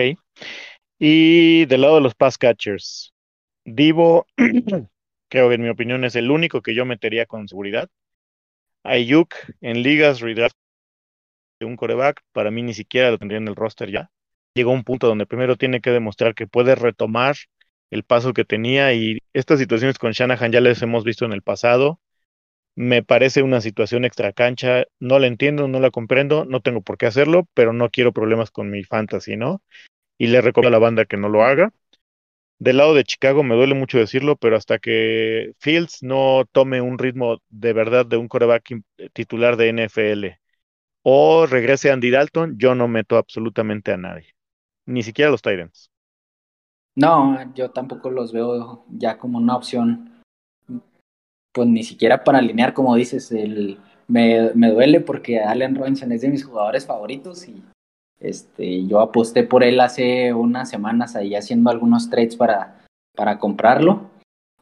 Y 0.99 1.65
del 1.65 1.81
lado 1.81 1.95
de 1.95 2.01
los 2.01 2.15
pass 2.15 2.37
catchers, 2.37 3.13
Divo, 3.65 4.25
creo 5.29 5.49
que 5.49 5.55
en 5.55 5.61
mi 5.61 5.69
opinión 5.69 6.05
es 6.05 6.15
el 6.15 6.31
único 6.31 6.61
que 6.61 6.73
yo 6.73 6.85
metería 6.85 7.25
con 7.25 7.47
seguridad. 7.47 7.89
Ayuk 8.83 9.33
en 9.61 9.83
ligas 9.83 10.19
redraft 10.19 10.55
de 11.59 11.65
un 11.65 11.75
coreback, 11.75 12.21
para 12.31 12.51
mí 12.51 12.61
ni 12.61 12.73
siquiera 12.73 13.11
lo 13.11 13.17
tendría 13.17 13.39
en 13.39 13.47
el 13.47 13.55
roster 13.55 13.91
ya. 13.91 14.11
Llegó 14.55 14.71
un 14.71 14.83
punto 14.83 15.07
donde 15.07 15.25
primero 15.25 15.55
tiene 15.55 15.81
que 15.81 15.91
demostrar 15.91 16.35
que 16.35 16.47
puede 16.47 16.75
retomar 16.75 17.35
el 17.89 18.03
paso 18.03 18.33
que 18.33 18.45
tenía 18.45 18.93
y 18.93 19.19
estas 19.33 19.59
situaciones 19.59 19.97
con 19.97 20.11
Shanahan 20.11 20.51
ya 20.51 20.61
les 20.61 20.81
hemos 20.81 21.03
visto 21.03 21.25
en 21.25 21.33
el 21.33 21.41
pasado. 21.41 21.99
Me 22.75 23.03
parece 23.03 23.41
una 23.41 23.61
situación 23.61 24.05
extra 24.05 24.33
cancha, 24.33 24.85
no 24.99 25.19
la 25.19 25.27
entiendo, 25.27 25.67
no 25.67 25.79
la 25.79 25.91
comprendo, 25.91 26.45
no 26.45 26.61
tengo 26.61 26.81
por 26.81 26.97
qué 26.97 27.07
hacerlo, 27.07 27.47
pero 27.53 27.73
no 27.73 27.89
quiero 27.89 28.13
problemas 28.13 28.51
con 28.51 28.69
mi 28.69 28.83
fantasy, 28.83 29.35
¿no? 29.35 29.61
y 30.17 30.27
le 30.27 30.41
recomiendo 30.41 30.75
a 30.75 30.79
la 30.79 30.83
banda 30.83 31.05
que 31.05 31.17
no 31.17 31.29
lo 31.29 31.43
haga. 31.43 31.71
Del 32.59 32.77
lado 32.77 32.95
de 32.95 33.03
Chicago 33.03 33.43
me 33.43 33.55
duele 33.55 33.75
mucho 33.75 33.99
decirlo, 33.99 34.35
pero 34.35 34.55
hasta 34.57 34.79
que 34.79 35.53
Fields 35.59 36.01
no 36.01 36.43
tome 36.51 36.81
un 36.81 36.97
ritmo 36.97 37.37
de 37.49 37.73
verdad 37.73 38.05
de 38.05 38.17
un 38.17 38.27
coreback 38.27 38.81
titular 39.13 39.57
de 39.57 39.69
NFL 39.69 40.39
o 41.03 41.45
regrese 41.45 41.91
Andy 41.91 42.09
Dalton, 42.09 42.57
yo 42.57 42.75
no 42.75 42.87
meto 42.87 43.17
absolutamente 43.17 43.93
a 43.93 43.97
nadie, 43.97 44.35
ni 44.85 45.03
siquiera 45.03 45.29
a 45.29 45.31
los 45.31 45.41
Titans. 45.41 45.91
No, 46.95 47.53
yo 47.53 47.69
tampoco 47.69 48.09
los 48.09 48.33
veo 48.33 48.83
ya 48.89 49.19
como 49.19 49.37
una 49.37 49.55
opción, 49.55 50.23
pues 51.53 51.67
ni 51.67 51.83
siquiera 51.83 52.23
para 52.23 52.39
alinear, 52.39 52.73
como 52.73 52.95
dices, 52.95 53.31
el, 53.31 53.79
me, 54.07 54.51
me 54.55 54.71
duele 54.71 54.99
porque 54.99 55.39
Allen 55.39 55.75
Robinson 55.75 56.11
es 56.11 56.21
de 56.21 56.29
mis 56.29 56.43
jugadores 56.43 56.87
favoritos 56.87 57.47
y 57.47 57.63
este, 58.19 58.85
yo 58.87 58.99
aposté 58.99 59.43
por 59.43 59.63
él 59.63 59.79
hace 59.79 60.33
unas 60.33 60.69
semanas 60.69 61.15
ahí 61.15 61.35
haciendo 61.35 61.69
algunos 61.69 62.09
trades 62.09 62.35
para, 62.35 62.85
para 63.15 63.39
comprarlo. 63.39 64.09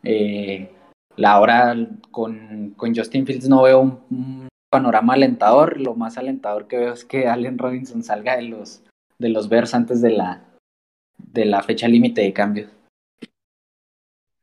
Eh, 0.04 0.72
la 1.16 1.40
hora 1.40 1.76
con, 2.12 2.74
con, 2.78 2.96
Justin 2.96 3.26
Fields 3.26 3.48
no 3.48 3.64
veo 3.64 3.80
un, 3.80 4.00
un, 4.10 4.48
panorama 4.70 5.14
alentador. 5.14 5.80
Lo 5.80 5.96
más 5.96 6.18
alentador 6.18 6.68
que 6.68 6.78
veo 6.78 6.94
es 6.94 7.06
que 7.06 7.28
Allen 7.28 7.58
Robinson 7.58 8.04
salga 8.04 8.36
de 8.36 8.44
los, 8.44 8.84
de 9.18 9.30
los 9.30 9.48
Bears 9.48 9.74
antes 9.74 10.02
de 10.02 10.12
la, 10.12 10.44
de 11.18 11.46
la 11.46 11.64
fecha 11.64 11.88
límite 11.88 12.22
de 12.22 12.34
cambios. 12.34 12.70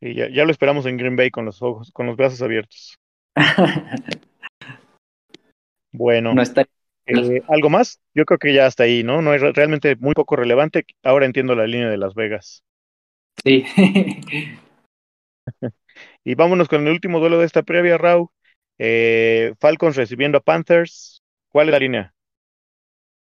Y 0.01 0.15
ya, 0.15 0.29
ya, 0.31 0.45
lo 0.45 0.51
esperamos 0.51 0.87
en 0.87 0.97
Green 0.97 1.17
Bay 1.17 1.31
con 1.31 1.45
los 1.45 1.63
ojos, 1.63 1.93
con 1.93 2.07
los 2.07 2.17
brazos 2.17 2.43
abiertos. 2.43 2.97
Bueno, 5.93 6.33
No 6.33 6.41
está. 6.41 6.65
Eh, 7.07 7.42
¿algo 7.48 7.70
más? 7.70 8.00
Yo 8.14 8.24
creo 8.24 8.38
que 8.38 8.55
ya 8.55 8.66
hasta 8.66 8.84
ahí, 8.84 9.03
¿no? 9.05 9.22
No 9.22 9.34
es 9.34 9.40
re- 9.40 9.53
realmente 9.53 9.96
muy 9.96 10.14
poco 10.14 10.36
relevante. 10.36 10.84
Ahora 11.03 11.26
entiendo 11.26 11.55
la 11.55 11.66
línea 11.66 11.88
de 11.90 11.98
Las 11.98 12.14
Vegas. 12.14 12.64
Sí. 13.44 13.64
Y 16.24 16.34
vámonos 16.34 16.68
con 16.68 16.86
el 16.86 16.92
último 16.92 17.20
duelo 17.20 17.38
de 17.38 17.46
esta 17.46 17.62
previa, 17.62 17.98
Raúl. 17.98 18.28
Eh, 18.78 19.55
Falcons 19.61 19.96
recibiendo 19.96 20.38
a 20.38 20.40
Panthers. 20.42 21.22
¿Cuál 21.50 21.68
es 21.68 21.72
la 21.72 21.78
línea? 21.80 22.14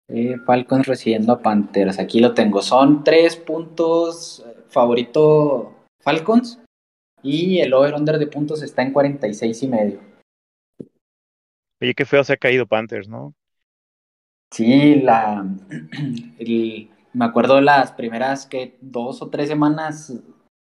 Eh, 0.08 0.36
Falcons 0.44 0.86
recibiendo 0.86 1.32
a 1.32 1.42
Panthers. 1.42 1.98
Aquí 1.98 2.20
lo 2.20 2.34
tengo. 2.34 2.62
Son 2.62 3.04
tres 3.04 3.36
puntos. 3.36 4.44
eh, 4.46 4.62
Favorito 4.68 5.74
Falcons. 6.00 6.60
Y 7.22 7.60
el 7.60 7.72
over-under 7.74 8.18
de 8.18 8.26
puntos 8.28 8.62
está 8.62 8.82
en 8.82 8.92
46 8.92 9.62
y 9.62 9.68
medio. 9.68 10.00
Oye, 11.80 11.94
qué 11.94 12.04
feo 12.04 12.24
se 12.24 12.34
ha 12.34 12.36
caído 12.36 12.66
Panthers, 12.66 13.08
¿no? 13.08 13.34
Sí, 14.52 14.96
la, 14.96 15.44
me 17.12 17.24
acuerdo 17.24 17.60
las 17.60 17.92
primeras 17.92 18.46
que 18.46 18.76
dos 18.80 19.22
o 19.22 19.30
tres 19.30 19.48
semanas 19.48 20.12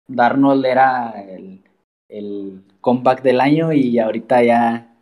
Darnold 0.07 0.65
era 0.67 1.11
el, 1.11 1.63
el 2.09 2.63
comeback 2.81 3.23
del 3.23 3.41
año 3.41 3.73
y 3.73 3.99
ahorita 3.99 4.43
ya, 4.43 4.95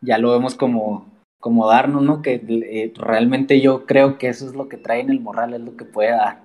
ya 0.00 0.18
lo 0.18 0.32
vemos 0.32 0.54
como, 0.54 1.10
como 1.40 1.68
Darnold, 1.68 2.06
¿no? 2.06 2.22
Que 2.22 2.34
eh, 2.34 2.92
realmente 2.96 3.60
yo 3.60 3.86
creo 3.86 4.18
que 4.18 4.28
eso 4.28 4.46
es 4.46 4.54
lo 4.54 4.68
que 4.68 4.76
trae 4.76 5.00
en 5.00 5.10
el 5.10 5.20
moral, 5.20 5.54
es 5.54 5.60
lo 5.60 5.76
que 5.76 5.84
puede 5.84 6.10
dar. 6.10 6.42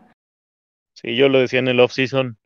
Sí, 0.94 1.16
yo 1.16 1.28
lo 1.28 1.40
decía 1.40 1.60
en 1.60 1.68
el 1.68 1.80
off-season. 1.80 2.38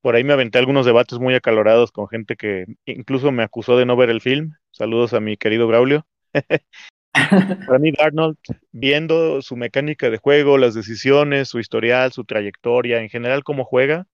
Por 0.00 0.14
ahí 0.14 0.24
me 0.24 0.32
aventé 0.32 0.58
algunos 0.58 0.86
debates 0.86 1.18
muy 1.18 1.34
acalorados 1.34 1.92
con 1.92 2.08
gente 2.08 2.36
que 2.36 2.66
incluso 2.86 3.30
me 3.30 3.42
acusó 3.42 3.76
de 3.76 3.86
no 3.86 3.96
ver 3.96 4.10
el 4.10 4.20
film. 4.20 4.52
Saludos 4.70 5.14
a 5.14 5.20
mi 5.20 5.36
querido 5.36 5.66
Braulio. 5.66 6.06
Para 7.12 7.78
mí, 7.78 7.92
Darnold, 7.92 8.36
viendo 8.72 9.42
su 9.42 9.56
mecánica 9.56 10.10
de 10.10 10.18
juego, 10.18 10.58
las 10.58 10.74
decisiones, 10.74 11.48
su 11.48 11.58
historial, 11.60 12.12
su 12.12 12.24
trayectoria, 12.24 13.00
en 13.00 13.10
general 13.10 13.44
cómo 13.44 13.64
juega, 13.64 14.06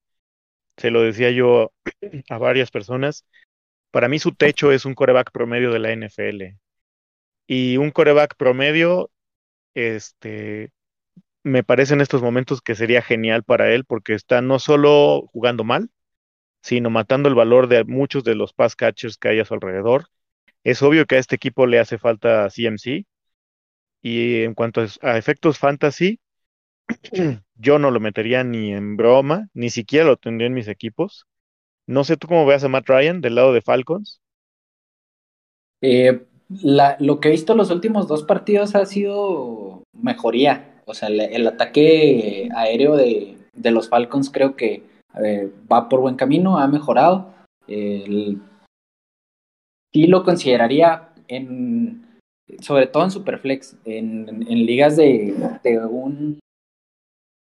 se 0.77 0.91
lo 0.91 1.03
decía 1.03 1.31
yo 1.31 1.73
a 2.29 2.39
varias 2.39 2.71
personas, 2.71 3.25
para 3.91 4.09
mí 4.09 4.19
su 4.19 4.33
techo 4.33 4.73
es 4.73 4.85
un 4.85 4.95
coreback 4.95 5.33
promedio 5.33 5.73
de 5.73 5.79
la 5.79 5.93
NFL. 5.93 6.57
Y 7.47 7.79
un 7.79 7.91
coreback 7.91 8.37
promedio, 8.37 9.11
este, 9.75 10.71
me 11.43 11.65
parece 11.65 11.95
en 11.95 12.01
estos 12.01 12.23
momentos 12.23 12.61
que 12.61 12.75
sería 12.75 13.03
genial 13.03 13.43
para 13.45 13.73
él 13.73 13.85
porque 13.85 14.15
está 14.15 14.43
no 14.43 14.59
solo 14.59 15.29
jugando 15.33 15.65
mal, 15.65 15.91
sino 16.63 16.91
matando 16.91 17.29
el 17.29 17.35
valor 17.35 17.69
de 17.69 17.85
muchos 17.85 18.25
de 18.25 18.35
los 18.35 18.53
pass 18.53 18.77
catchers 18.77 19.17
que 19.17 19.29
hay 19.29 19.41
a 19.41 19.45
su 19.45 19.55
alrededor. 19.55 20.09
Es 20.65 20.83
obvio 20.83 21.07
que 21.07 21.17
a 21.17 21.19
este 21.19 21.37
equipo 21.37 21.67
le 21.67 21.79
hace 21.79 21.99
falta 21.99 22.49
CMC. 22.49 23.07
Y 24.03 24.43
en 24.43 24.55
cuanto 24.55 24.85
a 25.03 25.19
efectos 25.19 25.59
fantasy, 25.59 26.21
yo 27.57 27.79
no 27.79 27.91
lo 27.91 28.01
metería 28.01 28.45
ni 28.45 28.73
en 28.73 28.97
broma, 28.97 29.49
ni 29.55 29.71
siquiera 29.71 30.07
lo 30.07 30.17
tendría 30.17 30.47
en 30.47 30.55
mis 30.55 30.69
equipos. 30.69 31.27
No 31.87 32.05
sé 32.05 32.17
tú 32.17 32.29
cómo 32.29 32.47
veas 32.47 32.65
a 32.65 32.69
Matt 32.69 32.89
Ryan 32.89 33.21
del 33.21 33.35
lado 33.35 33.53
de 33.53 33.63
Falcons. 33.63 34.21
Eh, 35.81 36.27
lo 36.49 37.21
que 37.21 37.29
he 37.29 37.33
visto 37.33 37.55
los 37.55 37.71
últimos 37.71 38.09
dos 38.09 38.25
partidos 38.25 38.75
ha 38.75 38.85
sido 38.87 39.83
mejoría. 39.93 40.83
O 40.87 40.95
sea, 40.95 41.09
el, 41.09 41.47
ataque 41.47 42.49
aéreo 42.55 42.97
de, 42.97 43.37
de, 43.55 43.71
los 43.71 43.89
Falcons 43.89 44.31
creo 44.31 44.57
que 44.57 44.83
eh, 45.23 45.53
va 45.71 45.89
por 45.89 46.01
buen 46.01 46.17
camino, 46.17 46.59
ha 46.59 46.67
mejorado. 46.67 47.35
Sí 49.93 50.07
lo 50.07 50.24
consideraría 50.24 51.11
en, 51.28 52.07
sobre 52.61 52.86
todo 52.86 53.05
en 53.05 53.11
Superflex, 53.11 53.76
en, 53.84 54.28
en, 54.28 54.43
en 54.51 54.66
ligas 54.66 54.97
de, 54.97 55.34
de, 55.62 55.78
un 55.86 56.39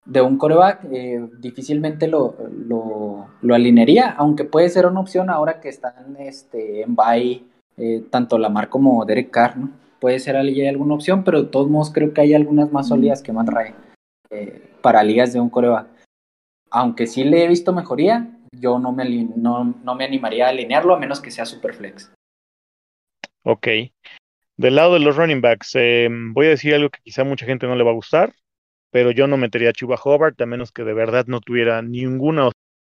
de 0.05 0.21
un 0.21 0.37
coreback, 0.37 0.85
eh, 0.91 1.27
difícilmente 1.39 2.07
lo, 2.07 2.35
lo, 2.51 3.27
lo, 3.41 3.55
alinearía, 3.55 4.09
aunque 4.09 4.43
puede 4.43 4.69
ser 4.69 4.85
una 4.87 4.99
opción 4.99 5.29
ahora 5.29 5.59
que 5.61 5.69
están 5.69 6.17
este, 6.17 6.81
en 6.81 6.95
bye 6.95 7.43
eh, 7.77 8.03
tanto 8.09 8.37
Lamar 8.37 8.69
como 8.69 9.05
Derek 9.05 9.29
Carr, 9.29 9.57
¿no? 9.57 9.69
Puede 9.99 10.19
ser 10.19 10.35
allí 10.37 10.65
alguna 10.65 10.95
opción, 10.95 11.23
pero 11.23 11.43
de 11.43 11.49
todos 11.49 11.69
modos 11.69 11.91
creo 11.91 12.13
que 12.13 12.21
hay 12.21 12.33
algunas 12.33 12.71
más 12.71 12.87
sólidas 12.87 13.21
que 13.21 13.33
Matt 13.33 13.49
Ryan 13.49 13.75
eh, 14.31 14.71
para 14.81 15.03
ligas 15.03 15.33
de 15.33 15.39
un 15.39 15.49
coreback. 15.49 15.87
Aunque 16.71 17.05
sí 17.05 17.23
le 17.23 17.43
he 17.43 17.47
visto 17.47 17.73
mejoría, 17.73 18.29
yo 18.51 18.79
no 18.79 18.91
me, 18.91 19.05
no, 19.35 19.75
no 19.83 19.95
me 19.95 20.05
animaría 20.05 20.47
a 20.47 20.49
alinearlo 20.49 20.95
a 20.95 20.99
menos 20.99 21.19
que 21.19 21.31
sea 21.31 21.45
Superflex. 21.45 22.11
Ok. 23.43 23.67
Del 24.57 24.75
lado 24.75 24.93
de 24.93 24.99
los 24.99 25.15
running 25.15 25.41
backs, 25.41 25.75
eh, 25.75 26.09
voy 26.11 26.47
a 26.47 26.49
decir 26.49 26.73
algo 26.73 26.89
que 26.89 26.99
quizá 27.01 27.23
mucha 27.23 27.45
gente 27.45 27.65
no 27.67 27.75
le 27.75 27.83
va 27.83 27.91
a 27.91 27.95
gustar, 27.95 28.33
pero 28.91 29.11
yo 29.11 29.27
no 29.27 29.37
metería 29.37 29.69
a 29.69 29.73
Chuba 29.73 29.99
Hobart 30.03 30.39
a 30.41 30.45
menos 30.45 30.71
que 30.71 30.83
de 30.83 30.93
verdad 30.93 31.25
no 31.27 31.39
tuviera 31.39 31.81
ninguna 31.81 32.51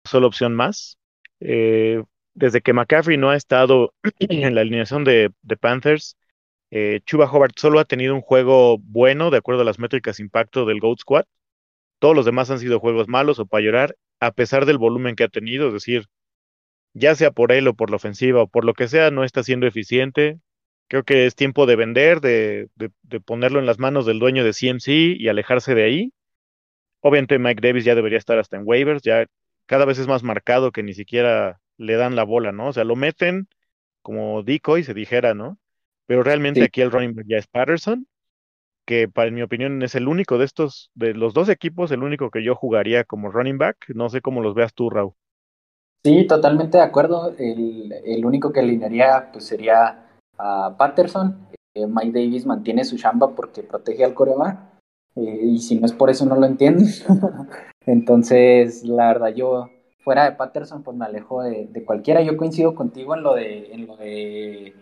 sola 0.04 0.26
opción 0.26 0.54
más. 0.54 0.98
Eh, 1.40 2.02
desde 2.34 2.62
que 2.62 2.72
McCaffrey 2.72 3.16
no 3.16 3.30
ha 3.30 3.36
estado 3.36 3.94
en 4.18 4.54
la 4.54 4.62
alineación 4.62 5.04
de, 5.04 5.30
de 5.42 5.56
Panthers, 5.56 6.16
eh, 6.74 7.00
Chuba 7.04 7.30
Hobart 7.30 7.58
solo 7.58 7.80
ha 7.80 7.84
tenido 7.84 8.14
un 8.14 8.22
juego 8.22 8.78
bueno 8.78 9.30
de 9.30 9.36
acuerdo 9.36 9.60
a 9.60 9.66
las 9.66 9.78
métricas 9.78 10.18
impacto 10.20 10.64
del 10.64 10.80
Goat 10.80 11.00
Squad. 11.00 11.24
Todos 11.98 12.16
los 12.16 12.24
demás 12.24 12.50
han 12.50 12.58
sido 12.58 12.80
juegos 12.80 13.08
malos 13.08 13.38
o 13.38 13.46
para 13.46 13.62
llorar, 13.62 13.96
a 14.20 14.32
pesar 14.32 14.64
del 14.64 14.78
volumen 14.78 15.14
que 15.14 15.24
ha 15.24 15.28
tenido, 15.28 15.68
es 15.68 15.74
decir, 15.74 16.06
ya 16.94 17.14
sea 17.14 17.30
por 17.30 17.52
él 17.52 17.68
o 17.68 17.74
por 17.74 17.90
la 17.90 17.96
ofensiva 17.96 18.42
o 18.42 18.48
por 18.48 18.64
lo 18.64 18.74
que 18.74 18.88
sea, 18.88 19.10
no 19.10 19.24
está 19.24 19.42
siendo 19.42 19.66
eficiente. 19.66 20.40
Creo 20.88 21.04
que 21.04 21.26
es 21.26 21.34
tiempo 21.34 21.66
de 21.66 21.76
vender, 21.76 22.20
de, 22.20 22.68
de, 22.76 22.90
de 23.02 23.20
ponerlo 23.20 23.58
en 23.60 23.66
las 23.66 23.78
manos 23.78 24.06
del 24.06 24.18
dueño 24.18 24.44
de 24.44 24.52
CMC 24.52 24.88
y 25.18 25.28
alejarse 25.28 25.74
de 25.74 25.84
ahí. 25.84 26.12
Obviamente 27.00 27.38
Mike 27.38 27.60
Davis 27.66 27.84
ya 27.84 27.94
debería 27.94 28.18
estar 28.18 28.38
hasta 28.38 28.56
en 28.56 28.62
waivers, 28.64 29.02
ya 29.02 29.26
cada 29.66 29.84
vez 29.84 29.98
es 29.98 30.06
más 30.08 30.22
marcado 30.22 30.72
que 30.72 30.82
ni 30.82 30.94
siquiera 30.94 31.60
le 31.76 31.96
dan 31.96 32.16
la 32.16 32.24
bola, 32.24 32.52
¿no? 32.52 32.68
O 32.68 32.72
sea, 32.72 32.84
lo 32.84 32.96
meten 32.96 33.48
como 34.02 34.42
decoy, 34.42 34.84
se 34.84 34.94
dijera, 34.94 35.34
¿no? 35.34 35.58
Pero 36.06 36.22
realmente 36.22 36.60
sí. 36.60 36.66
aquí 36.66 36.80
el 36.82 36.90
running 36.92 37.14
back 37.14 37.26
ya 37.28 37.38
es 37.38 37.46
Patterson, 37.48 38.06
que 38.86 39.08
para 39.08 39.28
en 39.28 39.34
mi 39.34 39.42
opinión 39.42 39.82
es 39.82 39.94
el 39.94 40.08
único 40.08 40.38
de 40.38 40.44
estos, 40.46 40.90
de 40.94 41.14
los 41.14 41.34
dos 41.34 41.48
equipos, 41.48 41.90
el 41.92 42.02
único 42.02 42.30
que 42.30 42.44
yo 42.44 42.54
jugaría 42.56 43.04
como 43.04 43.30
running 43.30 43.58
back. 43.58 43.78
No 43.94 44.08
sé 44.10 44.20
cómo 44.22 44.42
los 44.42 44.54
veas 44.54 44.74
tú, 44.74 44.90
Raúl. 44.90 45.14
Sí, 46.04 46.26
totalmente 46.26 46.78
de 46.78 46.84
acuerdo. 46.84 47.32
El, 47.38 47.92
el 48.04 48.24
único 48.24 48.52
que 48.52 48.60
alinearía 48.60 49.30
pues 49.32 49.46
sería 49.46 50.06
a 50.38 50.74
Patterson. 50.76 51.48
Eh, 51.74 51.86
Mike 51.86 52.18
Davis 52.18 52.46
mantiene 52.46 52.84
su 52.84 52.96
chamba 52.96 53.34
porque 53.34 53.62
protege 53.62 54.04
al 54.04 54.14
coreback. 54.14 54.58
Eh, 55.16 55.40
y 55.44 55.58
si 55.58 55.78
no 55.78 55.86
es 55.86 55.92
por 55.92 56.10
eso 56.10 56.26
no 56.26 56.36
lo 56.36 56.46
entiendo. 56.46 56.84
Entonces, 57.86 58.84
la 58.84 59.08
verdad, 59.08 59.34
yo 59.34 59.70
fuera 60.02 60.24
de 60.24 60.32
Patterson, 60.32 60.82
pues 60.82 60.96
me 60.96 61.04
alejo 61.04 61.42
de, 61.42 61.68
de, 61.70 61.84
cualquiera. 61.84 62.22
Yo 62.22 62.36
coincido 62.36 62.74
contigo 62.74 63.14
en 63.14 63.22
lo 63.22 63.34
de, 63.34 63.72
en 63.72 63.86
lo 63.86 63.96
de 63.96 64.74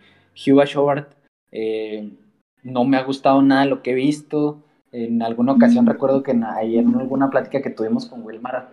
Huba 0.47 0.65
Schobart. 0.65 1.13
Eh, 1.53 2.13
no 2.63 2.85
me 2.85 2.97
ha 2.97 3.03
gustado 3.03 3.43
nada 3.43 3.65
lo 3.65 3.83
que 3.83 3.93
he 3.93 3.95
visto. 3.95 4.63
En 4.93 5.23
alguna 5.23 5.53
ocasión 5.53 5.87
recuerdo 5.87 6.23
que 6.23 6.33
en, 6.33 6.45
en 6.45 6.95
alguna 6.97 7.31
plática 7.31 7.63
que 7.63 7.71
tuvimos 7.71 8.07
con 8.07 8.25
Wilmar 8.25 8.71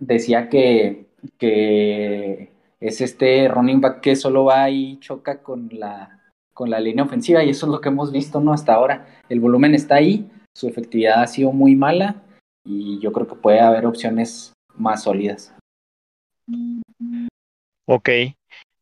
decía 0.00 0.48
que, 0.48 1.06
que 1.38 2.50
es 2.80 3.00
este 3.00 3.48
running 3.48 3.80
back 3.80 4.00
que 4.00 4.16
solo 4.16 4.44
va 4.44 4.68
y 4.70 4.98
choca 5.00 5.42
con 5.42 5.68
la, 5.72 6.20
con 6.52 6.70
la 6.70 6.80
línea 6.80 7.04
ofensiva 7.04 7.42
y 7.42 7.50
eso 7.50 7.66
es 7.66 7.72
lo 7.72 7.80
que 7.80 7.88
hemos 7.88 8.12
visto 8.12 8.40
¿no? 8.40 8.52
hasta 8.52 8.74
ahora. 8.74 9.06
El 9.28 9.40
volumen 9.40 9.74
está 9.74 9.96
ahí, 9.96 10.30
su 10.54 10.68
efectividad 10.68 11.22
ha 11.22 11.26
sido 11.26 11.52
muy 11.52 11.76
mala 11.76 12.22
y 12.64 12.98
yo 13.00 13.12
creo 13.12 13.26
que 13.26 13.36
puede 13.36 13.60
haber 13.60 13.86
opciones 13.86 14.52
más 14.76 15.02
sólidas. 15.04 15.54
Ok. 17.86 18.08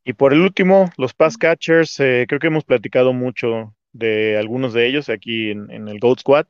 Y 0.05 0.13
por 0.15 0.33
el 0.33 0.41
último, 0.41 0.91
los 0.97 1.15
pass 1.15 1.37
catchers, 1.37 2.01
eh, 2.01 2.27
creo 2.29 2.41
que 2.41 2.49
hemos 2.49 2.65
platicado 2.65 3.13
mucho 3.13 3.75
de 3.93 4.37
algunos 4.37 4.73
de 4.73 4.89
ellos 4.89 5.09
aquí 5.09 5.51
en, 5.51 5.71
en 5.71 5.89
el 5.89 6.01
Goat 6.01 6.21
Squad. 6.21 6.47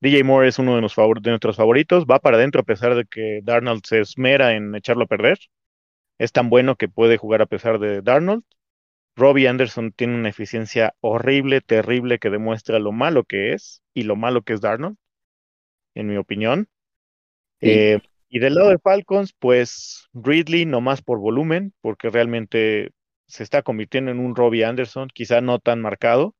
DJ 0.00 0.24
Moore 0.24 0.48
es 0.48 0.58
uno 0.58 0.76
de, 0.76 0.80
los 0.80 0.94
favor, 0.94 1.20
de 1.20 1.30
nuestros 1.30 1.56
favoritos, 1.56 2.06
va 2.06 2.18
para 2.20 2.36
adentro 2.36 2.62
a 2.62 2.64
pesar 2.64 2.94
de 2.94 3.04
que 3.04 3.40
Darnold 3.42 3.82
se 3.84 4.00
esmera 4.00 4.54
en 4.54 4.74
echarlo 4.74 5.04
a 5.04 5.08
perder. 5.08 5.38
Es 6.18 6.32
tan 6.32 6.48
bueno 6.48 6.76
que 6.76 6.88
puede 6.88 7.18
jugar 7.18 7.42
a 7.42 7.46
pesar 7.46 7.78
de 7.78 8.00
Darnold. 8.02 8.44
Robbie 9.16 9.48
Anderson 9.48 9.92
tiene 9.92 10.14
una 10.14 10.30
eficiencia 10.30 10.94
horrible, 11.00 11.60
terrible, 11.60 12.18
que 12.18 12.30
demuestra 12.30 12.78
lo 12.78 12.92
malo 12.92 13.24
que 13.24 13.52
es 13.52 13.82
y 13.92 14.04
lo 14.04 14.16
malo 14.16 14.42
que 14.42 14.54
es 14.54 14.60
Darnold, 14.60 14.96
en 15.94 16.06
mi 16.06 16.16
opinión. 16.16 16.68
Sí. 17.60 17.68
Eh, 17.68 18.00
y 18.32 18.38
del 18.38 18.54
lado 18.54 18.70
de 18.70 18.78
Falcons, 18.78 19.34
pues 19.38 20.08
Ridley 20.14 20.64
no 20.64 20.80
más 20.80 21.02
por 21.02 21.18
volumen, 21.18 21.74
porque 21.80 22.08
realmente 22.10 22.92
se 23.26 23.42
está 23.42 23.62
convirtiendo 23.62 24.12
en 24.12 24.20
un 24.20 24.36
Robbie 24.36 24.64
Anderson, 24.64 25.08
quizá 25.12 25.40
no 25.40 25.58
tan 25.58 25.80
marcado. 25.80 26.34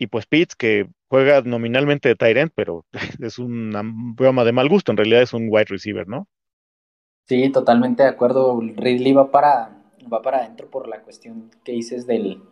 Y 0.00 0.06
pues 0.06 0.24
Pitts, 0.24 0.56
que 0.56 0.88
juega 1.10 1.42
nominalmente 1.42 2.08
de 2.08 2.16
tight 2.16 2.36
end, 2.38 2.52
pero 2.54 2.86
es 3.20 3.38
una 3.38 3.82
broma 3.84 4.44
de 4.44 4.52
mal 4.52 4.68
gusto, 4.68 4.90
en 4.90 4.96
realidad 4.96 5.20
es 5.20 5.34
un 5.34 5.48
wide 5.50 5.66
receiver, 5.66 6.08
¿no? 6.08 6.26
Sí, 7.28 7.50
totalmente 7.50 8.02
de 8.02 8.08
acuerdo. 8.08 8.58
Ridley 8.60 9.12
va 9.12 9.30
para, 9.30 9.78
va 10.10 10.22
para 10.22 10.38
adentro 10.38 10.68
por 10.68 10.88
la 10.88 11.02
cuestión 11.02 11.50
que 11.62 11.72
dices 11.72 12.06
del, 12.06 12.42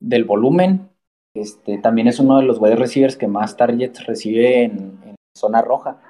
del 0.00 0.24
volumen. 0.24 0.88
Este, 1.34 1.78
también 1.78 2.06
es 2.06 2.20
uno 2.20 2.38
de 2.38 2.44
los 2.44 2.58
wide 2.60 2.76
receivers 2.76 3.16
que 3.16 3.26
más 3.26 3.56
targets 3.56 4.06
recibe 4.06 4.62
en, 4.62 5.16
zona 5.36 5.62
roja, 5.62 6.00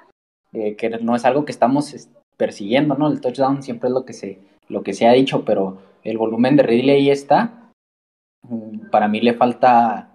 eh, 0.53 0.75
que 0.75 0.87
no 0.91 1.15
es 1.15 1.25
algo 1.25 1.45
que 1.45 1.51
estamos 1.51 2.07
persiguiendo, 2.37 2.93
¿no? 2.93 3.07
El 3.07 3.21
touchdown 3.21 3.63
siempre 3.63 3.89
es 3.89 3.93
lo 3.93 4.05
que 4.05 4.13
se, 4.13 4.37
lo 4.69 4.83
que 4.83 4.93
se 4.93 5.07
ha 5.07 5.13
dicho, 5.13 5.43
pero 5.43 5.79
el 6.03 6.19
volumen 6.19 6.55
de 6.55 6.61
Ridley 6.61 6.97
ahí 6.97 7.09
está. 7.09 7.71
Mm, 8.43 8.91
para 8.91 9.07
mí 9.07 9.19
le 9.19 9.33
falta 9.33 10.14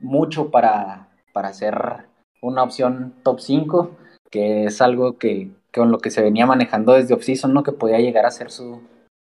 mucho 0.00 0.50
para, 0.50 1.08
para 1.32 1.52
ser 1.52 2.06
una 2.40 2.62
opción 2.62 3.14
top 3.22 3.40
5, 3.40 3.96
que 4.30 4.64
es 4.64 4.80
algo 4.80 5.18
que, 5.18 5.50
con 5.74 5.90
lo 5.90 5.98
que 5.98 6.10
se 6.10 6.22
venía 6.22 6.46
manejando 6.46 6.92
desde 6.92 7.14
offseason, 7.14 7.52
¿no? 7.52 7.62
Que 7.62 7.72
podía 7.72 7.98
llegar 7.98 8.26
a 8.26 8.30
ser 8.30 8.50
su, 8.50 8.80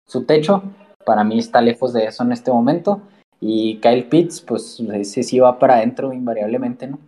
su 0.08 0.26
techo. 0.26 0.64
Para 1.06 1.24
mí 1.24 1.40
está 1.40 1.62
lejos 1.62 1.94
de 1.94 2.06
eso 2.06 2.24
en 2.24 2.32
este 2.32 2.52
momento. 2.52 3.02
Y 3.42 3.78
Kyle 3.78 4.06
Pitts, 4.06 4.42
pues 4.42 4.80
ese 4.80 5.24
sí 5.24 5.40
va 5.40 5.60
para 5.60 5.76
adentro 5.76 6.14
invariablemente, 6.14 6.88
¿no? 6.88 7.00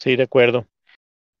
Sí, 0.00 0.16
de 0.16 0.22
acuerdo. 0.22 0.66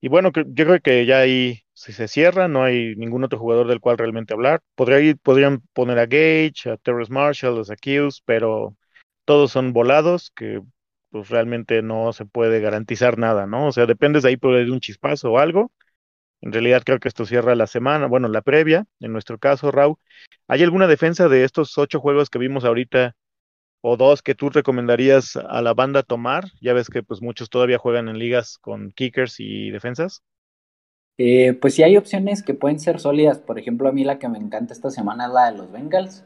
Y 0.00 0.08
bueno, 0.08 0.30
yo 0.34 0.64
creo 0.64 0.80
que 0.80 1.06
ya 1.06 1.18
ahí 1.18 1.62
si 1.76 1.92
se 1.92 2.08
cierra, 2.08 2.48
no 2.48 2.64
hay 2.64 2.96
ningún 2.96 3.22
otro 3.22 3.38
jugador 3.38 3.68
del 3.68 3.80
cual 3.80 3.98
realmente 3.98 4.32
hablar. 4.32 4.62
Podría 4.74 5.14
podrían 5.16 5.60
poner 5.74 5.98
a 5.98 6.06
Gage, 6.06 6.70
a 6.70 6.78
Terrence 6.78 7.12
Marshall, 7.12 7.60
a 7.60 7.64
Zacchaeus, 7.64 8.22
pero 8.24 8.74
todos 9.26 9.52
son 9.52 9.74
volados 9.74 10.32
que 10.34 10.62
pues 11.10 11.28
realmente 11.28 11.82
no 11.82 12.12
se 12.12 12.24
puede 12.24 12.60
garantizar 12.60 13.18
nada, 13.18 13.46
¿no? 13.46 13.66
O 13.66 13.72
sea, 13.72 13.86
dependes 13.86 14.22
de 14.22 14.30
ahí 14.30 14.36
por 14.36 14.54
un 14.54 14.80
chispazo 14.80 15.32
o 15.32 15.38
algo. 15.38 15.72
En 16.40 16.52
realidad 16.52 16.82
creo 16.84 17.00
que 17.00 17.08
esto 17.08 17.26
cierra 17.26 17.54
la 17.54 17.66
semana, 17.66 18.06
bueno, 18.06 18.28
la 18.28 18.42
previa, 18.42 18.86
en 19.00 19.12
nuestro 19.12 19.38
caso, 19.38 19.70
Raúl. 19.70 19.96
¿Hay 20.48 20.62
alguna 20.62 20.86
defensa 20.86 21.28
de 21.28 21.44
estos 21.44 21.76
ocho 21.78 22.00
juegos 22.00 22.30
que 22.30 22.38
vimos 22.38 22.64
ahorita 22.64 23.16
o 23.80 23.96
dos 23.96 24.22
que 24.22 24.34
tú 24.34 24.50
recomendarías 24.50 25.36
a 25.36 25.62
la 25.62 25.74
banda 25.74 26.02
tomar? 26.02 26.44
Ya 26.60 26.72
ves 26.72 26.88
que 26.88 27.02
pues 27.02 27.22
muchos 27.22 27.50
todavía 27.50 27.78
juegan 27.78 28.08
en 28.08 28.18
ligas 28.18 28.58
con 28.58 28.92
kickers 28.92 29.40
y 29.40 29.70
defensas. 29.70 30.22
Eh, 31.18 31.54
pues 31.54 31.74
sí 31.74 31.82
hay 31.82 31.96
opciones 31.96 32.42
que 32.42 32.54
pueden 32.54 32.78
ser 32.78 33.00
sólidas. 33.00 33.38
Por 33.38 33.58
ejemplo, 33.58 33.88
a 33.88 33.92
mí 33.92 34.04
la 34.04 34.18
que 34.18 34.28
me 34.28 34.38
encanta 34.38 34.74
esta 34.74 34.90
semana 34.90 35.26
es 35.26 35.32
la 35.32 35.50
de 35.50 35.58
los 35.58 35.72
Bengals. 35.72 36.24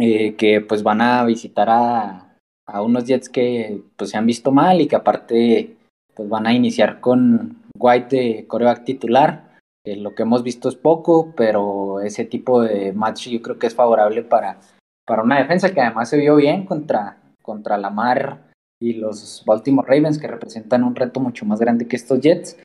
Eh, 0.00 0.36
que 0.36 0.60
pues 0.60 0.84
van 0.84 1.00
a 1.00 1.24
visitar 1.24 1.68
a, 1.68 2.36
a, 2.66 2.82
unos 2.82 3.04
Jets 3.04 3.28
que 3.28 3.82
pues 3.96 4.10
se 4.10 4.16
han 4.16 4.26
visto 4.26 4.52
mal 4.52 4.80
y 4.80 4.86
que 4.86 4.94
aparte 4.94 5.76
pues 6.14 6.28
van 6.28 6.46
a 6.46 6.52
iniciar 6.52 7.00
con 7.00 7.62
White 7.76 8.16
de 8.16 8.46
coreback 8.46 8.84
titular. 8.84 9.58
Eh, 9.84 9.96
lo 9.96 10.14
que 10.14 10.22
hemos 10.22 10.42
visto 10.42 10.68
es 10.68 10.76
poco, 10.76 11.32
pero 11.36 12.00
ese 12.00 12.24
tipo 12.24 12.62
de 12.62 12.92
match 12.92 13.28
yo 13.28 13.42
creo 13.42 13.58
que 13.58 13.66
es 13.66 13.74
favorable 13.74 14.22
para, 14.22 14.60
para 15.04 15.22
una 15.22 15.38
defensa 15.38 15.74
que 15.74 15.80
además 15.80 16.08
se 16.08 16.18
vio 16.18 16.36
bien 16.36 16.64
contra, 16.64 17.18
contra 17.42 17.78
Lamar 17.78 18.48
y 18.80 18.94
los 18.94 19.42
Baltimore 19.46 19.88
Ravens 19.88 20.18
que 20.18 20.28
representan 20.28 20.84
un 20.84 20.94
reto 20.94 21.18
mucho 21.18 21.44
más 21.44 21.58
grande 21.58 21.88
que 21.88 21.96
estos 21.96 22.20
Jets. 22.20 22.56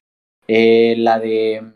Eh, 0.47 0.95
la 0.97 1.19
de 1.19 1.73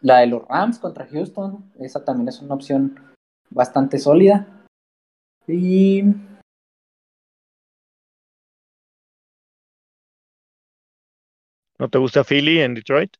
la 0.00 0.18
de 0.18 0.26
los 0.26 0.46
Rams 0.48 0.78
contra 0.78 1.06
Houston, 1.06 1.72
esa 1.78 2.04
también 2.04 2.28
es 2.28 2.40
una 2.40 2.54
opción 2.54 3.11
bastante 3.52 3.98
sólida. 3.98 4.66
Y 5.46 6.02
¿No 11.82 11.90
te 11.90 11.98
gusta 11.98 12.22
Philly 12.22 12.60
en 12.60 12.74
Detroit? 12.74 13.16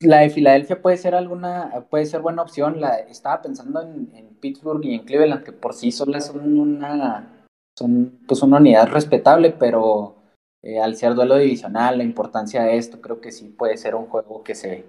La 0.00 0.18
de 0.18 0.30
Filadelfia 0.30 0.82
puede 0.82 0.96
ser 0.96 1.14
alguna, 1.14 1.86
puede 1.88 2.04
ser 2.04 2.20
buena 2.20 2.42
opción. 2.42 2.80
La, 2.80 2.96
estaba 2.96 3.42
pensando 3.42 3.80
en, 3.80 4.36
Pittsburgh 4.40 4.84
y 4.84 4.94
en 4.94 5.04
Cleveland, 5.04 5.44
que 5.44 5.52
por 5.52 5.72
sí 5.72 5.92
solas 5.92 6.26
son 6.26 6.58
una, 6.58 7.46
son 7.78 8.18
pues 8.26 8.42
una 8.42 8.56
unidad 8.56 8.88
respetable, 8.88 9.50
pero 9.50 10.16
eh, 10.64 10.80
al 10.80 10.96
ser 10.96 11.14
duelo 11.14 11.36
divisional, 11.36 11.98
la 11.98 12.04
importancia 12.04 12.64
de 12.64 12.76
esto, 12.76 13.00
creo 13.00 13.20
que 13.20 13.30
sí 13.30 13.48
puede 13.48 13.76
ser 13.76 13.94
un 13.94 14.06
juego 14.06 14.42
que 14.42 14.56
se, 14.56 14.86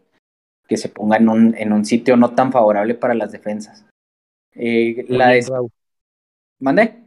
que 0.67 0.77
se 0.77 0.89
ponga 0.89 1.17
en 1.17 1.29
un, 1.29 1.55
en 1.55 1.71
un 1.71 1.85
sitio 1.85 2.17
no 2.17 2.33
tan 2.33 2.51
favorable 2.51 2.95
para 2.95 3.13
las 3.13 3.31
defensas. 3.31 3.85
Eh, 4.61 5.05
la 5.07 5.29
de... 5.29 5.45
¿Mande? 6.59 7.01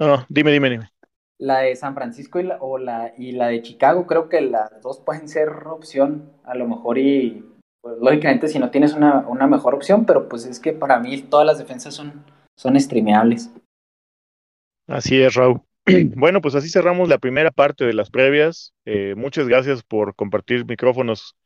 No, 0.00 0.26
dime, 0.28 0.50
dime, 0.50 0.70
dime. 0.70 0.90
La 1.38 1.60
de 1.60 1.76
San 1.76 1.94
Francisco 1.94 2.40
y 2.40 2.42
la, 2.42 2.56
o 2.60 2.76
la, 2.76 3.14
y 3.16 3.32
la 3.32 3.48
de 3.48 3.62
Chicago, 3.62 4.06
creo 4.06 4.28
que 4.28 4.40
las 4.40 4.82
dos 4.82 4.98
pueden 4.98 5.28
ser 5.28 5.48
opción, 5.66 6.32
a 6.44 6.56
lo 6.56 6.66
mejor, 6.66 6.98
y 6.98 7.44
pues, 7.80 7.98
lógicamente 8.00 8.48
si 8.48 8.58
no 8.58 8.70
tienes 8.70 8.94
una, 8.94 9.20
una 9.28 9.46
mejor 9.46 9.74
opción, 9.74 10.06
pero 10.06 10.28
pues 10.28 10.44
es 10.44 10.58
que 10.58 10.72
para 10.72 10.98
mí 10.98 11.22
todas 11.22 11.46
las 11.46 11.58
defensas 11.58 11.94
son, 11.94 12.24
son 12.56 12.78
streameables. 12.80 13.50
Así 14.88 15.22
es, 15.22 15.34
Raúl. 15.34 15.60
Bueno, 16.16 16.40
pues 16.40 16.56
así 16.56 16.68
cerramos 16.68 17.08
la 17.08 17.18
primera 17.18 17.52
parte 17.52 17.84
de 17.84 17.92
las 17.92 18.10
previas. 18.10 18.72
Eh, 18.86 19.14
muchas 19.16 19.46
gracias 19.46 19.84
por 19.84 20.16
compartir 20.16 20.66
micrófonos 20.66 21.36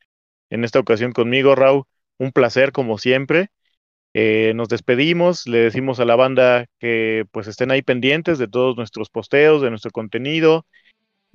en 0.49 0.63
esta 0.63 0.79
ocasión 0.79 1.11
conmigo, 1.11 1.53
Raúl. 1.53 1.83
Un 2.17 2.31
placer 2.31 2.71
como 2.71 2.97
siempre. 2.97 3.51
Eh, 4.13 4.53
nos 4.55 4.67
despedimos, 4.67 5.47
le 5.47 5.59
decimos 5.59 5.99
a 5.99 6.05
la 6.05 6.15
banda 6.15 6.65
que 6.79 7.25
pues 7.31 7.47
estén 7.47 7.71
ahí 7.71 7.81
pendientes 7.81 8.37
de 8.37 8.47
todos 8.47 8.75
nuestros 8.75 9.09
posteos, 9.09 9.61
de 9.61 9.69
nuestro 9.69 9.91
contenido. 9.91 10.65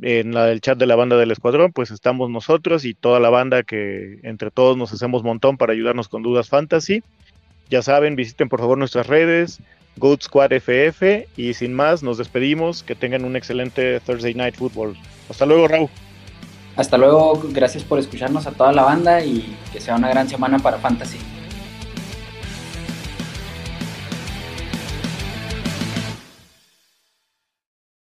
En 0.03 0.35
la 0.35 0.45
del 0.45 0.61
chat 0.61 0.77
de 0.77 0.85
la 0.85 0.95
banda 0.95 1.17
del 1.17 1.31
escuadrón, 1.31 1.73
pues 1.73 1.91
estamos 1.91 2.29
nosotros 2.29 2.85
y 2.85 2.93
toda 2.93 3.19
la 3.19 3.31
banda 3.31 3.63
que 3.63 4.19
entre 4.25 4.51
todos 4.51 4.77
nos 4.77 4.93
hacemos 4.93 5.23
montón 5.23 5.57
para 5.57 5.73
ayudarnos 5.73 6.09
con 6.09 6.23
dudas 6.23 6.51
fantasy. 6.51 7.03
Ya 7.71 7.81
saben, 7.81 8.15
visiten 8.15 8.51
por 8.51 8.61
favor 8.61 8.77
nuestras 8.77 9.07
redes, 9.07 9.61
Good 9.97 10.21
Squad 10.23 10.53
FF. 10.53 11.27
Y 11.37 11.55
sin 11.55 11.75
más, 11.75 12.03
nos 12.03 12.19
despedimos. 12.19 12.83
Que 12.83 12.95
tengan 12.95 13.25
un 13.25 13.37
excelente 13.37 14.01
Thursday 14.01 14.35
Night 14.35 14.55
Football. 14.55 14.97
Hasta 15.29 15.47
luego, 15.47 15.69
Raúl. 15.69 15.89
Hasta 16.77 16.99
luego, 16.99 17.43
gracias 17.53 17.85
por 17.85 17.99
escucharnos 17.99 18.47
a 18.47 18.53
toda 18.53 18.73
la 18.73 18.83
banda 18.83 19.25
y 19.25 19.57
que 19.73 19.81
sea 19.81 19.97
una 19.97 20.11
gran 20.11 20.29
semana 20.29 20.59
para 20.59 20.77
Fantasy. 20.77 21.19